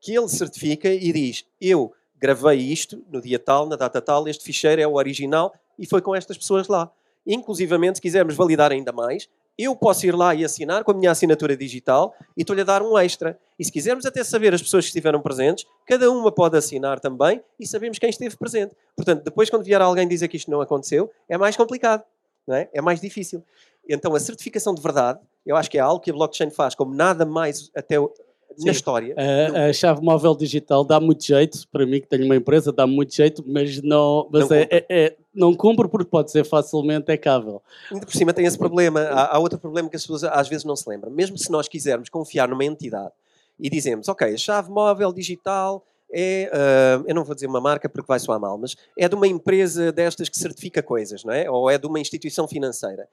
que 0.00 0.14
ele 0.14 0.28
certifica 0.28 0.90
e 0.90 1.10
diz: 1.10 1.46
Eu 1.58 1.94
gravei 2.18 2.58
isto 2.58 3.02
no 3.10 3.20
dia 3.20 3.38
tal, 3.38 3.66
na 3.66 3.76
data 3.76 4.00
tal, 4.00 4.26
este 4.28 4.44
ficheiro 4.44 4.80
é 4.80 4.86
o 4.86 4.94
original 4.94 5.54
e 5.78 5.86
foi 5.86 6.00
com 6.00 6.14
estas 6.14 6.36
pessoas 6.36 6.68
lá. 6.68 6.90
Inclusivamente, 7.26 7.98
se 7.98 8.02
quisermos 8.02 8.34
validar 8.34 8.72
ainda 8.72 8.92
mais, 8.92 9.28
eu 9.58 9.74
posso 9.74 10.06
ir 10.06 10.14
lá 10.14 10.34
e 10.34 10.44
assinar 10.44 10.84
com 10.84 10.90
a 10.90 10.94
minha 10.94 11.10
assinatura 11.10 11.56
digital 11.56 12.14
e 12.36 12.42
estou-lhe 12.42 12.60
a 12.60 12.64
dar 12.64 12.82
um 12.82 12.98
extra. 12.98 13.38
E 13.58 13.64
se 13.64 13.72
quisermos 13.72 14.04
até 14.04 14.22
saber 14.22 14.52
as 14.52 14.60
pessoas 14.60 14.84
que 14.84 14.88
estiveram 14.88 15.20
presentes, 15.20 15.66
cada 15.86 16.10
uma 16.10 16.30
pode 16.30 16.56
assinar 16.56 17.00
também 17.00 17.42
e 17.58 17.66
sabemos 17.66 17.98
quem 17.98 18.10
esteve 18.10 18.36
presente. 18.36 18.74
Portanto, 18.94 19.24
depois 19.24 19.48
quando 19.48 19.64
vier 19.64 19.80
alguém 19.80 20.06
dizer 20.06 20.28
que 20.28 20.36
isto 20.36 20.50
não 20.50 20.60
aconteceu, 20.60 21.10
é 21.28 21.38
mais 21.38 21.56
complicado, 21.56 22.04
é? 22.50 22.68
é 22.72 22.82
mais 22.82 23.00
difícil. 23.00 23.42
Então, 23.88 24.14
a 24.14 24.20
certificação 24.20 24.74
de 24.74 24.82
verdade, 24.82 25.20
eu 25.44 25.56
acho 25.56 25.70
que 25.70 25.78
é 25.78 25.80
algo 25.80 26.00
que 26.00 26.10
a 26.10 26.12
blockchain 26.12 26.50
faz 26.50 26.74
como 26.74 26.94
nada 26.94 27.24
mais 27.24 27.70
até 27.74 27.96
na 28.64 28.72
história. 28.72 29.14
A, 29.16 29.68
a, 29.68 29.72
chave 29.72 30.00
móvel 30.02 30.34
digital 30.34 30.84
dá 30.84 31.00
muito 31.00 31.24
jeito, 31.24 31.66
para 31.68 31.84
mim 31.86 32.00
que 32.00 32.06
tenho 32.06 32.24
uma 32.24 32.36
empresa, 32.36 32.72
dá 32.72 32.86
muito 32.86 33.14
jeito, 33.14 33.44
mas 33.46 33.82
não, 33.82 34.28
mas 34.32 34.48
não, 34.48 34.56
é, 34.56 34.68
é, 34.70 34.86
é, 34.88 35.16
não 35.34 35.54
cumpre 35.54 35.88
porque 35.88 36.08
pode 36.08 36.30
ser 36.30 36.44
facilmente 36.44 37.10
hackável. 37.10 37.62
Ainda 37.90 38.06
por 38.06 38.12
cima 38.12 38.32
tem 38.32 38.46
esse 38.46 38.58
problema. 38.58 39.00
Há, 39.00 39.36
há, 39.36 39.38
outro 39.38 39.58
problema 39.58 39.88
que 39.88 39.96
as 39.96 40.02
pessoas 40.02 40.24
às 40.24 40.48
vezes 40.48 40.64
não 40.64 40.76
se 40.76 40.88
lembram. 40.88 41.10
Mesmo 41.10 41.36
se 41.36 41.50
nós 41.50 41.68
quisermos 41.68 42.08
confiar 42.08 42.48
numa 42.48 42.64
entidade 42.64 43.12
e 43.58 43.70
dizemos, 43.70 44.08
ok, 44.08 44.34
a 44.34 44.36
chave 44.36 44.70
móvel 44.70 45.12
digital 45.12 45.84
é, 46.12 46.50
uh, 46.52 47.04
eu 47.06 47.14
não 47.14 47.24
vou 47.24 47.34
dizer 47.34 47.46
uma 47.46 47.60
marca 47.60 47.88
porque 47.88 48.06
vai 48.06 48.18
soar 48.18 48.38
mal, 48.38 48.56
mas 48.58 48.76
é 48.96 49.08
de 49.08 49.14
uma 49.14 49.26
empresa 49.26 49.90
destas 49.90 50.28
que 50.28 50.38
certifica 50.38 50.82
coisas, 50.82 51.24
não 51.24 51.32
é? 51.32 51.50
Ou 51.50 51.68
é 51.70 51.78
de 51.78 51.86
uma 51.86 51.98
instituição 51.98 52.46
financeira. 52.46 53.08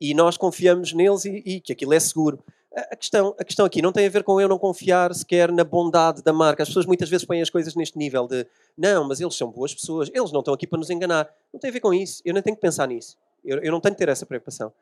E 0.00 0.14
nós 0.14 0.36
confiamos 0.36 0.92
neles 0.92 1.24
e, 1.24 1.42
e 1.44 1.60
que 1.60 1.72
aquilo 1.72 1.94
é 1.94 2.00
seguro. 2.00 2.38
A 2.76 2.94
questão, 2.94 3.34
a 3.38 3.44
questão 3.44 3.64
aqui 3.64 3.80
não 3.80 3.90
tem 3.90 4.06
a 4.06 4.10
ver 4.10 4.22
com 4.22 4.38
eu 4.38 4.48
não 4.48 4.58
confiar 4.58 5.14
sequer 5.14 5.50
na 5.50 5.64
bondade 5.64 6.22
da 6.22 6.32
marca. 6.32 6.62
As 6.62 6.68
pessoas 6.68 6.84
muitas 6.84 7.08
vezes 7.08 7.24
põem 7.24 7.40
as 7.40 7.48
coisas 7.48 7.74
neste 7.74 7.96
nível 7.96 8.26
de 8.26 8.46
não, 8.76 9.08
mas 9.08 9.18
eles 9.18 9.34
são 9.34 9.50
boas 9.50 9.74
pessoas, 9.74 10.10
eles 10.12 10.30
não 10.30 10.40
estão 10.40 10.52
aqui 10.52 10.66
para 10.66 10.78
nos 10.78 10.90
enganar. 10.90 11.32
Não 11.52 11.58
tem 11.58 11.70
a 11.70 11.72
ver 11.72 11.80
com 11.80 11.94
isso. 11.94 12.20
Eu 12.22 12.34
nem 12.34 12.42
tenho 12.42 12.54
que 12.54 12.60
pensar 12.60 12.86
nisso. 12.86 13.16
Eu, 13.42 13.60
eu 13.60 13.72
não 13.72 13.80
tenho 13.80 13.94
que 13.94 13.98
ter 13.98 14.10
essa 14.10 14.26
preocupação. 14.26 14.72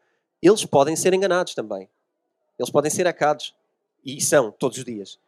Eles 0.43 0.65
podem 0.65 0.97
ser 0.97 1.15
enganados 1.15 1.55
também. 1.55 1.89
Eles 2.59 2.71
podem 2.71 2.91
ser 2.91 3.07
acados. 3.07 3.55
E 4.05 4.21
são, 4.21 4.51
todos 4.51 4.77
os 4.79 4.85
dias 4.85 5.19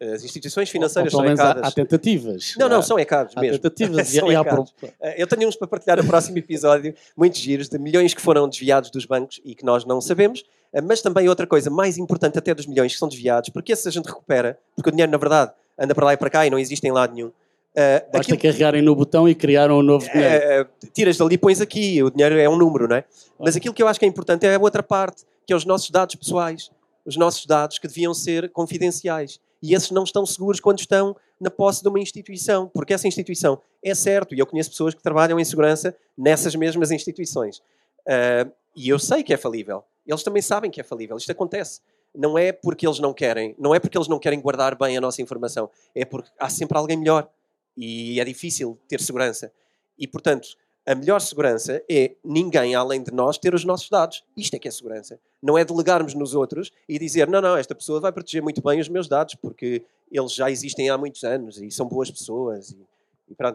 as 0.00 0.24
instituições 0.24 0.70
financeiras 0.70 1.12
são 1.12 1.24
ecadas. 1.24 1.62
Há, 1.62 1.66
há 1.66 1.70
tentativas. 1.70 2.54
Não, 2.58 2.68
não, 2.68 2.82
são 2.82 2.98
ecados 2.98 3.34
mesmo. 3.34 3.58
Tentativas 3.58 4.08
são 4.08 4.30
e, 4.30 4.34
ecados. 4.34 4.74
Eu 5.16 5.26
tenho 5.26 5.48
uns 5.48 5.56
para 5.56 5.66
partilhar 5.66 5.98
no 5.98 6.04
próximo 6.04 6.38
episódio, 6.38 6.94
muitos 7.16 7.40
giros, 7.40 7.68
de 7.68 7.78
milhões 7.78 8.14
que 8.14 8.20
foram 8.20 8.48
desviados 8.48 8.90
dos 8.90 9.04
bancos 9.04 9.40
e 9.44 9.54
que 9.54 9.64
nós 9.64 9.84
não 9.84 10.00
sabemos, 10.00 10.44
eh, 10.72 10.80
mas 10.80 11.02
também 11.02 11.28
outra 11.28 11.46
coisa 11.46 11.70
mais 11.70 11.98
importante 11.98 12.38
até 12.38 12.54
dos 12.54 12.66
milhões 12.66 12.92
que 12.92 12.98
são 12.98 13.08
desviados, 13.08 13.50
porque 13.50 13.72
esses 13.72 13.86
a 13.86 13.90
gente 13.90 14.06
recupera, 14.06 14.58
porque 14.76 14.88
o 14.88 14.92
dinheiro, 14.92 15.10
na 15.10 15.18
verdade, 15.18 15.52
anda 15.78 15.94
para 15.94 16.06
lá 16.06 16.12
e 16.12 16.16
para 16.16 16.30
cá 16.30 16.46
e 16.46 16.50
não 16.50 16.58
existe 16.58 16.86
em 16.86 16.92
lado 16.92 17.14
nenhum. 17.14 17.28
Uh, 17.28 18.04
Basta 18.12 18.18
aquilo... 18.18 18.38
carregarem 18.38 18.82
no 18.82 18.94
botão 18.94 19.26
e 19.26 19.34
criar 19.34 19.70
um 19.70 19.82
novo 19.82 20.06
dinheiro. 20.10 20.62
Uh, 20.62 20.86
tiras 20.92 21.16
dali 21.16 21.34
e 21.36 21.38
pões 21.38 21.60
aqui, 21.60 22.02
o 22.02 22.10
dinheiro 22.10 22.38
é 22.38 22.48
um 22.48 22.56
número, 22.56 22.86
não 22.86 22.96
é? 22.96 23.04
Mas 23.38 23.56
aquilo 23.56 23.72
que 23.72 23.82
eu 23.82 23.88
acho 23.88 23.98
que 23.98 24.04
é 24.04 24.08
importante 24.08 24.46
é 24.46 24.54
a 24.54 24.58
outra 24.58 24.82
parte, 24.82 25.24
que 25.46 25.52
é 25.52 25.56
os 25.56 25.64
nossos 25.64 25.90
dados 25.90 26.14
pessoais. 26.14 26.70
Os 27.04 27.16
nossos 27.16 27.46
dados 27.46 27.78
que 27.78 27.88
deviam 27.88 28.14
ser 28.14 28.50
confidenciais 28.50 29.40
e 29.62 29.74
esses 29.74 29.90
não 29.90 30.02
estão 30.02 30.26
seguros 30.26 30.58
quando 30.58 30.80
estão 30.80 31.16
na 31.40 31.50
posse 31.50 31.82
de 31.82 31.88
uma 31.88 32.00
instituição, 32.00 32.68
porque 32.68 32.92
essa 32.92 33.06
instituição 33.06 33.60
é 33.82 33.94
certo, 33.94 34.34
e 34.34 34.38
eu 34.38 34.46
conheço 34.46 34.70
pessoas 34.70 34.94
que 34.94 35.02
trabalham 35.02 35.38
em 35.38 35.44
segurança 35.44 35.96
nessas 36.18 36.54
mesmas 36.56 36.90
instituições. 36.90 37.58
Uh, 38.00 38.50
e 38.74 38.88
eu 38.88 38.98
sei 38.98 39.22
que 39.22 39.32
é 39.32 39.36
falível. 39.36 39.84
Eles 40.06 40.22
também 40.22 40.42
sabem 40.42 40.70
que 40.70 40.80
é 40.80 40.84
falível. 40.84 41.16
Isto 41.16 41.30
acontece. 41.30 41.80
Não 42.14 42.36
é 42.36 42.52
porque 42.52 42.86
eles 42.86 42.98
não 42.98 43.14
querem, 43.14 43.54
não 43.58 43.74
é 43.74 43.78
porque 43.78 43.96
eles 43.96 44.08
não 44.08 44.18
querem 44.18 44.40
guardar 44.40 44.76
bem 44.76 44.96
a 44.96 45.00
nossa 45.00 45.22
informação, 45.22 45.70
é 45.94 46.04
porque 46.04 46.28
há 46.38 46.48
sempre 46.50 46.76
alguém 46.76 46.96
melhor 46.96 47.30
e 47.76 48.20
é 48.20 48.24
difícil 48.24 48.78
ter 48.86 49.00
segurança. 49.00 49.52
E, 49.98 50.06
portanto, 50.06 50.48
a 50.86 50.94
melhor 50.94 51.20
segurança 51.20 51.82
é 51.88 52.16
ninguém 52.24 52.74
além 52.74 53.02
de 53.02 53.12
nós 53.12 53.38
ter 53.38 53.54
os 53.54 53.64
nossos 53.64 53.88
dados. 53.88 54.24
Isto 54.36 54.54
é 54.54 54.58
que 54.58 54.66
é 54.66 54.70
segurança. 54.70 55.18
Não 55.40 55.56
é 55.56 55.64
delegarmos 55.64 56.14
nos 56.14 56.34
outros 56.34 56.72
e 56.88 56.98
dizer, 56.98 57.28
não, 57.28 57.40
não, 57.40 57.56
esta 57.56 57.74
pessoa 57.74 58.00
vai 58.00 58.12
proteger 58.12 58.42
muito 58.42 58.60
bem 58.62 58.80
os 58.80 58.88
meus 58.88 59.08
dados 59.08 59.34
porque 59.36 59.84
eles 60.10 60.32
já 60.32 60.50
existem 60.50 60.90
há 60.90 60.98
muitos 60.98 61.22
anos 61.24 61.60
e 61.60 61.70
são 61.70 61.86
boas 61.86 62.10
pessoas 62.10 62.70
e, 62.70 62.86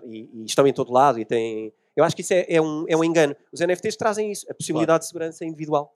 e, 0.06 0.30
e 0.34 0.46
estão 0.46 0.66
em 0.66 0.74
todo 0.74 0.92
lado 0.92 1.20
e 1.20 1.26
têm... 1.26 1.74
Eu 1.96 2.04
acho 2.04 2.16
que 2.16 2.22
isso 2.22 2.34
é, 2.34 2.46
é, 2.48 2.62
um, 2.62 2.86
é 2.88 2.96
um 2.96 3.04
engano. 3.04 3.36
Os 3.52 3.60
NFTs 3.60 3.98
trazem 3.98 4.32
isso, 4.32 4.46
a 4.50 4.54
possibilidade 4.54 4.88
claro. 4.88 5.00
de 5.00 5.08
segurança 5.08 5.46
individual. 5.46 5.94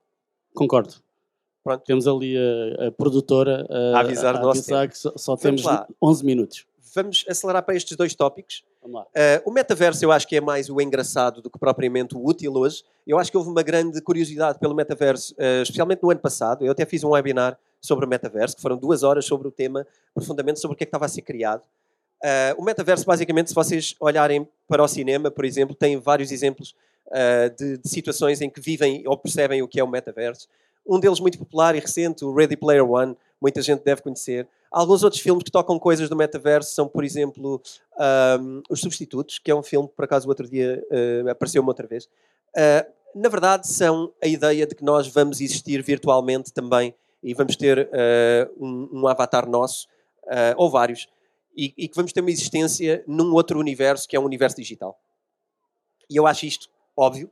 Concordo. 0.52 0.94
Pronto. 1.64 1.84
Temos 1.84 2.06
ali 2.08 2.36
a, 2.36 2.88
a 2.88 2.92
produtora 2.92 3.66
a, 3.70 3.98
a 3.98 4.00
avisar, 4.00 4.36
a 4.36 4.50
avisar 4.50 4.88
que 4.88 4.98
só, 4.98 5.12
só 5.16 5.36
temos 5.36 5.62
lá. 5.62 5.86
11 6.02 6.24
minutos. 6.26 6.66
Vamos 6.94 7.24
acelerar 7.28 7.62
para 7.62 7.76
estes 7.76 7.96
dois 7.96 8.14
tópicos. 8.14 8.64
Uh, 8.84 9.06
o 9.44 9.52
metaverso 9.52 10.04
eu 10.04 10.10
acho 10.10 10.26
que 10.26 10.36
é 10.36 10.40
mais 10.40 10.68
o 10.68 10.80
engraçado 10.80 11.40
do 11.40 11.48
que 11.48 11.58
propriamente 11.58 12.16
o 12.16 12.24
útil 12.24 12.52
hoje. 12.54 12.82
Eu 13.06 13.18
acho 13.18 13.30
que 13.30 13.36
houve 13.36 13.48
uma 13.48 13.62
grande 13.62 14.00
curiosidade 14.02 14.58
pelo 14.58 14.74
metaverso, 14.74 15.34
uh, 15.34 15.62
especialmente 15.62 16.02
no 16.02 16.10
ano 16.10 16.20
passado. 16.20 16.64
Eu 16.64 16.72
até 16.72 16.84
fiz 16.84 17.04
um 17.04 17.10
webinar 17.10 17.56
sobre 17.80 18.04
o 18.04 18.08
metaverso, 18.08 18.56
que 18.56 18.62
foram 18.62 18.76
duas 18.76 19.02
horas 19.02 19.24
sobre 19.24 19.46
o 19.46 19.50
tema, 19.50 19.86
profundamente 20.14 20.58
sobre 20.60 20.74
o 20.74 20.76
que 20.76 20.84
é 20.84 20.86
que 20.86 20.88
estava 20.88 21.04
a 21.04 21.08
ser 21.08 21.22
criado. 21.22 21.62
Uh, 22.24 22.60
o 22.60 22.64
metaverso, 22.64 23.04
basicamente, 23.04 23.48
se 23.48 23.54
vocês 23.54 23.94
olharem 24.00 24.48
para 24.68 24.82
o 24.82 24.88
cinema, 24.88 25.30
por 25.30 25.44
exemplo, 25.44 25.74
tem 25.74 25.98
vários 25.98 26.30
exemplos 26.30 26.74
de, 27.58 27.76
de, 27.76 27.88
situações 27.88 28.40
em 28.40 28.48
que 28.48 28.58
vivem 28.58 29.02
ou 29.06 29.18
percebem 29.18 29.60
o 29.60 29.68
que 29.68 29.78
é 29.78 29.84
o 29.84 29.88
metaverso. 29.88 30.48
Um 30.86 30.98
deles 30.98 31.20
muito 31.20 31.36
popular 31.36 31.74
e 31.74 31.78
recente, 31.78 32.24
o 32.24 32.32
Ready 32.32 32.56
Player 32.56 32.88
One, 32.88 33.14
muita 33.42 33.60
gente 33.60 33.82
deve 33.82 34.00
conhecer. 34.00 34.48
Alguns 34.70 35.02
outros 35.02 35.20
filmes 35.20 35.42
que 35.42 35.50
tocam 35.50 35.78
coisas 35.78 36.08
do 36.08 36.14
metaverso 36.16 36.72
são, 36.72 36.86
por 36.86 37.04
exemplo, 37.04 37.60
um, 38.40 38.62
Os 38.70 38.80
Substitutos, 38.80 39.40
que 39.40 39.50
é 39.50 39.54
um 39.54 39.62
filme 39.62 39.88
que, 39.88 39.94
por 39.94 40.04
acaso, 40.04 40.26
o 40.26 40.30
outro 40.30 40.48
dia 40.48 40.82
uh, 40.90 41.28
apareceu-me 41.28 41.68
outra 41.68 41.86
vez. 41.86 42.04
Uh, 42.56 42.90
na 43.14 43.28
verdade, 43.28 43.68
são 43.68 44.12
a 44.22 44.26
ideia 44.26 44.66
de 44.66 44.74
que 44.74 44.84
nós 44.84 45.08
vamos 45.08 45.40
existir 45.40 45.82
virtualmente 45.82 46.52
também 46.52 46.94
e 47.22 47.34
vamos 47.34 47.56
ter 47.56 47.88
uh, 47.88 48.64
um, 48.64 49.00
um, 49.00 49.06
avatar 49.08 49.48
nosso, 49.48 49.86
ou 50.56 50.70
vários. 50.70 51.08
e, 51.54 51.74
e 51.76 51.88
que 51.88 51.96
vamos 51.96 52.12
ter 52.12 52.20
uma 52.20 52.30
existência 52.30 53.02
num 53.06 53.34
outro 53.34 53.58
universo 53.58 54.08
que 54.08 54.16
é 54.16 54.20
um 54.20 54.24
universo 54.24 54.56
digital. 54.56 54.98
E 56.08 56.16
eu 56.16 56.26
acho 56.26 56.46
isto 56.46 56.70
óbvio, 56.96 57.30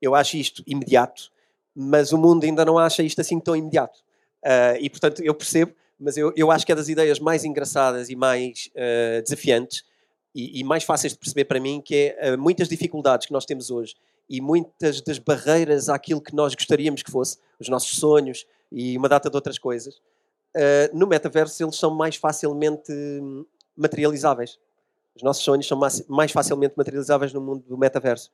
eu 0.00 0.14
acho 0.14 0.36
isto 0.36 0.62
imediato, 0.66 1.32
mas 1.74 2.12
o 2.12 2.18
mundo 2.18 2.44
ainda 2.44 2.64
não 2.64 2.78
acha 2.78 3.02
isto 3.02 3.20
assim 3.20 3.40
tão 3.40 3.56
imediato. 3.56 4.00
Uh, 4.44 4.78
e 4.80 4.88
portanto 4.88 5.22
eu 5.22 5.34
percebo, 5.34 5.72
mas 5.98 6.16
eu, 6.16 6.32
eu 6.36 6.50
acho 6.50 6.64
que 6.64 6.72
é 6.72 6.74
das 6.74 6.88
ideias 6.88 7.18
mais 7.18 7.44
engraçadas 7.44 8.08
e 8.08 8.16
mais 8.16 8.70
uh, 8.74 9.22
desafiantes 9.22 9.84
e, 10.34 10.60
e, 10.60 10.64
mais 10.64 10.84
fáceis 10.84 11.12
de 11.12 11.18
perceber 11.18 11.44
para 11.44 11.58
mim, 11.58 11.80
que 11.80 12.14
é 12.16 12.34
uh, 12.34 12.38
muitas 12.38 12.68
dificuldades 12.68 13.26
que 13.26 13.32
nós 13.32 13.44
temos 13.44 13.70
hoje 13.70 13.96
e 14.28 14.40
muitas 14.40 15.00
das 15.00 15.18
barreiras 15.18 15.88
àquilo 15.88 16.20
que 16.20 16.34
nós 16.34 16.54
gostaríamos 16.54 17.02
que 17.02 17.10
fosse, 17.10 17.38
os 17.58 17.68
nossos 17.68 17.98
sonhos 17.98 18.46
e 18.70 18.96
uma 18.96 19.08
data 19.08 19.30
de 19.30 19.34
outras 19.34 19.58
coisas, 19.58 20.02
no 20.92 21.06
metaverso 21.06 21.62
eles 21.62 21.76
são 21.76 21.94
mais 21.94 22.16
facilmente 22.16 22.92
materializáveis. 23.74 24.58
Os 25.16 25.22
nossos 25.22 25.42
sonhos 25.42 25.66
são 25.66 25.80
mais 26.08 26.30
facilmente 26.30 26.74
materializáveis 26.76 27.32
no 27.32 27.40
mundo 27.40 27.64
do 27.66 27.78
metaverso. 27.78 28.30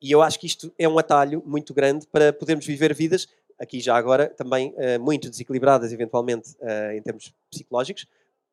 E 0.00 0.12
eu 0.12 0.22
acho 0.22 0.38
que 0.38 0.46
isto 0.46 0.72
é 0.78 0.88
um 0.88 0.98
atalho 0.98 1.42
muito 1.44 1.74
grande 1.74 2.06
para 2.06 2.32
podermos 2.32 2.64
viver 2.64 2.94
vidas, 2.94 3.28
aqui 3.58 3.80
já 3.80 3.96
agora, 3.96 4.28
também 4.28 4.74
uh, 4.76 5.00
muito 5.00 5.28
desequilibradas, 5.28 5.92
eventualmente, 5.92 6.50
uh, 6.60 6.92
em 6.96 7.02
termos 7.02 7.34
psicológicos, 7.50 8.06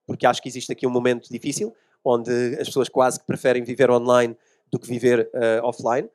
porque 0.06 0.26
acho 0.26 0.42
que 0.42 0.50
existe 0.50 0.72
aqui 0.72 0.88
um 0.88 0.90
momento 0.90 1.30
difícil, 1.30 1.74
onde 2.04 2.32
as 2.60 2.68
pessoas 2.68 2.90
quase 2.90 3.20
que 3.20 3.26
preferem 3.26 3.64
viver 3.64 3.90
online 3.90 4.36
do 4.72 4.80
que 4.80 4.88
viver 4.88 5.30
uh, 5.34 5.66
offline. 5.66 6.10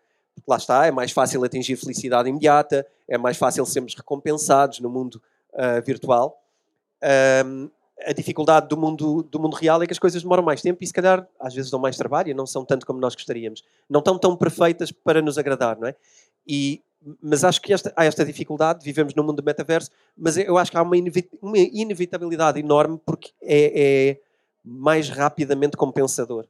Lá 0.47 0.57
está, 0.57 0.86
é 0.86 0.91
mais 0.91 1.12
fácil 1.12 1.45
atingir 1.45 1.76
felicidade 1.76 2.28
imediata, 2.28 2.86
é 3.09 3.18
mais 3.18 3.36
fácil 3.36 3.64
sermos 3.66 3.95
recompensados 3.95 4.80
no 4.80 4.88
mundo 4.88 5.20
virtual. 5.84 6.41
Um, 7.45 7.68
a 8.07 8.12
dificuldade 8.12 8.68
do 8.68 8.76
mundo, 8.76 9.22
do 9.22 9.38
mundo 9.38 9.55
real 9.55 9.82
é 9.82 9.86
que 9.86 9.93
as 9.93 9.99
coisas 9.99 10.22
demoram 10.22 10.43
mais 10.43 10.62
tempo 10.62 10.82
e 10.82 10.86
se 10.86 10.93
calhar 10.93 11.26
às 11.38 11.55
vezes 11.55 11.70
dão 11.70 11.78
mais 11.78 11.97
trabalho 11.97 12.30
e 12.30 12.34
não 12.34 12.47
são 12.47 12.64
tanto 12.64 12.86
como 12.86 12.99
nós 12.99 13.14
gostaríamos. 13.14 13.62
Não 13.88 13.99
estão 13.99 14.18
tão 14.18 14.36
perfeitas 14.36 14.91
para 14.91 15.20
nos 15.20 15.36
agradar, 15.36 15.78
não 15.78 15.88
é? 15.88 15.95
E, 16.47 16.82
mas 17.22 17.44
acho 17.44 17.61
que 17.62 17.72
esta, 17.72 17.92
há 17.96 18.05
esta 18.05 18.24
dificuldade, 18.24 18.84
vivemos 18.84 19.14
no 19.14 19.24
mundo 19.24 19.36
do 19.36 19.44
metaverso, 19.44 19.90
mas 20.16 20.36
eu 20.36 20.59
acho 20.59 20.70
que 20.70 20.76
há 20.76 20.82
uma, 20.82 20.96
uma 21.40 21.59
inevitabilidade 21.59 22.61
enorme 22.61 23.01
porque 23.05 23.30
é, 23.42 24.11
é, 24.11 24.20
mais 24.64 25.09
rapidamente 25.09 25.76
compensador. 25.76 26.46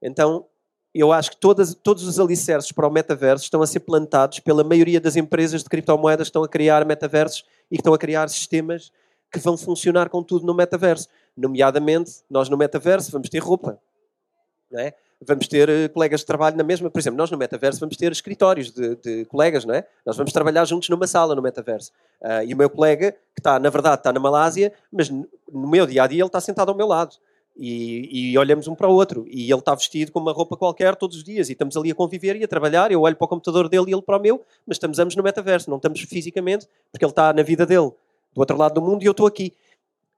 Então, 0.00 0.46
eu 0.94 1.12
acho 1.12 1.30
que 1.30 1.36
todas, 1.36 1.74
todos 1.74 2.06
os 2.06 2.18
alicerces 2.18 2.72
para 2.72 2.86
o 2.86 2.90
metaverso 2.90 3.44
estão 3.44 3.62
a 3.62 3.66
ser 3.66 3.80
plantados 3.80 4.40
pela 4.40 4.64
maioria 4.64 5.00
das 5.00 5.16
empresas 5.16 5.62
de 5.62 5.68
criptomoedas 5.68 6.26
que 6.26 6.30
estão 6.30 6.44
a 6.44 6.48
criar 6.48 6.84
metaversos 6.84 7.44
e 7.70 7.76
que 7.76 7.80
estão 7.80 7.94
a 7.94 7.98
criar 7.98 8.28
sistemas 8.28 8.92
que 9.30 9.38
vão 9.38 9.56
funcionar 9.56 10.10
com 10.10 10.22
tudo 10.22 10.46
no 10.46 10.54
metaverso. 10.54 11.08
Nomeadamente, 11.34 12.22
nós 12.28 12.50
no 12.50 12.56
metaverso 12.58 13.10
vamos 13.10 13.30
ter 13.30 13.38
roupa. 13.38 13.80
Não 14.70 14.80
é? 14.80 14.94
Vamos 15.26 15.46
ter 15.46 15.68
uh, 15.68 15.88
colegas 15.92 16.20
de 16.20 16.26
trabalho 16.26 16.56
na 16.56 16.64
mesma. 16.64 16.90
Por 16.90 16.98
exemplo, 16.98 17.16
nós 17.16 17.30
no 17.30 17.38
metaverso 17.38 17.78
vamos 17.78 17.96
ter 17.96 18.10
escritórios 18.10 18.70
de, 18.70 18.96
de 18.96 19.24
colegas, 19.26 19.64
não 19.64 19.74
é? 19.74 19.86
Nós 20.04 20.16
vamos 20.16 20.32
trabalhar 20.32 20.64
juntos 20.64 20.88
numa 20.88 21.06
sala 21.06 21.34
no 21.34 21.42
metaverso. 21.42 21.92
Uh, 22.20 22.44
e 22.46 22.54
o 22.54 22.56
meu 22.56 22.68
colega, 22.68 23.12
que 23.12 23.40
está, 23.40 23.58
na 23.58 23.70
verdade, 23.70 23.96
está 24.00 24.12
na 24.12 24.20
Malásia, 24.20 24.72
mas 24.90 25.08
no 25.10 25.28
meu 25.52 25.86
dia 25.86 26.02
a 26.02 26.06
dia 26.06 26.22
ele 26.22 26.26
está 26.26 26.40
sentado 26.40 26.70
ao 26.70 26.76
meu 26.76 26.86
lado. 26.86 27.16
E, 27.56 28.32
e, 28.32 28.38
olhamos 28.38 28.66
um 28.66 28.74
para 28.74 28.88
o 28.88 28.94
outro. 28.94 29.26
E 29.28 29.50
ele 29.50 29.58
está 29.58 29.74
vestido 29.74 30.10
com 30.10 30.18
uma 30.18 30.32
roupa 30.32 30.56
qualquer 30.56 30.96
todos 30.96 31.18
os 31.18 31.24
dias. 31.24 31.48
E 31.48 31.52
estamos 31.52 31.76
ali 31.76 31.90
a 31.90 31.94
conviver 31.94 32.36
e 32.36 32.44
a 32.44 32.48
trabalhar. 32.48 32.90
Eu 32.90 33.02
olho 33.02 33.14
para 33.14 33.24
o 33.24 33.28
computador 33.28 33.68
dele 33.68 33.86
e 33.88 33.92
ele 33.92 34.02
para 34.02 34.16
o 34.16 34.20
meu, 34.20 34.42
mas 34.66 34.76
estamos 34.76 34.98
ambos 34.98 35.14
no 35.14 35.22
metaverso. 35.22 35.68
Não 35.68 35.76
estamos 35.76 36.00
fisicamente, 36.00 36.66
porque 36.90 37.04
ele 37.04 37.12
está 37.12 37.32
na 37.32 37.42
vida 37.42 37.66
dele 37.66 37.92
do 38.32 38.38
outro 38.38 38.56
lado 38.56 38.74
do 38.74 38.80
mundo 38.80 39.02
e 39.02 39.06
eu 39.06 39.12
estou 39.12 39.26
aqui. 39.26 39.52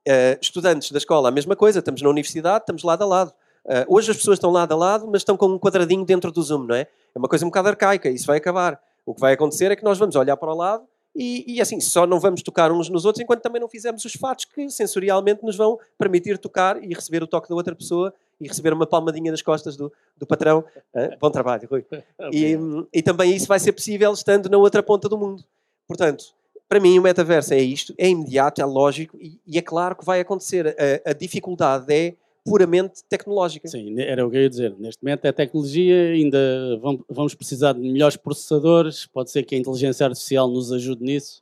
Uh, 0.07 0.37
estudantes 0.39 0.91
da 0.91 0.99
escola, 0.99 1.29
a 1.29 1.31
mesma 1.31 1.55
coisa, 1.55 1.79
estamos 1.79 1.99
na 1.99 2.09
universidade, 2.09 2.61
estamos 2.61 2.83
lado 2.83 3.03
a 3.03 3.07
lado. 3.07 3.33
Uh, 3.65 3.85
hoje 3.87 4.11
as 4.11 4.17
pessoas 4.17 4.37
estão 4.37 4.51
lado 4.51 4.71
a 4.73 4.75
lado, 4.75 5.07
mas 5.07 5.21
estão 5.21 5.35
com 5.35 5.47
um 5.47 5.59
quadradinho 5.59 6.05
dentro 6.05 6.31
do 6.31 6.41
Zoom, 6.41 6.65
não 6.65 6.75
é? 6.75 6.81
É 6.81 7.19
uma 7.19 7.27
coisa 7.27 7.43
um 7.45 7.49
bocado 7.49 7.69
arcaica, 7.69 8.09
isso 8.09 8.27
vai 8.27 8.37
acabar. 8.37 8.79
O 9.05 9.13
que 9.13 9.19
vai 9.19 9.33
acontecer 9.33 9.71
é 9.71 9.75
que 9.75 9.83
nós 9.83 9.97
vamos 9.97 10.15
olhar 10.15 10.37
para 10.37 10.51
o 10.51 10.55
lado 10.55 10.85
e, 11.15 11.45
e, 11.47 11.61
assim, 11.61 11.79
só 11.79 12.05
não 12.05 12.19
vamos 12.19 12.41
tocar 12.41 12.71
uns 12.71 12.89
nos 12.89 13.05
outros 13.05 13.23
enquanto 13.23 13.41
também 13.41 13.61
não 13.61 13.69
fizermos 13.69 14.03
os 14.03 14.13
fatos 14.13 14.45
que 14.45 14.69
sensorialmente 14.69 15.43
nos 15.43 15.55
vão 15.55 15.79
permitir 15.97 16.37
tocar 16.37 16.83
e 16.83 16.93
receber 16.93 17.23
o 17.23 17.27
toque 17.27 17.47
da 17.47 17.55
outra 17.55 17.73
pessoa 17.73 18.13
e 18.39 18.47
receber 18.47 18.73
uma 18.73 18.85
palmadinha 18.85 19.31
nas 19.31 19.41
costas 19.41 19.77
do, 19.77 19.91
do 20.17 20.27
patrão. 20.27 20.65
Uh, 20.93 21.17
bom 21.19 21.31
trabalho, 21.31 21.67
Rui. 21.71 21.85
E, 22.33 22.57
e 22.93 23.01
também 23.01 23.33
isso 23.33 23.47
vai 23.47 23.59
ser 23.59 23.71
possível 23.71 24.11
estando 24.11 24.49
na 24.49 24.57
outra 24.57 24.83
ponta 24.83 25.07
do 25.07 25.17
mundo. 25.17 25.43
Portanto, 25.87 26.25
para 26.67 26.79
mim, 26.81 26.99
o 26.99 27.01
metaverso 27.01 27.53
é 27.53 27.59
isto, 27.59 27.93
é 27.97 28.09
imediato, 28.09 28.61
é 28.61 28.65
lógico 28.65 29.17
e, 29.21 29.39
e 29.47 29.57
é 29.57 29.61
claro 29.61 29.95
que 29.95 30.03
vai 30.03 30.19
acontecer. 30.19 30.75
A, 31.05 31.11
a, 31.11 31.13
dificuldade 31.13 31.85
é 31.93 32.15
puramente 32.45 33.03
tecnológica. 33.09 33.67
Sim, 33.67 33.99
era 33.99 34.25
o 34.25 34.29
que 34.29 34.37
eu 34.37 34.41
ia 34.43 34.49
dizer. 34.49 34.75
Neste 34.77 35.03
momento 35.03 35.25
é 35.25 35.31
tecnologia, 35.31 36.11
ainda 36.11 36.37
vamos 37.09 37.33
precisar 37.33 37.73
de 37.73 37.79
melhores 37.79 38.15
processadores, 38.15 39.07
pode 39.07 39.31
ser 39.31 39.43
que 39.43 39.55
a 39.55 39.57
inteligência 39.57 40.05
artificial 40.05 40.47
nos 40.47 40.71
ajude 40.71 41.03
nisso, 41.03 41.41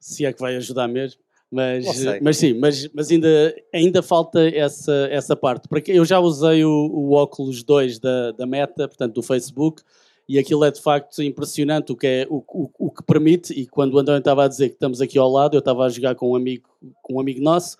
se 0.00 0.26
é 0.26 0.32
que 0.32 0.40
vai 0.40 0.56
ajudar 0.56 0.88
mesmo. 0.88 1.20
Mas, 1.50 1.86
mas 2.20 2.36
sim, 2.36 2.52
mas, 2.52 2.88
mas 2.92 3.10
ainda, 3.10 3.56
ainda 3.72 4.02
falta 4.02 4.40
essa, 4.54 5.08
essa 5.10 5.34
parte. 5.34 5.66
Porque 5.66 5.92
eu 5.92 6.04
já 6.04 6.18
usei 6.18 6.62
o, 6.64 6.90
o 6.92 7.12
óculos 7.12 7.62
2 7.62 7.98
da, 7.98 8.32
da 8.32 8.46
Meta, 8.46 8.86
portanto 8.86 9.14
do 9.14 9.22
Facebook, 9.22 9.82
e 10.28 10.38
aquilo 10.38 10.62
é 10.64 10.70
de 10.70 10.82
facto 10.82 11.22
impressionante 11.22 11.90
o 11.90 11.96
que, 11.96 12.06
é, 12.06 12.26
o, 12.28 12.44
o, 12.46 12.70
o 12.78 12.90
que 12.90 13.02
permite, 13.02 13.54
e 13.54 13.66
quando 13.66 13.94
o 13.94 13.98
António 13.98 14.18
estava 14.18 14.44
a 14.44 14.48
dizer 14.48 14.68
que 14.68 14.74
estamos 14.74 15.00
aqui 15.00 15.16
ao 15.16 15.30
lado, 15.30 15.56
eu 15.56 15.60
estava 15.60 15.86
a 15.86 15.88
jogar 15.88 16.14
com 16.16 16.32
um 16.32 16.36
amigo, 16.36 16.68
com 17.00 17.14
um 17.14 17.20
amigo 17.20 17.40
nosso, 17.40 17.78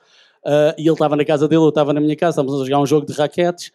uh, 0.49 0.75
e 0.79 0.83
ele 0.83 0.93
estava 0.93 1.15
na 1.15 1.25
casa 1.25 1.47
dele, 1.47 1.63
eu 1.63 1.69
estava 1.69 1.93
na 1.93 2.01
minha 2.01 2.17
casa, 2.17 2.41
estávamos 2.41 2.63
a 2.63 2.65
jogar 2.65 2.81
um 2.81 2.87
jogo 2.87 3.07
de 3.07 3.13
raquetes, 3.13 3.71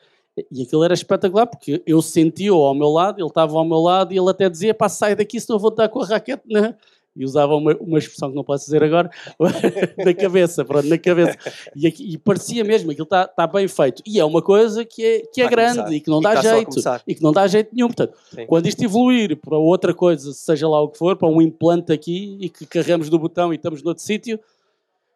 e 0.52 0.64
aquilo 0.64 0.84
era 0.84 0.96
espetacular, 0.96 1.46
porque 1.46 1.84
eu 1.86 2.02
sentia-o 2.02 2.58
ao 2.58 2.74
meu 2.74 2.90
lado, 2.90 3.20
ele 3.20 3.28
estava 3.28 3.56
ao 3.56 3.64
meu 3.64 3.80
lado, 3.80 4.14
e 4.14 4.18
ele 4.18 4.30
até 4.30 4.50
dizia, 4.50 4.74
pá, 4.74 4.90
sai 4.90 5.16
daqui 5.16 5.40
senão 5.40 5.58
eu 5.58 5.62
vou 5.62 5.70
estar 5.70 5.88
com 5.90 6.02
a 6.02 6.06
raquete 6.06 6.44
na, 6.50 6.76
e 7.16 7.24
usava 7.24 7.56
uma, 7.56 7.76
uma 7.80 8.00
expressão 8.00 8.30
que 8.30 8.36
não 8.36 8.44
posso 8.44 8.66
dizer 8.66 8.84
agora, 8.84 9.10
na 10.04 10.14
cabeça, 10.14 10.66
pronto, 10.66 10.88
na 10.88 10.98
cabeça. 10.98 11.38
E, 11.76 11.86
aqui, 11.86 12.14
e 12.14 12.18
parecia 12.18 12.64
mesmo, 12.64 12.90
aquilo 12.90 13.04
está 13.04 13.28
tá 13.28 13.46
bem 13.46 13.68
feito. 13.68 14.02
E 14.06 14.20
é 14.20 14.26
uma 14.26 14.42
coisa 14.42 14.84
que 14.84 15.04
é, 15.06 15.20
que 15.32 15.42
é 15.42 15.48
grande 15.48 15.78
começar. 15.78 15.94
e 15.94 16.00
que 16.00 16.10
não 16.10 16.22
dá 16.22 16.42
jeito. 16.42 16.80
E 17.08 17.16
que 17.16 17.22
não 17.22 17.32
dá 17.32 17.48
jeito 17.48 17.70
nenhum. 17.72 17.88
Portanto, 17.88 18.18
Sim. 18.34 18.46
quando 18.48 18.66
isto 18.66 18.84
evoluir 18.84 19.38
para 19.38 19.58
outra 19.58 19.94
coisa, 19.94 20.34
seja 20.34 20.68
lá 20.68 20.82
o 20.82 20.90
que 20.90 20.98
for, 20.98 21.16
para 21.16 21.28
um 21.28 21.40
implante 21.40 21.94
aqui 21.94 22.38
e 22.42 22.50
que 22.50 22.66
carregamos 22.66 23.10
do 23.10 23.20
botão 23.20 23.54
e 23.54 23.58
estamos 23.58 23.84
noutro 23.84 24.04
sítio, 24.04 24.40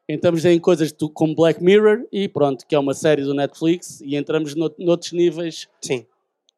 entramos 0.07 0.45
em 0.45 0.59
coisas 0.59 0.93
como 1.13 1.35
Black 1.35 1.61
Mirror 1.61 2.05
e 2.11 2.27
pronto, 2.27 2.65
que 2.65 2.75
é 2.75 2.79
uma 2.79 2.93
série 2.93 3.23
do 3.23 3.33
Netflix 3.33 4.01
e 4.01 4.15
entramos 4.15 4.55
noutros 4.55 5.11
níveis. 5.11 5.67
Sim. 5.81 6.05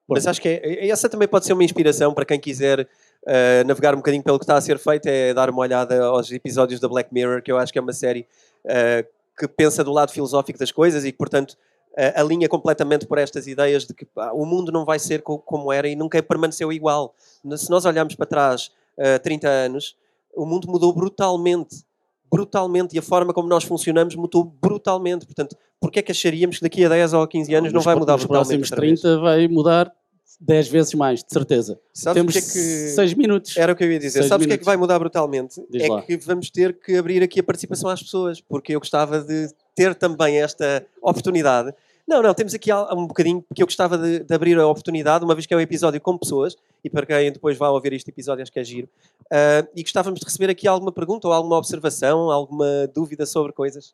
Mas 0.08 0.26
acho 0.26 0.42
que 0.42 0.48
é, 0.48 0.88
essa 0.88 1.08
também 1.08 1.28
pode 1.28 1.46
ser 1.46 1.54
uma 1.54 1.64
inspiração 1.64 2.14
para 2.14 2.26
quem 2.26 2.40
quiser 2.40 2.82
uh, 2.82 3.68
navegar 3.68 3.94
um 3.94 3.98
bocadinho 3.98 4.24
pelo 4.24 4.40
que 4.40 4.44
está 4.44 4.58
a 4.58 4.62
ser 4.62 4.80
feito, 4.80 5.06
é 5.08 5.34
dar 5.34 5.50
uma 5.50 5.60
olhada 5.60 6.04
aos 6.04 6.32
episódios 6.32 6.80
da 6.80 6.88
Black 6.88 7.14
Mirror, 7.14 7.44
que 7.44 7.52
eu 7.52 7.58
acho 7.58 7.72
que 7.72 7.78
é 7.78 7.82
uma 7.82 7.94
série 7.94 8.28
uh, 8.66 9.08
que 9.38 9.48
pensa 9.48 9.84
do 9.84 9.92
lado 9.92 10.12
filosófico 10.12 10.58
das 10.58 10.72
coisas 10.72 11.06
e 11.06 11.12
que, 11.12 11.18
portanto, 11.18 11.52
uh, 11.92 12.20
alinha 12.20 12.50
completamente 12.50 13.06
por 13.06 13.20
estas 13.20 13.46
ideias 13.46 13.86
de 13.86 13.94
que 13.94 14.06
pá, 14.06 14.32
o 14.32 14.46
mundo 14.46 14.72
não 14.72 14.84
vai 14.84 14.98
ser 14.98 15.22
co 15.22 15.38
como 15.38 15.72
era 15.72 15.88
e 15.88 15.96
nunca 15.96 16.22
permaneceu 16.24 16.74
igual. 16.74 17.14
Se 17.56 17.70
nós 17.70 17.86
olharmos 17.86 18.16
para 18.16 18.26
trás 18.26 18.72
uh, 18.98 19.20
30 19.22 19.48
anos, 19.48 19.96
o 20.36 20.46
mundo 20.46 20.68
mudou 20.68 20.92
brutalmente. 20.92 21.84
Brutalmente. 22.32 22.96
E 22.96 23.00
a 23.00 23.02
forma 23.02 23.34
como 23.34 23.48
nós 23.48 23.64
funcionamos 23.64 24.16
mudou 24.16 24.44
brutalmente. 24.44 25.26
Portanto, 25.26 25.56
porquê 25.80 26.00
é 26.00 26.02
que 26.02 26.12
acharíamos 26.12 26.58
que 26.58 26.64
daqui 26.64 26.86
a 26.86 26.90
10 26.90 27.14
ou 27.14 27.28
15 27.28 27.54
anos 27.56 27.74
não 27.74 27.82
vai 27.82 27.96
mudar 27.96 28.18
brutalmente? 28.18 28.60
Nos 28.60 28.70
próximos 28.70 29.02
30 29.02 29.20
vai 29.20 29.48
mudar 29.48 29.92
10 30.40 30.68
vezes 30.70 30.94
mais, 30.94 31.24
de 31.24 31.34
certeza. 31.34 31.80
Sabes 31.94 32.22
Temos 32.22 32.34
que 32.34 32.40
é 32.40 32.42
que... 32.42 32.96
6 32.96 33.14
minutos. 33.16 33.58
Era 33.58 33.74
o 33.74 33.76
que 33.76 33.84
eu 33.84 33.92
ia 33.92 34.00
dizer. 34.00 34.24
Sabes 34.24 34.46
o 34.46 34.48
que 34.48 34.54
é 34.54 34.58
que 34.58 34.64
vai 34.64 34.78
mudar 34.78 34.98
brutalmente? 34.98 35.62
Diz 35.70 35.84
é 35.84 35.88
lá. 35.88 36.02
que 36.02 36.16
vamos 36.18 36.50
ter 36.50 36.80
que 36.80 36.96
abrir 36.96 37.22
aqui 37.22 37.40
a 37.42 37.44
participação 37.44 37.90
às 37.90 38.02
pessoas, 38.02 38.40
porque 38.40 38.74
eu 38.74 38.80
gostava 38.80 39.22
de 39.22 39.50
ter 39.76 39.94
também 39.96 40.42
esta 40.42 40.86
oportunidade. 41.02 41.74
Não, 42.10 42.24
não, 42.24 42.34
temos 42.34 42.56
aqui 42.56 42.74
um 42.74 43.06
bocadinho, 43.06 43.40
porque 43.44 43.62
eu 43.62 43.68
gostava 43.68 43.96
de, 43.96 44.22
de 44.22 44.34
abrir 44.34 44.58
a 44.58 44.66
oportunidade, 44.66 45.24
uma 45.24 45.36
vez 45.36 45.46
que 45.46 45.54
é 45.54 45.58
um 45.58 45.60
episódio 45.60 46.02
com 46.02 46.18
pessoas, 46.18 46.58
e 46.84 46.90
para 46.90 47.06
quem 47.06 47.32
depois 47.32 47.56
vai 47.56 47.70
ouvir 47.70 47.94
este 47.94 48.10
episódio, 48.10 48.42
acho 48.42 48.52
que 48.52 48.60
é 48.60 48.64
giro, 48.64 48.90
uh, 49.26 49.70
e 49.76 49.84
gostávamos 49.84 50.20
de 50.20 50.26
receber 50.26 50.50
aqui 50.50 50.68
alguma 50.68 50.92
pergunta 50.92 51.28
ou 51.28 51.34
alguma 51.36 51.56
observação, 51.56 52.32
alguma 52.32 52.88
dúvida 52.96 53.28
sobre 53.28 53.54
coisas. 53.54 53.94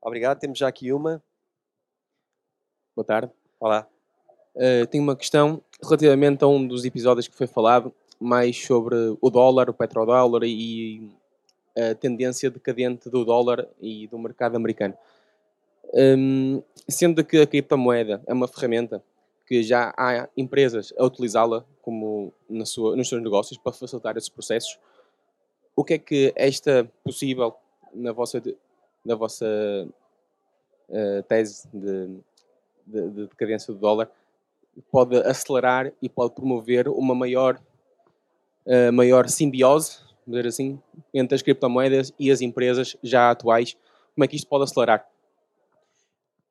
Obrigado, 0.00 0.38
temos 0.38 0.56
já 0.56 0.68
aqui 0.68 0.92
uma. 0.92 1.20
Boa 2.94 3.04
tarde. 3.04 3.32
Olá. 3.58 3.84
Uh, 4.54 4.86
tenho 4.86 5.02
uma 5.02 5.16
questão 5.16 5.60
relativamente 5.82 6.44
a 6.44 6.46
um 6.46 6.64
dos 6.64 6.84
episódios 6.84 7.26
que 7.26 7.34
foi 7.34 7.48
falado, 7.48 7.92
mais 8.20 8.64
sobre 8.64 8.94
o 9.20 9.28
dólar, 9.28 9.68
o 9.68 9.74
petrodólar 9.74 10.44
e 10.44 11.10
a 11.76 11.96
tendência 11.96 12.48
decadente 12.48 13.10
do 13.10 13.24
dólar 13.24 13.66
e 13.80 14.06
do 14.06 14.20
mercado 14.20 14.54
americano. 14.54 14.94
Um, 15.94 16.62
sendo 16.88 17.24
que 17.24 17.38
a 17.38 17.46
criptomoeda 17.46 18.22
é 18.26 18.32
uma 18.32 18.48
ferramenta 18.48 19.02
que 19.46 19.62
já 19.62 19.92
há 19.96 20.28
empresas 20.36 20.92
a 20.96 21.04
utilizá-la 21.04 21.64
como 21.82 22.32
na 22.48 22.64
sua, 22.64 22.96
nos 22.96 23.08
seus 23.08 23.22
negócios 23.22 23.58
para 23.58 23.72
facilitar 23.72 24.16
esses 24.16 24.30
processos, 24.30 24.78
o 25.76 25.84
que 25.84 25.94
é 25.94 25.98
que 25.98 26.32
esta 26.36 26.88
possível 27.04 27.54
na 27.92 28.12
vossa, 28.12 28.42
na 29.04 29.14
vossa 29.14 29.46
uh, 30.88 31.22
tese 31.28 31.68
de, 31.72 32.08
de, 32.86 33.10
de, 33.10 33.26
decadência 33.26 33.72
do 33.72 33.78
dólar 33.78 34.10
pode 34.90 35.16
acelerar 35.18 35.92
e 36.00 36.08
pode 36.08 36.34
promover 36.34 36.88
uma 36.88 37.14
maior, 37.14 37.60
uh, 38.66 38.92
maior 38.92 39.28
simbiose, 39.28 39.98
dizer 40.26 40.46
assim, 40.46 40.80
entre 41.12 41.34
as 41.34 41.42
criptomoedas 41.42 42.12
e 42.18 42.30
as 42.30 42.40
empresas 42.40 42.96
já 43.02 43.30
atuais. 43.30 43.76
Como 44.14 44.24
é 44.24 44.28
que 44.28 44.36
isto 44.36 44.48
pode 44.48 44.64
acelerar? 44.64 45.06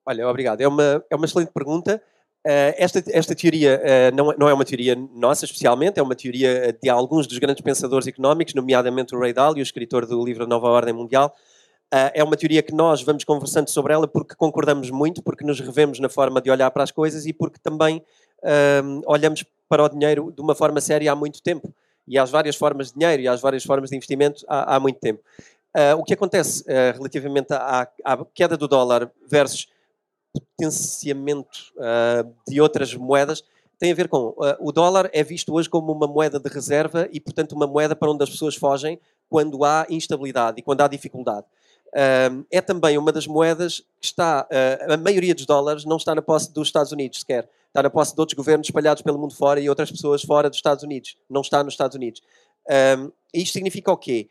Olha, 0.05 0.27
obrigado. 0.27 0.61
É 0.61 0.67
uma, 0.67 1.03
é 1.09 1.15
uma 1.15 1.25
excelente 1.25 1.51
pergunta. 1.51 2.01
Uh, 2.45 2.73
esta, 2.75 3.03
esta 3.09 3.35
teoria 3.35 3.79
uh, 3.79 4.15
não, 4.15 4.31
é, 4.31 4.35
não 4.35 4.49
é 4.49 4.53
uma 4.53 4.65
teoria 4.65 4.95
nossa, 5.13 5.45
especialmente, 5.45 5.99
é 5.99 6.03
uma 6.03 6.15
teoria 6.15 6.75
de 6.81 6.89
alguns 6.89 7.27
dos 7.27 7.37
grandes 7.37 7.61
pensadores 7.61 8.07
económicos, 8.07 8.55
nomeadamente 8.55 9.15
o 9.15 9.19
Ray 9.19 9.31
Dalio, 9.31 9.59
o 9.59 9.61
escritor 9.61 10.07
do 10.07 10.25
livro 10.25 10.47
Nova 10.47 10.67
Ordem 10.67 10.91
Mundial. 10.91 11.35
Uh, 11.93 12.09
é 12.15 12.23
uma 12.23 12.35
teoria 12.35 12.63
que 12.63 12.73
nós 12.73 13.03
vamos 13.03 13.23
conversando 13.23 13.69
sobre 13.69 13.93
ela 13.93 14.07
porque 14.07 14.33
concordamos 14.33 14.89
muito, 14.89 15.21
porque 15.21 15.45
nos 15.45 15.59
revemos 15.59 15.99
na 15.99 16.09
forma 16.09 16.41
de 16.41 16.49
olhar 16.49 16.71
para 16.71 16.81
as 16.81 16.89
coisas 16.89 17.27
e 17.27 17.33
porque 17.33 17.59
também 17.61 18.03
olhamos 19.05 19.45
para 19.69 19.83
o 19.83 19.87
dinheiro 19.87 20.33
de 20.35 20.41
uma 20.41 20.55
forma 20.55 20.81
séria 20.81 21.11
há 21.11 21.15
muito 21.15 21.43
tempo. 21.43 21.71
E 22.07 22.17
há 22.17 22.25
várias 22.25 22.55
formas 22.55 22.87
de 22.87 22.97
dinheiro 22.97 23.21
e 23.21 23.27
há 23.27 23.35
várias 23.35 23.63
formas 23.63 23.91
de 23.91 23.95
investimento 23.95 24.43
há, 24.47 24.77
há 24.77 24.79
muito 24.79 24.99
tempo. 24.99 25.21
o 25.95 26.03
que 26.03 26.15
acontece 26.15 26.63
relativamente 26.67 27.53
à, 27.53 27.87
à 28.03 28.25
queda 28.33 28.57
do 28.57 28.67
dólar 28.67 29.11
versus 29.29 29.67
potenciamento 30.33 31.73
uh, 31.77 32.33
de 32.47 32.61
outras 32.61 32.93
moedas 32.95 33.43
tem 33.77 33.91
a 33.91 33.95
ver 33.95 34.07
com 34.07 34.27
uh, 34.29 34.35
o 34.59 34.71
dólar 34.71 35.09
é 35.11 35.23
visto 35.23 35.53
hoje 35.53 35.67
como 35.67 35.91
uma 35.91 36.07
moeda 36.07 36.39
de 36.39 36.47
reserva 36.49 37.09
e, 37.11 37.19
portanto, 37.19 37.53
uma 37.53 37.65
moeda 37.65 37.95
para 37.95 38.11
onde 38.11 38.23
as 38.23 38.29
pessoas 38.29 38.55
fogem 38.55 38.99
quando 39.27 39.63
há 39.63 39.87
instabilidade 39.89 40.59
e 40.59 40.61
quando 40.61 40.81
há 40.81 40.87
dificuldade. 40.87 41.47
Uh, 41.87 42.45
é 42.51 42.61
também 42.61 42.97
uma 42.97 43.11
das 43.11 43.25
moedas 43.25 43.79
que 43.99 44.05
está, 44.05 44.47
a 44.87 44.97
maioria 44.97 45.33
dos 45.33 45.45
dólares 45.45 45.83
não 45.83 45.97
está 45.97 46.13
na 46.13 46.21
posse 46.21 46.53
dos 46.53 46.67
Estados 46.67 46.91
Unidos 46.91 47.19
sequer, 47.19 47.49
está 47.67 47.81
na 47.81 47.89
posse 47.89 48.13
de 48.13 48.19
outros 48.21 48.35
governos 48.35 48.67
espalhados 48.67 49.01
pelo 49.01 49.17
mundo 49.17 49.35
fora 49.35 49.59
e 49.59 49.67
outras 49.67 49.91
pessoas 49.91 50.21
fora 50.21 50.49
dos 50.49 50.57
Estados 50.57 50.83
Unidos, 50.83 51.17
não 51.29 51.41
está 51.41 51.63
nos 51.63 51.73
Estados 51.73 51.95
Unidos. 51.95 52.21
isto 53.33 53.53
significa 53.53 53.91
o 53.91 53.97
quê? 53.97 54.29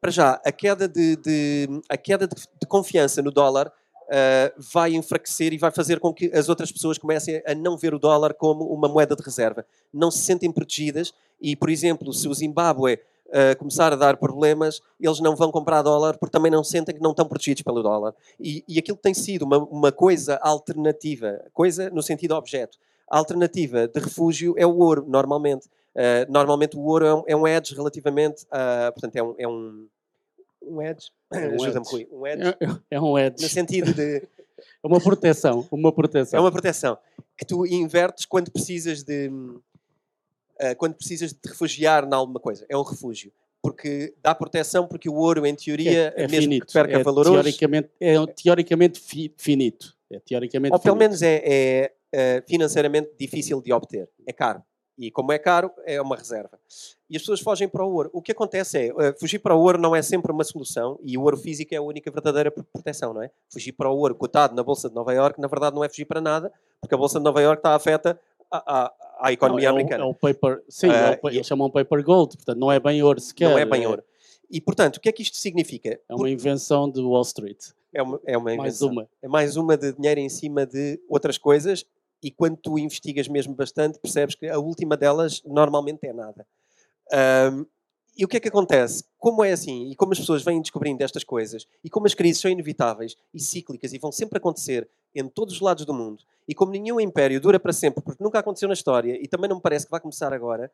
para 0.00 0.10
já, 0.10 0.40
a 0.44 0.52
queda 0.52 0.86
de, 0.86 1.16
de 1.16 1.68
a 1.88 1.96
queda 1.96 2.26
de, 2.26 2.34
de 2.34 2.66
confiança 2.66 3.22
no 3.22 3.30
dólar 3.30 3.72
uh, 4.06 4.62
vai 4.72 4.94
enfraquecer 4.94 5.52
e 5.52 5.58
vai 5.58 5.70
fazer 5.70 6.00
com 6.00 6.12
que 6.12 6.30
as 6.34 6.48
outras 6.48 6.72
pessoas 6.72 6.98
comecem 6.98 7.42
a 7.46 7.54
não 7.54 7.76
ver 7.76 7.94
o 7.94 7.98
dólar 7.98 8.34
como 8.34 8.64
uma 8.64 8.88
moeda 8.88 9.14
de 9.14 9.22
reserva. 9.22 9.64
Não 9.92 10.10
se 10.10 10.18
sentem 10.18 10.50
protegidas 10.50 11.12
e, 11.40 11.54
por 11.54 11.70
exemplo, 11.70 12.12
se 12.12 12.28
o 12.28 12.34
Zimbábue 12.34 12.94
uh, 13.26 13.58
começar 13.58 13.92
a 13.92 13.96
dar 13.96 14.16
problemas, 14.16 14.80
eles 15.00 15.20
não 15.20 15.36
vão 15.36 15.50
comprar 15.50 15.82
dólar 15.82 16.18
porque 16.18 16.32
também 16.32 16.50
não 16.50 16.64
sentem 16.64 16.94
que 16.94 17.02
não 17.02 17.10
estão 17.10 17.26
protegidos 17.26 17.62
pelo 17.62 17.82
dólar. 17.82 18.14
E, 18.40 18.64
e 18.68 18.78
aquilo 18.78 18.96
tem 18.96 19.14
sido 19.14 19.44
uma, 19.44 19.58
uma 19.58 19.92
coisa 19.92 20.36
alternativa, 20.42 21.44
coisa 21.52 21.90
no 21.90 22.02
sentido 22.02 22.34
objeto, 22.34 22.78
a 23.08 23.18
alternativa 23.18 23.86
de 23.86 24.00
refúgio 24.00 24.54
é 24.56 24.66
o 24.66 24.76
ouro, 24.78 25.04
normalmente. 25.06 25.66
Uh, 25.94 26.30
normalmente 26.30 26.76
o 26.76 26.80
ouro 26.80 27.06
é 27.06 27.14
um, 27.14 27.22
é 27.28 27.36
um 27.36 27.48
edge 27.48 27.74
relativamente, 27.74 28.44
uh, 28.44 28.92
portanto, 28.92 29.16
é 29.16 29.22
um, 29.22 29.34
é 29.38 29.48
um 29.48 29.86
um 30.66 30.82
edge. 30.82 31.10
É 31.32 31.48
um 31.48 31.54
Ajuda-me, 31.54 31.86
Rui. 31.86 32.08
Um 32.10 32.26
edge. 32.26 32.42
É, 32.42 32.48
é, 32.50 32.78
é, 32.92 33.00
um 33.00 33.18
edge. 33.18 33.42
No 33.42 33.48
sentido 33.48 33.92
de. 33.92 34.22
É 34.82 34.86
uma 34.86 34.98
proteção. 34.98 35.68
Uma 35.70 35.92
proteção. 35.92 36.38
É 36.38 36.40
uma 36.40 36.50
proteção. 36.50 36.96
Que 37.36 37.44
tu 37.44 37.66
invertes 37.66 38.24
quando 38.24 38.50
precisas 38.50 39.02
de. 39.02 39.28
Uh, 39.28 40.74
quando 40.78 40.94
precisas 40.94 41.30
de 41.34 41.38
te 41.38 41.48
refugiar 41.48 42.04
em 42.04 42.14
alguma 42.14 42.40
coisa. 42.40 42.64
É 42.68 42.76
um 42.76 42.82
refúgio. 42.82 43.30
Porque 43.60 44.14
dá 44.22 44.34
proteção, 44.34 44.86
porque 44.86 45.10
o 45.10 45.14
ouro, 45.14 45.44
em 45.44 45.54
teoria, 45.54 46.14
é, 46.16 46.24
é 46.24 46.28
mesmo 46.28 46.42
finito. 46.42 46.66
que 46.66 46.72
perca 46.72 46.98
é 46.98 47.02
valor 47.02 47.24
teoricamente, 47.24 47.90
É 48.00 48.14
teoricamente 48.26 48.98
fi, 48.98 49.34
finito. 49.36 49.94
É 50.10 50.20
teoricamente 50.20 50.72
Ou 50.72 50.78
pelo 50.78 50.94
finito. 50.94 51.08
menos 51.10 51.22
é, 51.22 51.42
é, 51.44 51.92
é 52.12 52.42
financeiramente 52.46 53.10
difícil 53.18 53.60
de 53.60 53.72
obter. 53.72 54.08
É 54.26 54.32
caro. 54.32 54.62
E 54.98 55.10
como 55.10 55.30
é 55.32 55.38
caro, 55.38 55.70
é 55.84 56.00
uma 56.00 56.16
reserva. 56.16 56.58
E 57.08 57.16
as 57.16 57.22
pessoas 57.22 57.40
fogem 57.40 57.68
para 57.68 57.84
o 57.84 57.92
ouro. 57.92 58.10
O 58.12 58.22
que 58.22 58.32
acontece 58.32 58.88
é, 58.88 58.92
uh, 58.92 59.18
fugir 59.18 59.38
para 59.38 59.54
o 59.54 59.60
ouro 59.60 59.78
não 59.78 59.94
é 59.94 60.02
sempre 60.02 60.32
uma 60.32 60.42
solução, 60.42 60.98
e 61.02 61.18
o 61.18 61.22
ouro 61.22 61.36
físico 61.36 61.74
é 61.74 61.76
a 61.76 61.82
única 61.82 62.10
verdadeira 62.10 62.50
proteção, 62.50 63.12
não 63.12 63.22
é? 63.22 63.30
Fugir 63.50 63.72
para 63.72 63.90
o 63.90 63.96
ouro 63.96 64.14
cotado 64.14 64.54
na 64.54 64.62
Bolsa 64.62 64.88
de 64.88 64.94
Nova 64.94 65.12
Iorque, 65.12 65.40
na 65.40 65.48
verdade, 65.48 65.76
não 65.76 65.84
é 65.84 65.88
fugir 65.88 66.06
para 66.06 66.20
nada, 66.20 66.52
porque 66.80 66.94
a 66.94 66.98
Bolsa 66.98 67.18
de 67.18 67.24
Nova 67.24 67.40
Iorque 67.42 67.60
está 67.60 67.74
afeta 67.74 68.18
à, 68.50 68.92
à, 69.20 69.32
economia 69.32 69.70
não, 69.70 69.78
é 69.78 69.80
americana. 69.80 70.04
é 70.04 70.06
o 70.06 70.14
paper, 70.14 70.62
sim, 70.68 70.88
uh, 70.88 70.92
é 70.92 71.20
o, 71.22 71.28
eles 71.28 71.46
chamam 71.46 71.70
paper 71.70 72.02
gold, 72.02 72.36
portanto, 72.36 72.58
não 72.58 72.72
é 72.72 72.80
bem 72.80 73.02
ouro 73.02 73.20
sequer. 73.20 73.50
Não 73.50 73.58
é 73.58 73.64
bem 73.64 73.86
ouro. 73.86 74.02
E, 74.50 74.60
portanto, 74.60 74.96
o 74.96 75.00
que 75.00 75.08
é 75.08 75.12
que 75.12 75.22
isto 75.22 75.36
significa? 75.36 76.00
É 76.08 76.14
uma 76.14 76.30
invenção 76.30 76.88
de 76.88 77.00
Wall 77.00 77.22
Street. 77.22 77.58
É 77.92 78.02
uma, 78.02 78.20
é 78.24 78.38
uma 78.38 78.54
invenção. 78.54 78.88
Mais 78.88 78.98
uma. 78.98 79.08
É 79.22 79.28
mais 79.28 79.56
uma 79.56 79.76
de 79.76 79.92
dinheiro 79.92 80.20
em 80.20 80.28
cima 80.28 80.64
de 80.64 81.00
outras 81.08 81.36
coisas 81.36 81.84
e 82.22 82.30
quando 82.30 82.56
tu 82.56 82.78
investigas 82.78 83.28
mesmo 83.28 83.54
bastante, 83.54 83.98
percebes 83.98 84.34
que 84.34 84.48
a 84.48 84.58
última 84.58 84.96
delas 84.96 85.42
normalmente 85.44 86.06
é 86.06 86.12
nada. 86.12 86.46
Um, 87.52 87.66
e 88.16 88.24
o 88.24 88.28
que 88.28 88.38
é 88.38 88.40
que 88.40 88.48
acontece? 88.48 89.04
Como 89.18 89.44
é 89.44 89.52
assim, 89.52 89.90
e 89.90 89.94
como 89.94 90.12
as 90.12 90.18
pessoas 90.18 90.42
vêm 90.42 90.60
descobrindo 90.60 91.04
estas 91.04 91.22
coisas, 91.22 91.66
e 91.84 91.90
como 91.90 92.06
as 92.06 92.14
crises 92.14 92.40
são 92.40 92.50
inevitáveis 92.50 93.14
e 93.32 93.38
cíclicas 93.38 93.92
e 93.92 93.98
vão 93.98 94.10
sempre 94.10 94.38
acontecer 94.38 94.88
em 95.14 95.28
todos 95.28 95.54
os 95.54 95.60
lados 95.60 95.84
do 95.84 95.92
mundo, 95.92 96.22
e 96.48 96.54
como 96.54 96.72
nenhum 96.72 96.98
império 96.98 97.40
dura 97.40 97.60
para 97.60 97.74
sempre, 97.74 98.02
porque 98.02 98.24
nunca 98.24 98.38
aconteceu 98.38 98.68
na 98.68 98.74
história, 98.74 99.18
e 99.22 99.28
também 99.28 99.48
não 99.48 99.56
me 99.56 99.62
parece 99.62 99.84
que 99.84 99.90
vai 99.90 100.00
começar 100.00 100.32
agora, 100.32 100.72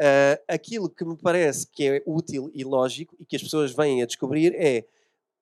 uh, 0.00 0.42
aquilo 0.48 0.90
que 0.90 1.04
me 1.04 1.16
parece 1.16 1.68
que 1.68 1.86
é 1.86 2.02
útil 2.04 2.50
e 2.52 2.64
lógico, 2.64 3.14
e 3.20 3.24
que 3.24 3.36
as 3.36 3.42
pessoas 3.42 3.72
vêm 3.72 4.02
a 4.02 4.06
descobrir, 4.06 4.52
é 4.56 4.84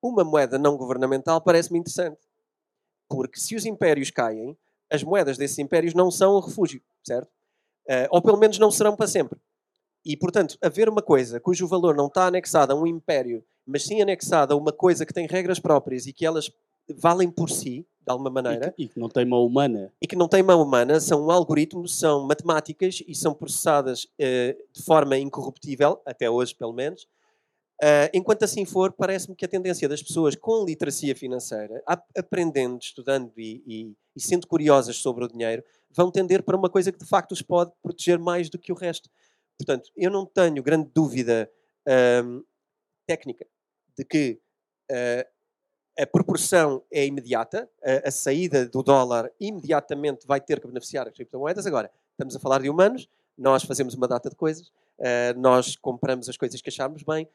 uma 0.01 0.23
moeda 0.23 0.57
não 0.57 0.77
governamental 0.77 1.41
parece-me 1.41 1.79
interessante. 1.79 2.19
Porque 3.07 3.39
se 3.39 3.55
os 3.55 3.65
impérios 3.65 4.09
caem, 4.09 4.57
as 4.91 5.03
moedas 5.03 5.37
desses 5.37 5.57
impérios 5.57 5.93
não 5.93 6.11
são 6.11 6.35
um 6.35 6.39
refúgio, 6.39 6.81
certo? 7.03 7.29
Uh, 7.87 8.07
ou 8.11 8.21
pelo 8.21 8.37
menos 8.37 8.59
não 8.59 8.69
serão 8.69 8.95
para 8.95 9.07
sempre. 9.07 9.39
E, 10.05 10.17
portanto, 10.17 10.57
haver 10.61 10.89
uma 10.89 11.01
coisa 11.01 11.39
cujo 11.39 11.67
valor 11.67 11.95
não 11.95 12.07
está 12.07 12.27
anexado 12.27 12.73
a 12.73 12.75
um 12.75 12.85
império, 12.85 13.43
mas 13.65 13.83
sim 13.83 14.01
anexado 14.01 14.53
a 14.53 14.57
uma 14.57 14.71
coisa 14.71 15.05
que 15.05 15.13
tem 15.13 15.27
regras 15.27 15.59
próprias 15.59 16.05
e 16.07 16.13
que 16.13 16.25
elas 16.25 16.51
valem 16.89 17.29
por 17.29 17.49
si, 17.49 17.85
de 18.01 18.11
alguma 18.11 18.29
maneira. 18.29 18.69
E 18.69 18.71
que, 18.71 18.83
e 18.83 18.87
que 18.89 18.99
não 18.99 19.09
tem 19.09 19.25
mão 19.25 19.45
humana. 19.45 19.93
E 20.01 20.07
que 20.07 20.15
não 20.15 20.27
tem 20.27 20.41
mão 20.43 20.61
humana, 20.61 20.99
são 20.99 21.29
algoritmos, 21.29 21.97
são 21.97 22.25
matemáticas 22.25 23.03
e 23.07 23.13
são 23.15 23.33
processadas 23.33 24.05
uh, 24.05 24.57
de 24.73 24.83
forma 24.83 25.17
incorruptível, 25.17 26.01
até 26.05 26.29
hoje 26.29 26.55
pelo 26.55 26.73
menos, 26.73 27.07
enquanto 28.13 28.43
assim 28.43 28.63
for, 28.63 28.91
parece-me 28.91 29.35
que 29.35 29.45
a 29.45 29.47
tendência 29.47 29.89
das 29.89 30.03
pessoas 30.03 30.35
com 30.35 30.63
literacia 30.63 31.15
financeira, 31.15 31.81
aprendendo, 32.15 32.79
estudando 32.79 33.31
e, 33.37 33.63
e, 33.65 33.93
e, 34.15 34.21
sendo 34.21 34.45
curiosas 34.45 34.97
sobre 34.97 35.25
o 35.25 35.27
dinheiro, 35.27 35.63
vão 35.89 36.11
tender 36.11 36.43
para 36.43 36.55
uma 36.55 36.69
coisa 36.69 36.91
que 36.91 36.99
de 36.99 37.05
facto 37.05 37.31
os 37.31 37.41
pode 37.41 37.71
proteger 37.81 38.19
mais 38.19 38.49
do 38.49 38.59
que 38.59 38.71
o 38.71 38.75
resto. 38.75 39.09
Portanto, 39.57 39.91
eu 39.95 40.09
não 40.09 40.25
tenho 40.25 40.61
grande 40.63 40.89
dúvida 40.93 41.49
um, 42.23 42.43
técnica 43.05 43.45
de 43.97 44.05
que 44.05 44.39
uh, 44.91 46.01
a 46.01 46.07
proporção 46.07 46.83
é 46.91 47.05
imediata, 47.05 47.69
a, 47.83 48.07
a, 48.07 48.11
saída 48.11 48.67
do 48.67 48.81
dólar 48.81 49.31
imediatamente 49.39 50.25
vai 50.25 50.39
ter 50.39 50.59
que 50.59 50.67
beneficiar 50.67 51.07
as 51.07 51.13
criptomoedas. 51.13 51.67
Agora, 51.67 51.91
estamos 52.11 52.35
a 52.35 52.39
falar 52.39 52.61
de 52.61 52.69
humanos, 52.69 53.07
nós 53.37 53.63
fazemos 53.63 53.93
uma 53.93 54.07
data 54.07 54.29
de 54.29 54.35
coisas, 54.35 54.67
uh, 54.99 55.37
nós 55.37 55.75
compramos 55.75 56.29
as 56.29 56.37
coisas 56.37 56.61
que 56.61 56.69
acharmos 56.69 57.03
bem, 57.03 57.27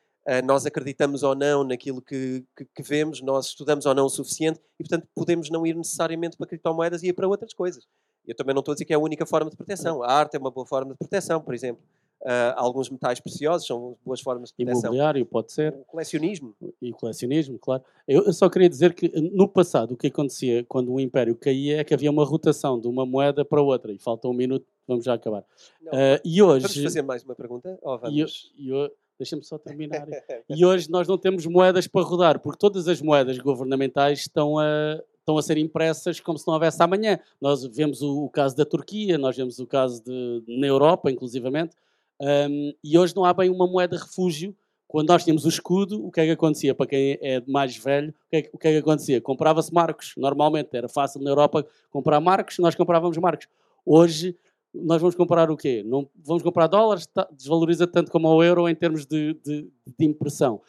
nós 0.45 0.66
acreditamos 0.66 1.22
ou 1.22 1.35
não 1.35 1.62
naquilo 1.62 2.03
que, 2.03 2.45
que, 2.57 2.64
que, 2.64 2.83
vemos, 2.83 3.20
nós 3.22 3.47
estudamos 3.47 3.87
ou 3.87 3.95
não 3.95 4.07
o 4.07 4.11
suficiente 4.11 4.61
e, 4.79 4.83
portanto, 4.83 5.07
podemos 5.14 5.51
não 5.51 5.66
ir 5.66 5.77
necessariamente 5.77 6.37
para 6.37 6.47
criptomoedas 6.47 7.03
e 7.03 7.09
ir 7.09 7.12
para 7.12 7.29
outras 7.29 7.55
coisas. 7.55 7.87
Eu 8.27 8.35
também 8.35 8.55
não 8.55 8.61
estou 8.61 8.72
a 8.72 8.74
dizer 8.74 8.85
que 8.85 8.93
é 8.93 8.97
a 8.97 8.99
única 8.99 9.24
forma 9.24 9.49
de 9.51 9.57
proteção. 9.57 10.03
A 10.03 10.12
arte 10.12 10.37
é 10.37 10.39
uma 10.39 10.51
boa 10.51 10.66
forma 10.66 10.93
de 10.93 10.99
proteção, 10.99 11.41
por 11.41 11.55
exemplo. 11.55 11.83
Uh, 12.22 12.57
alguns 12.57 12.91
metais 12.91 13.20
preciosos 13.20 13.66
são 13.66 13.97
boas 14.05 14.20
formas 14.20 14.49
de 14.49 14.57
proteção. 14.57 14.91
Imobiliário, 14.91 15.24
pode 15.24 15.53
ser. 15.53 15.72
O 15.72 15.85
colecionismo. 15.85 16.57
E 16.83 16.91
colecionismo, 16.91 17.57
claro. 17.59 17.85
Eu, 18.09 18.24
eu, 18.24 18.33
só 18.33 18.49
queria 18.49 18.68
dizer 18.68 18.95
que 18.95 19.09
no 19.20 19.47
passado 19.47 19.95
o 19.95 19.97
que 19.97 20.09
acontecia 20.09 20.64
quando 20.64 20.93
o 20.93 20.99
império 20.99 21.37
caía 21.37 21.81
é 21.81 21.85
que 21.85 21.95
havia 21.95 22.11
uma 22.11 22.24
rotação 22.24 22.81
de 22.81 22.89
uma 22.89 23.07
moeda 23.07 23.45
para 23.45 23.62
outra. 23.62 23.93
E 23.93 23.99
falta 23.99 24.27
um 24.27 24.33
minuto, 24.33 24.66
vamos 24.89 25.05
já 25.05 25.14
acabar. 25.14 25.45
Não, 25.81 25.93
uh, 25.93 26.20
e 26.24 26.43
hoje... 26.43 26.66
Vamos 26.66 26.83
fazer 26.83 27.03
mais 27.03 27.22
uma 27.22 27.35
pergunta? 27.37 27.79
Ou 27.81 27.99
vamos... 27.99 28.51
E, 28.57 28.70
e, 28.70 28.91
Deixa-me 29.18 29.42
só 29.42 29.58
terminar. 29.58 30.06
e 30.48 30.64
hoje 30.64 30.90
nós 30.90 31.08
não 31.08 31.16
temos 31.16 31.46
moedas 31.46 31.86
para 31.86 32.04
rodar, 32.04 32.38
porque 32.40 32.58
todas 32.58 32.86
as 32.88 33.00
moedas 33.00 33.38
governamentais 33.38 34.20
estão 34.20 34.58
a, 34.58 35.00
estão 35.18 35.38
a 35.38 35.42
ser 35.42 35.58
impressas 35.58 36.20
como 36.20 36.38
se 36.38 36.46
não 36.46 36.54
houvesse 36.54 36.82
amanhã. 36.82 37.18
Nós 37.40 37.64
vemos 37.64 38.02
o, 38.02 38.24
o 38.24 38.30
caso 38.30 38.56
da 38.56 38.64
Turquia, 38.64 39.18
nós 39.18 39.36
vemos 39.36 39.58
o 39.58 39.66
caso 39.66 40.02
de, 40.04 40.44
na 40.46 40.66
Europa, 40.66 41.10
inclusivamente, 41.10 41.74
um, 42.20 42.72
e 42.82 42.98
hoje 42.98 43.14
não 43.14 43.24
há 43.24 43.32
bem 43.32 43.50
uma 43.50 43.66
moeda 43.66 43.96
refúgio. 43.96 44.54
Quando 44.88 45.08
nós 45.08 45.24
tínhamos 45.24 45.44
o 45.44 45.48
escudo, 45.48 46.06
o 46.06 46.12
que 46.12 46.20
é 46.20 46.26
que 46.26 46.30
acontecia? 46.30 46.74
Para 46.74 46.86
quem 46.86 47.18
é 47.20 47.42
mais 47.46 47.76
velho, 47.76 48.10
o 48.10 48.30
que 48.30 48.36
é 48.36 48.42
que, 48.42 48.50
o 48.52 48.58
que, 48.58 48.68
é 48.68 48.72
que 48.72 48.78
acontecia? 48.78 49.20
Comprava-se 49.20 49.74
marcos, 49.74 50.14
normalmente. 50.16 50.76
Era 50.76 50.88
fácil 50.88 51.20
na 51.20 51.30
Europa 51.30 51.66
comprar 51.90 52.20
marcos, 52.20 52.58
nós 52.58 52.74
comprávamos 52.74 53.18
marcos. 53.18 53.48
Hoje 53.84 54.36
nós 54.74 55.00
vamos 55.00 55.14
comprar 55.14 55.50
o 55.50 55.56
quê? 55.56 55.82
Não, 55.84 56.08
vamos 56.14 56.42
comprar 56.42 56.66
dólares, 56.66 57.06
tá, 57.06 57.26
desvaloriza 57.32 57.86
tanto 57.86 58.10
como 58.10 58.28
o 58.28 58.42
euro 58.42 58.68
em 58.68 58.74
termos 58.74 59.06
de, 59.06 59.34
de, 59.44 59.70
de 59.98 60.04
impressão. 60.04 60.60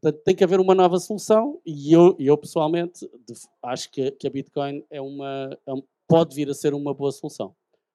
Portanto, 0.00 0.22
tem 0.22 0.36
que 0.36 0.44
haver 0.44 0.60
uma 0.60 0.74
nova 0.74 0.98
solução 0.98 1.60
e 1.64 1.92
eu, 1.92 2.14
eu 2.18 2.36
pessoalmente 2.36 3.08
acho 3.62 3.90
que, 3.90 4.10
que 4.10 4.26
a 4.26 4.30
Bitcoin 4.30 4.84
é 4.90 5.00
uma, 5.00 5.56
é, 5.66 5.72
pode 6.06 6.34
vir 6.34 6.50
a 6.50 6.54
ser 6.54 6.74
uma 6.74 6.92
boa 6.92 7.10
solução. 7.10 7.54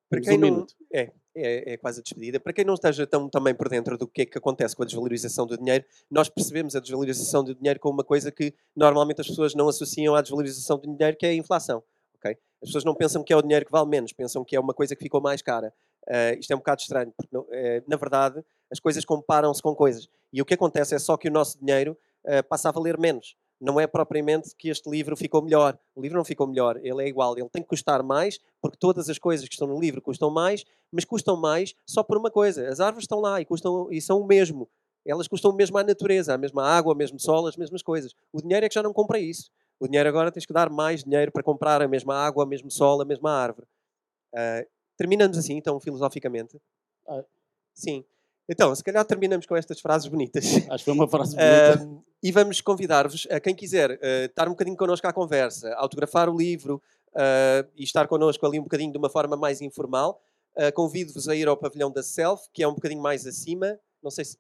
Para 0.10 0.22
quem 0.22 0.38
um 0.38 0.42
não, 0.42 0.68
é, 0.92 1.12
é, 1.36 1.74
é, 1.74 1.78
quase 1.78 2.00
a 2.00 2.04
despedida. 2.04 2.40
Para 2.40 2.52
quem 2.52 2.66
não 2.66 2.74
esteja 2.74 3.06
tão 3.06 3.30
também 3.30 3.54
por 3.54 3.70
dentro 3.70 3.96
do 3.96 4.08
que 4.08 4.24
é 4.24 4.26
que 4.26 4.38
acontece 4.38 4.76
com 4.76 4.82
a 4.82 4.86
desvalorização 4.86 5.46
do 5.46 5.56
dinheiro, 5.56 5.86
nós 6.10 6.28
percebemos 6.30 6.76
a 6.76 6.80
desvalorização 6.80 7.44
do 7.44 7.54
dinheiro 7.54 7.80
como 7.80 7.94
uma 7.94 8.04
coisa 8.04 8.32
que 8.32 8.54
normalmente 8.76 9.22
as 9.22 9.28
pessoas 9.28 9.54
não 9.54 9.70
associam 9.70 10.16
à 10.16 10.22
desvalorização 10.22 10.80
do 10.80 10.96
dinheiro, 10.96 11.16
que 11.16 11.28
é 11.28 11.30
a 11.30 11.36
inflação. 11.36 11.84
Okay? 12.20 12.38
As 12.62 12.70
pessoas 12.70 12.84
não 12.84 12.94
pensam 12.94 13.24
que 13.24 13.34
é 13.34 13.36
o 13.36 13.42
dinheiro 13.42 13.66
que 13.66 13.72
vale 13.72 13.88
menos, 13.88 14.14
pensam 14.14 14.44
que 14.44 14.56
é 14.56 14.60
uma 14.60 14.74
coisa 14.74 14.96
que 14.96 15.02
ficou 15.02 15.22
mais 15.22 15.42
cara. 15.42 15.74
Uh, 16.08 16.40
isto 16.40 16.52
é 16.52 16.56
um 16.56 16.60
bocado 16.60 16.82
estranho, 16.82 17.14
porque 17.16 17.36
uh, 17.36 17.84
na 17.88 17.96
verdade 17.96 18.44
as 18.72 18.80
coisas 18.80 19.04
comparam-se 19.06 19.62
com 19.62 19.76
coisas. 19.76 20.08
E 20.32 20.42
o 20.42 20.46
que 20.46 20.54
acontece 20.54 20.96
é 20.96 21.00
só 21.00 21.18
que 21.18 21.28
o 21.28 21.32
nosso 21.32 21.60
dinheiro 21.60 21.98
uh, 22.26 22.44
passa 22.48 22.70
a 22.70 22.72
valer 22.72 22.98
menos 22.98 23.36
não 23.60 23.80
é 23.80 23.86
propriamente 23.86 24.56
que 24.58 24.70
este 24.70 24.90
livro 24.90 25.18
ficou 25.18 25.42
melhor. 25.42 25.78
O 25.94 26.02
livro 26.02 26.18
não 26.18 26.24
ficou 26.24 26.48
melhor, 26.48 26.78
ele 26.78 27.04
é 27.04 27.08
igual. 27.08 27.38
Ele 27.38 27.50
tem 27.50 27.62
que 27.62 27.68
custar 27.68 28.02
mais, 28.02 28.40
porque 28.62 28.78
todas 28.80 29.10
as 29.10 29.20
coisas 29.20 29.48
que 29.48 29.54
estão 29.54 29.68
no 29.68 29.80
livro 29.80 30.02
custam 30.02 30.30
mais, 30.30 30.64
mas 30.92 31.04
custam 31.04 31.36
mais 31.36 31.76
só 31.86 32.02
por 32.02 32.18
uma 32.18 32.32
coisa. 32.32 32.70
As 32.70 32.80
árvores 32.80 33.04
estão 33.04 33.20
lá 33.20 33.42
e, 33.42 33.46
custam, 33.46 33.92
e 33.92 34.02
são 34.02 34.22
o 34.22 34.26
mesmo. 34.26 34.70
Elas 35.06 35.28
custam 35.28 35.52
o 35.52 35.54
mesmo 35.54 35.78
à 35.78 35.84
natureza, 35.84 36.34
a 36.34 36.38
mesma 36.38 36.64
água, 36.64 36.94
o 36.94 36.96
mesmo 36.96 37.20
sol, 37.20 37.48
as 37.48 37.58
mesmas 37.58 37.82
coisas. 37.82 38.14
O 38.32 38.42
dinheiro 38.42 38.66
é 38.66 38.70
que 38.70 38.76
já 38.76 38.84
não 38.84 38.94
compra 38.94 39.20
isso. 39.20 39.50
O 39.80 39.88
dinheiro 39.88 40.10
agora 40.10 40.32
tens 40.32 40.46
que 40.46 40.52
dar 40.52 40.70
mais 40.70 41.04
dinheiro 41.04 41.32
para 41.32 41.42
comprar 41.42 41.82
a 41.82 41.88
mesma 41.88 42.14
água, 42.14 42.44
o 42.44 42.48
mesmo 42.48 42.70
sol, 42.70 43.02
a 43.02 43.06
mesma 43.06 43.32
árvore. 43.32 43.66
Uh, 44.34 44.68
terminamos 44.98 45.38
assim, 45.38 45.56
então, 45.56 45.80
filosoficamente. 45.80 46.60
Ah. 47.08 47.24
Sim. 47.74 48.04
Então, 48.48 48.76
se 48.76 48.84
calhar 48.84 49.06
terminamos 49.06 49.46
com 49.46 49.56
estas 49.56 49.80
frases 49.80 50.08
bonitas. 50.10 50.44
Acho 50.70 50.80
que 50.80 50.86
foi 50.86 50.94
uma 50.94 51.08
frase 51.08 51.36
bonita. 51.36 51.84
Uh, 51.84 52.04
e 52.22 52.32
vamos 52.32 52.60
convidar-vos, 52.60 53.26
a 53.32 53.40
quem 53.40 53.56
quiser, 53.56 53.92
uh, 53.92 54.26
estar 54.26 54.48
um 54.48 54.52
bocadinho 54.52 54.76
connosco 54.76 55.08
à 55.08 55.14
conversa, 55.14 55.74
autografar 55.76 56.30
o 56.30 56.38
livro 56.38 56.82
e 57.76 57.84
estar 57.84 58.08
connosco 58.08 58.46
ali 58.46 58.60
um 58.60 58.64
bocadinho 58.64 58.92
de 58.92 58.98
uma 58.98 59.10
forma 59.10 59.36
mais 59.36 59.62
informal. 59.62 60.22
Convido-vos 60.76 61.28
a 61.28 61.36
ir 61.36 61.48
ao 61.48 61.58
pavilhão 61.58 61.92
da 61.92 62.04
Self, 62.04 62.44
que 62.54 62.62
é 62.62 62.68
um 62.68 62.74
bocadinho 62.76 63.02
mais 63.02 63.26
acima. 63.26 63.80
Não 64.02 64.12
sei 64.12 64.26
se 64.26 64.38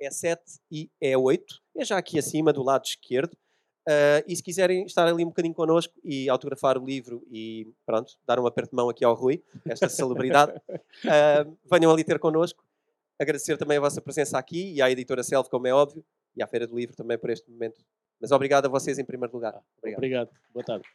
é 0.00 0.10
7 0.10 0.42
e 0.72 0.90
é 1.00 1.16
8. 1.16 1.54
É 1.76 1.84
já 1.84 1.96
aqui 1.96 2.18
acima, 2.18 2.52
do 2.52 2.64
lado 2.64 2.84
esquerdo. 2.84 3.36
E 4.26 4.36
se 4.36 4.42
quiserem 4.42 4.84
estar 4.84 5.06
ali 5.06 5.24
um 5.24 5.28
bocadinho 5.28 5.54
connosco 5.54 5.94
e 6.04 6.28
autografar 6.28 6.76
o 6.76 6.84
livro 6.84 7.22
e, 7.30 7.66
pronto, 7.86 8.14
dar 8.26 8.38
um 8.38 8.46
aperto 8.46 8.70
de 8.70 8.76
mão 8.76 8.88
aqui 8.88 9.04
ao 9.04 9.14
Rui, 9.14 9.42
esta 9.64 9.88
celebridade, 9.88 10.52
venham 11.70 11.90
ali 11.90 12.04
ter 12.04 12.18
connosco 12.18 12.62
Agradecer 13.20 13.56
também 13.56 13.78
a 13.78 13.80
vossa 13.80 14.00
presença 14.00 14.38
aqui 14.38 14.74
e 14.74 14.80
à 14.80 14.88
editora 14.88 15.24
Self, 15.24 15.50
como 15.50 15.66
é 15.66 15.74
óbvio, 15.74 16.04
e 16.36 16.42
à 16.42 16.46
Feira 16.46 16.68
do 16.68 16.76
Livro 16.76 16.94
também 16.94 17.18
por 17.18 17.30
este 17.30 17.50
momento. 17.50 17.84
Mas 18.20 18.30
obrigado 18.30 18.66
a 18.66 18.68
vocês 18.68 18.96
em 18.96 19.04
primeiro 19.04 19.34
lugar. 19.34 19.60
Obrigado. 19.78 19.98
obrigado. 19.98 20.30
Boa 20.54 20.64
tarde. 20.64 20.86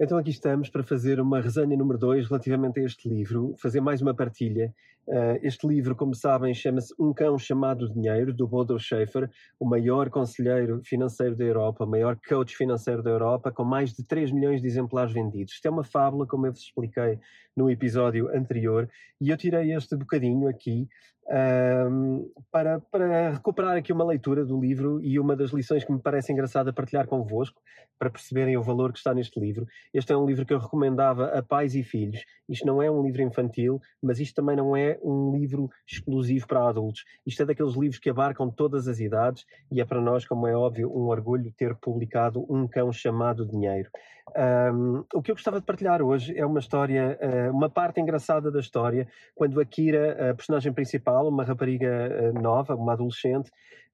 Então 0.00 0.16
aqui 0.16 0.30
estamos 0.30 0.70
para 0.70 0.82
fazer 0.82 1.20
uma 1.20 1.40
resenha 1.40 1.76
número 1.76 1.98
2 1.98 2.28
relativamente 2.28 2.80
a 2.80 2.84
este 2.84 3.08
livro, 3.08 3.54
fazer 3.58 3.80
mais 3.82 4.00
uma 4.00 4.14
partilha. 4.14 4.74
Uh, 5.08 5.40
este 5.42 5.66
livro, 5.66 5.96
como 5.96 6.14
sabem, 6.14 6.52
chama-se 6.52 6.94
Um 6.98 7.14
Cão 7.14 7.38
Chamado 7.38 7.88
Dinheiro, 7.88 8.30
do 8.30 8.46
Bodo 8.46 8.78
Schaefer, 8.78 9.30
o 9.58 9.64
maior 9.64 10.10
conselheiro 10.10 10.82
financeiro 10.84 11.34
da 11.34 11.44
Europa, 11.44 11.84
o 11.84 11.88
maior 11.88 12.18
coach 12.28 12.54
financeiro 12.54 13.02
da 13.02 13.08
Europa, 13.08 13.50
com 13.50 13.64
mais 13.64 13.94
de 13.94 14.04
3 14.04 14.30
milhões 14.30 14.60
de 14.60 14.66
exemplares 14.66 15.10
vendidos. 15.10 15.54
Isto 15.54 15.66
é 15.66 15.70
uma 15.70 15.82
fábula, 15.82 16.26
como 16.26 16.46
eu 16.46 16.52
vos 16.52 16.60
expliquei 16.60 17.18
no 17.56 17.70
episódio 17.70 18.28
anterior, 18.36 18.86
e 19.18 19.30
eu 19.30 19.36
tirei 19.38 19.72
este 19.72 19.96
bocadinho 19.96 20.46
aqui 20.46 20.86
um, 21.30 22.30
para, 22.50 22.80
para 22.80 23.30
recuperar 23.30 23.76
aqui 23.76 23.92
uma 23.92 24.04
leitura 24.04 24.44
do 24.44 24.60
livro 24.60 25.00
e 25.02 25.18
uma 25.18 25.36
das 25.36 25.50
lições 25.50 25.84
que 25.84 25.92
me 25.92 26.00
parece 26.00 26.32
engraçada 26.32 26.72
partilhar 26.72 27.06
convosco, 27.06 27.60
para 27.98 28.10
perceberem 28.10 28.56
o 28.56 28.62
valor 28.62 28.92
que 28.92 28.98
está 28.98 29.12
neste 29.12 29.38
livro. 29.40 29.66
Este 29.92 30.12
é 30.12 30.16
um 30.16 30.24
livro 30.24 30.46
que 30.46 30.54
eu 30.54 30.58
recomendava 30.58 31.26
a 31.26 31.42
pais 31.42 31.74
e 31.74 31.82
filhos. 31.82 32.24
Isto 32.48 32.66
não 32.66 32.80
é 32.80 32.90
um 32.90 33.02
livro 33.02 33.22
infantil, 33.22 33.80
mas 34.00 34.20
isto 34.20 34.36
também 34.36 34.56
não 34.56 34.76
é 34.76 34.97
um 35.02 35.36
livro 35.36 35.70
exclusivo 35.86 36.46
para 36.46 36.68
adultos. 36.68 37.04
Isto 37.26 37.42
é 37.42 37.46
daqueles 37.46 37.74
livros 37.74 37.98
que 37.98 38.10
abarcam 38.10 38.50
todas 38.50 38.88
as 38.88 39.00
idades 39.00 39.44
e 39.70 39.80
é 39.80 39.84
para 39.84 40.00
nós, 40.00 40.26
como 40.26 40.46
é 40.46 40.56
óbvio, 40.56 40.90
um 40.90 41.08
orgulho 41.08 41.52
ter 41.56 41.74
publicado 41.74 42.44
Um 42.48 42.66
Cão 42.66 42.92
Chamado 42.92 43.46
Dinheiro. 43.46 43.90
Um, 44.36 45.04
o 45.14 45.22
que 45.22 45.30
eu 45.30 45.34
gostava 45.34 45.58
de 45.58 45.66
partilhar 45.66 46.02
hoje 46.02 46.36
é 46.36 46.44
uma 46.44 46.58
história, 46.58 47.18
uh, 47.20 47.50
uma 47.50 47.70
parte 47.70 48.00
engraçada 48.00 48.50
da 48.50 48.60
história, 48.60 49.08
quando 49.34 49.60
a 49.60 49.64
Kira, 49.64 50.30
a 50.30 50.34
personagem 50.34 50.72
principal, 50.72 51.28
uma 51.28 51.44
rapariga 51.44 51.88
uh, 51.88 52.40
nova, 52.40 52.74
uma 52.74 52.92
adolescente, 52.92 53.50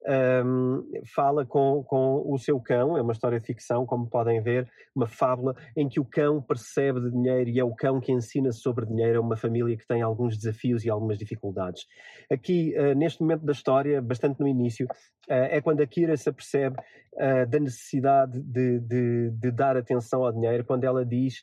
um, 0.06 0.86
fala 1.14 1.46
com, 1.46 1.82
com 1.84 2.22
o 2.26 2.38
seu 2.38 2.60
cão, 2.60 2.96
é 2.96 3.02
uma 3.02 3.12
história 3.12 3.40
de 3.40 3.46
ficção, 3.46 3.86
como 3.86 4.06
podem 4.06 4.40
ver, 4.42 4.70
uma 4.94 5.06
fábula 5.06 5.56
em 5.76 5.88
que 5.88 5.98
o 5.98 6.04
cão 6.04 6.42
percebe 6.42 7.00
de 7.00 7.10
dinheiro 7.10 7.50
e 7.50 7.58
é 7.58 7.64
o 7.64 7.74
cão 7.74 8.00
que 8.00 8.12
ensina 8.12 8.52
sobre 8.52 8.86
dinheiro 8.86 9.18
a 9.18 9.22
uma 9.22 9.36
família 9.36 9.76
que 9.76 9.86
tem 9.86 10.02
alguns 10.02 10.36
desafios 10.36 10.84
e 10.84 10.90
algumas 10.90 11.18
dificuldades. 11.18 11.86
Aqui, 12.30 12.74
uh, 12.76 12.94
neste 12.94 13.22
momento 13.22 13.44
da 13.44 13.52
história, 13.52 14.00
bastante 14.02 14.40
no 14.40 14.46
início, 14.46 14.86
uh, 14.86 15.48
é 15.50 15.60
quando 15.60 15.80
a 15.80 15.86
Kira 15.86 16.16
se 16.16 16.28
apercebe 16.28 16.76
uh, 17.14 17.48
da 17.48 17.58
necessidade 17.58 18.40
de, 18.40 18.80
de, 18.80 19.30
de, 19.30 19.50
dar 19.50 19.76
atenção 19.76 20.24
ao 20.24 20.32
dinheiro, 20.32 20.64
quando 20.64 20.84
ela 20.84 21.04
diz: 21.04 21.42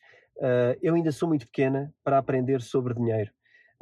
Eu 0.82 0.96
ainda 0.96 1.12
sou 1.12 1.28
muito 1.28 1.46
pequena 1.46 1.94
para 2.04 2.18
aprender 2.18 2.62
sobre 2.62 2.94
dinheiro. 2.94 3.32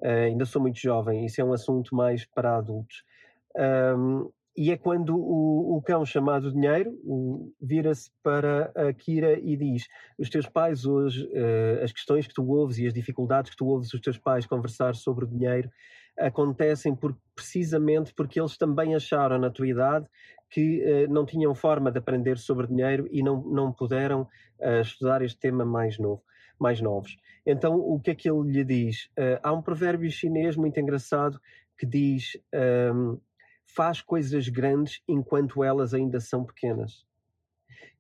ainda 0.01 0.45
sou 0.45 0.61
muito 0.61 0.79
jovem, 0.79 1.25
isso 1.25 1.41
é 1.41 1.43
um 1.43 1.53
assunto 1.53 1.95
mais 1.95 2.25
para 2.25 2.57
adultos. 2.57 3.03
Um, 3.55 4.29
e 4.59 4.71
é 4.71 4.77
quando 4.77 5.15
o, 5.15 5.77
o 5.77 5.81
cão 5.81 6.05
chamado 6.05 6.51
Dinheiro 6.51 6.99
vira-se 7.61 8.11
para 8.21 8.69
a 8.75 8.91
Kira 8.91 9.39
e 9.39 9.55
diz: 9.55 9.87
Os 10.17 10.29
teus 10.29 10.47
pais 10.47 10.85
hoje, 10.85 11.25
uh, 11.27 11.81
as 11.81 11.93
questões 11.93 12.27
que 12.27 12.33
tu 12.33 12.45
ouves 12.45 12.77
e 12.77 12.85
as 12.85 12.93
dificuldades 12.93 13.51
que 13.51 13.55
tu 13.55 13.65
ouves 13.65 13.93
os 13.93 14.01
teus 14.01 14.17
pais 14.17 14.45
conversar 14.45 14.95
sobre 14.95 15.23
o 15.23 15.27
dinheiro 15.29 15.71
acontecem 16.17 16.93
por, 16.93 17.17
precisamente 17.33 18.13
porque 18.13 18.37
eles 18.37 18.57
também 18.57 18.93
acharam 18.95 19.39
na 19.39 19.49
tua 19.49 19.65
idade 19.65 20.05
que 20.49 20.83
uh, 20.83 21.09
não 21.09 21.25
tinham 21.25 21.55
forma 21.55 21.89
de 21.89 21.99
aprender 21.99 22.37
sobre 22.37 22.67
dinheiro 22.67 23.07
e 23.09 23.23
não, 23.23 23.41
não 23.41 23.71
puderam 23.71 24.23
uh, 24.59 24.81
estudar 24.81 25.21
este 25.21 25.39
tema 25.39 25.63
mais 25.63 25.97
novo, 25.97 26.21
mais 26.59 26.81
novos. 26.81 27.15
Então, 27.45 27.75
o 27.77 27.97
que 27.97 28.11
é 28.11 28.15
que 28.15 28.29
ele 28.29 28.51
lhe 28.51 28.65
diz? 28.65 29.09
há 29.41 29.53
um 29.53 29.61
provérbio 29.61 30.11
chinês 30.11 30.57
muito 30.57 30.77
engraçado 30.77 31.39
que 31.77 31.85
diz. 31.85 32.37
Ehm, 32.51 33.17
faz 33.75 34.01
coisas 34.01 34.47
grandes 34.49 35.01
enquanto 35.07 35.63
elas 35.63 35.93
ainda 35.93 36.19
são 36.19 36.43
pequenas. 36.43 37.05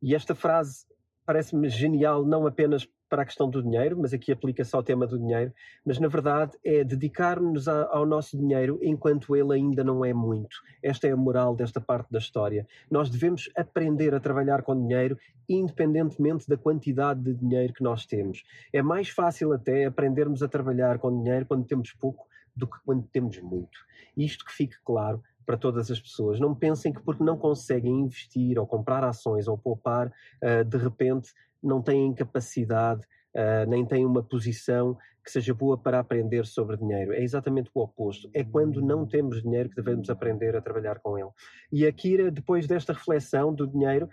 E 0.01 0.15
esta 0.15 0.33
frase 0.33 0.85
parece-me 1.25 1.69
genial, 1.69 2.25
não 2.25 2.47
apenas 2.47 2.89
para 3.09 3.23
a 3.23 3.25
questão 3.25 3.49
do 3.49 3.61
dinheiro, 3.63 3.97
mas 3.99 4.13
aqui 4.13 4.31
aplica-se 4.31 4.75
ao 4.75 4.83
tema 4.83 5.07
do 5.07 5.17
dinheiro, 5.17 5.51
mas 5.83 5.99
na 5.99 6.07
verdade 6.07 6.57
é 6.63 6.83
dedicar-nos 6.83 7.67
ao 7.67 8.05
nosso 8.05 8.37
dinheiro 8.37 8.79
enquanto 8.83 9.35
ele 9.35 9.53
ainda 9.53 9.83
não 9.83 10.05
é 10.05 10.13
muito. 10.13 10.57
Esta 10.81 11.07
é 11.07 11.11
a 11.11 11.17
moral 11.17 11.55
desta 11.55 11.81
parte 11.81 12.11
da 12.11 12.19
história. 12.19 12.67
Nós 12.89 13.09
devemos 13.09 13.49
aprender 13.55 14.13
a 14.13 14.19
trabalhar 14.19 14.61
com 14.61 14.79
dinheiro 14.79 15.17
independentemente 15.47 16.47
da 16.47 16.55
quantidade 16.55 17.21
de 17.21 17.33
dinheiro 17.33 17.73
que 17.73 17.83
nós 17.83 18.05
temos. 18.05 18.43
É 18.71 18.81
mais 18.81 19.09
fácil 19.09 19.51
até 19.53 19.85
aprendermos 19.85 20.43
a 20.43 20.47
trabalhar 20.47 20.99
com 20.99 21.23
dinheiro 21.23 21.45
quando 21.47 21.65
temos 21.65 21.91
pouco 21.93 22.27
do 22.55 22.67
que 22.67 22.77
quando 22.85 23.07
temos 23.07 23.39
muito. 23.39 23.79
Isto 24.15 24.45
que 24.45 24.51
fique 24.51 24.75
claro 24.83 25.23
para 25.49 25.57
todas 25.57 25.89
as 25.89 25.99
pessoas. 25.99 26.39
Não 26.39 26.53
pensem 26.53 26.93
que 26.93 27.01
porque 27.01 27.23
não 27.23 27.35
conseguem 27.35 28.01
investir 28.01 28.59
ou 28.59 28.67
comprar 28.67 29.03
ações 29.03 29.47
ou 29.47 29.57
poupar, 29.57 30.13
uh, 30.43 30.63
de 30.63 30.77
repente 30.77 31.33
não 31.59 31.81
têm 31.81 32.13
capacidade, 32.13 33.01
uh, 33.33 33.67
nem 33.67 33.83
têm 33.83 34.05
uma 34.05 34.21
posição 34.21 34.95
que 35.25 35.31
seja 35.31 35.51
boa 35.51 35.75
para 35.75 35.97
aprender 35.97 36.45
sobre 36.45 36.77
dinheiro. 36.77 37.13
É 37.13 37.23
exatamente 37.23 37.71
o 37.73 37.81
oposto. 37.81 38.29
É 38.31 38.43
quando 38.43 38.79
não 38.79 39.07
temos 39.07 39.41
dinheiro 39.41 39.69
que 39.69 39.75
devemos 39.77 40.07
aprender 40.11 40.55
a 40.55 40.61
trabalhar 40.61 40.99
com 40.99 41.17
ele. 41.17 41.31
E 41.71 41.83
a 41.87 41.91
Kira, 41.91 42.29
depois 42.29 42.67
desta 42.67 42.93
reflexão 42.93 43.51
do 43.51 43.65
dinheiro, 43.65 44.07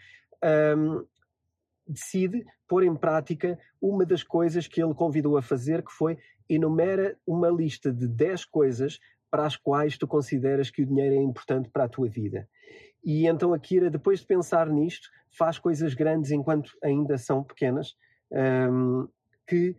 um, 0.74 1.05
decide 1.87 2.47
pôr 2.66 2.82
em 2.82 2.97
prática 2.97 3.59
uma 3.78 4.07
das 4.07 4.22
coisas 4.22 4.66
que 4.66 4.82
ele 4.82 4.95
convidou 4.95 5.37
a 5.37 5.43
fazer, 5.43 5.82
que 5.82 5.93
foi 5.93 6.16
enumera 6.49 7.14
uma 7.26 7.51
lista 7.51 7.93
de 7.93 8.09
10 8.09 8.47
coisas 8.47 8.99
para 9.31 9.47
as 9.47 9.57
quais 9.57 9.97
tu 9.99 10.07
consideras 10.07 10.70
que 10.70 10.83
o 10.83 10.87
dinheiro 10.87 11.14
é 11.14 11.18
importante 11.18 11.68
para 11.68 11.85
a 11.85 11.89
tua 11.89 12.09
vida. 12.09 12.49
E 13.05 13.27
então 13.27 13.53
a 13.53 13.59
Kira, 13.59 13.91
depois 13.91 14.20
de 14.20 14.27
pensar 14.27 14.68
nisto, 14.68 15.09
faz 15.31 15.59
coisas 15.59 15.95
grandes 15.95 16.31
enquanto 16.31 16.72
ainda 16.83 17.16
são 17.18 17.43
pequenas, 17.43 17.95
um, 18.31 19.09
que 19.47 19.77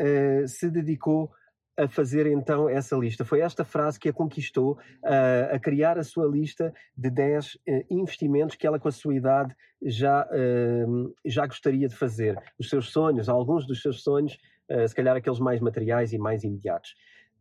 uh, 0.00 0.46
se 0.46 0.70
dedicou 0.70 1.32
a 1.78 1.86
fazer 1.86 2.26
então 2.26 2.68
essa 2.68 2.96
lista. 2.96 3.24
Foi 3.24 3.40
esta 3.40 3.64
frase 3.64 4.00
que 4.00 4.08
a 4.08 4.12
conquistou 4.12 4.72
uh, 4.72 5.54
a 5.54 5.58
criar 5.60 5.96
a 5.96 6.02
sua 6.02 6.26
lista 6.26 6.74
de 6.96 7.08
10 7.08 7.54
uh, 7.54 7.58
investimentos 7.88 8.56
que 8.56 8.66
ela, 8.66 8.80
com 8.80 8.88
a 8.88 8.92
sua 8.92 9.14
idade, 9.14 9.54
já, 9.80 10.26
uh, 10.26 11.14
já 11.24 11.46
gostaria 11.46 11.86
de 11.86 11.94
fazer. 11.94 12.36
Os 12.58 12.68
seus 12.68 12.90
sonhos, 12.90 13.28
alguns 13.28 13.64
dos 13.64 13.80
seus 13.80 14.02
sonhos, 14.02 14.36
se 14.86 14.94
calhar 14.94 15.16
aqueles 15.16 15.38
mais 15.38 15.62
materiais 15.62 16.12
e 16.12 16.18
mais 16.18 16.44
imediatos. 16.44 16.94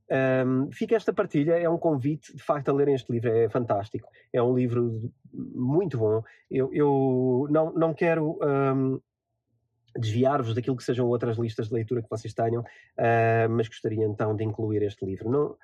Um, 0.09 0.71
fica 0.71 0.95
esta 0.95 1.11
partilha, 1.11 1.53
é 1.53 1.69
um 1.69 1.77
convite 1.77 2.35
de 2.35 2.41
facto 2.41 2.69
a 2.69 2.73
lerem 2.73 2.95
este 2.95 3.11
livro, 3.11 3.29
é 3.29 3.49
fantástico. 3.49 4.09
É 4.31 4.41
um 4.41 4.55
livro 4.55 5.11
muito 5.33 5.97
bom. 5.97 6.23
Eu, 6.49 6.73
eu 6.73 7.47
não, 7.49 7.73
não 7.73 7.93
quero 7.93 8.39
um, 8.41 8.99
desviar-vos 9.97 10.55
daquilo 10.55 10.77
que 10.77 10.83
sejam 10.83 11.07
outras 11.07 11.37
listas 11.37 11.67
de 11.67 11.73
leitura 11.73 12.01
que 12.01 12.09
vocês 12.09 12.33
tenham, 12.33 12.61
uh, 12.61 13.49
mas 13.49 13.67
gostaria 13.67 14.05
então 14.05 14.35
de 14.35 14.43
incluir 14.43 14.81
este 14.83 15.05
livro. 15.05 15.29
Não, 15.29 15.55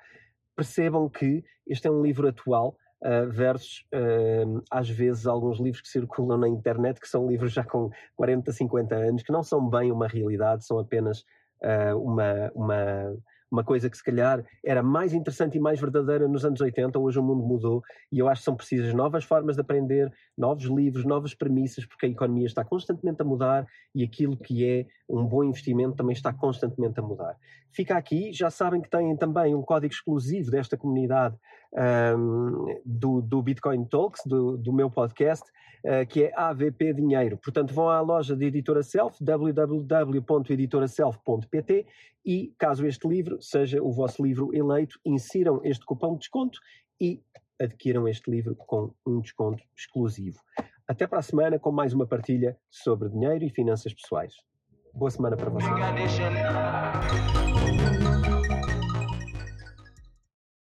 percebam 0.54 1.08
que 1.08 1.42
este 1.66 1.86
é 1.86 1.90
um 1.90 2.02
livro 2.02 2.28
atual. 2.28 2.76
Uh, 3.02 3.28
versus 3.30 3.84
uh, 3.92 4.62
às 4.70 4.88
vezes 4.88 5.26
alguns 5.26 5.60
livros 5.60 5.82
que 5.82 5.88
circulam 5.88 6.38
na 6.38 6.48
internet 6.48 6.98
que 6.98 7.06
são 7.06 7.26
livros 7.28 7.52
já 7.52 7.62
com 7.62 7.90
40, 8.16 8.50
50 8.50 8.94
anos 8.94 9.22
que 9.22 9.30
não 9.30 9.42
são 9.42 9.68
bem 9.68 9.92
uma 9.92 10.08
realidade, 10.08 10.64
são 10.64 10.78
apenas 10.78 11.18
uh, 11.60 11.98
uma, 11.98 12.50
uma 12.54 13.14
uma 13.50 13.62
coisa 13.62 13.88
que 13.88 13.96
se 13.96 14.02
calhar 14.02 14.44
era 14.64 14.82
mais 14.82 15.12
interessante 15.12 15.56
e 15.56 15.60
mais 15.60 15.80
verdadeira 15.80 16.26
nos 16.26 16.44
anos 16.44 16.60
80, 16.60 16.98
hoje 16.98 17.18
o 17.18 17.22
mundo 17.22 17.44
mudou 17.44 17.82
e 18.10 18.18
eu 18.18 18.28
acho 18.28 18.40
que 18.40 18.44
são 18.44 18.56
precisas 18.56 18.92
novas 18.92 19.24
formas 19.24 19.56
de 19.56 19.60
aprender, 19.60 20.12
novos 20.36 20.64
livros, 20.64 21.04
novas 21.04 21.34
premissas, 21.34 21.86
porque 21.86 22.06
a 22.06 22.08
economia 22.08 22.46
está 22.46 22.64
constantemente 22.64 23.22
a 23.22 23.24
mudar 23.24 23.66
e 23.94 24.02
aquilo 24.02 24.36
que 24.36 24.68
é 24.68 24.86
um 25.08 25.24
bom 25.24 25.44
investimento 25.44 25.96
também 25.96 26.14
está 26.14 26.32
constantemente 26.32 26.98
a 26.98 27.02
mudar. 27.02 27.36
Fica 27.70 27.96
aqui, 27.96 28.32
já 28.32 28.50
sabem 28.50 28.80
que 28.80 28.88
têm 28.88 29.16
também 29.16 29.54
um 29.54 29.62
código 29.62 29.92
exclusivo 29.92 30.50
desta 30.50 30.76
comunidade 30.76 31.36
um, 31.74 32.80
do, 32.84 33.20
do, 33.20 33.42
Bitcoin 33.42 33.84
Talks, 33.86 34.22
do, 34.24 34.56
do 34.56 34.72
meu 34.72 34.88
podcast, 34.88 35.42
uh, 35.84 36.06
que 36.08 36.22
é 36.24 36.32
AVP 36.36 36.92
Dinheiro. 36.92 37.36
Portanto, 37.36 37.74
vão 37.74 37.88
à 37.88 38.00
loja 38.00 38.36
de 38.36 38.44
Editora 38.46 38.84
Self, 38.84 39.16
www.editoraself.pt 39.22 41.86
e, 42.24 42.54
caso 42.56 42.86
este 42.86 43.08
livro 43.34 43.42
seja 43.42 43.82
o 43.82 43.90
vosso 43.92 44.22
livro 44.22 44.54
eleito, 44.54 44.98
insiram 45.04 45.60
este 45.64 45.84
cupom 45.84 46.12
de 46.12 46.20
desconto 46.20 46.58
e 47.00 47.22
adquiram 47.60 48.06
este 48.08 48.30
livro 48.30 48.54
com 48.54 48.92
um 49.06 49.20
desconto 49.20 49.62
exclusivo. 49.76 50.38
Até 50.86 51.06
para 51.06 51.18
a 51.20 51.22
semana 51.22 51.58
com 51.58 51.72
mais 51.72 51.92
uma 51.92 52.06
partilha 52.06 52.56
sobre 52.70 53.08
dinheiro 53.08 53.44
e 53.44 53.50
finanças 53.50 53.94
pessoais. 53.94 54.34
Boa 54.92 55.10
semana 55.10 55.36
para 55.36 55.50
vocês. 55.50 55.70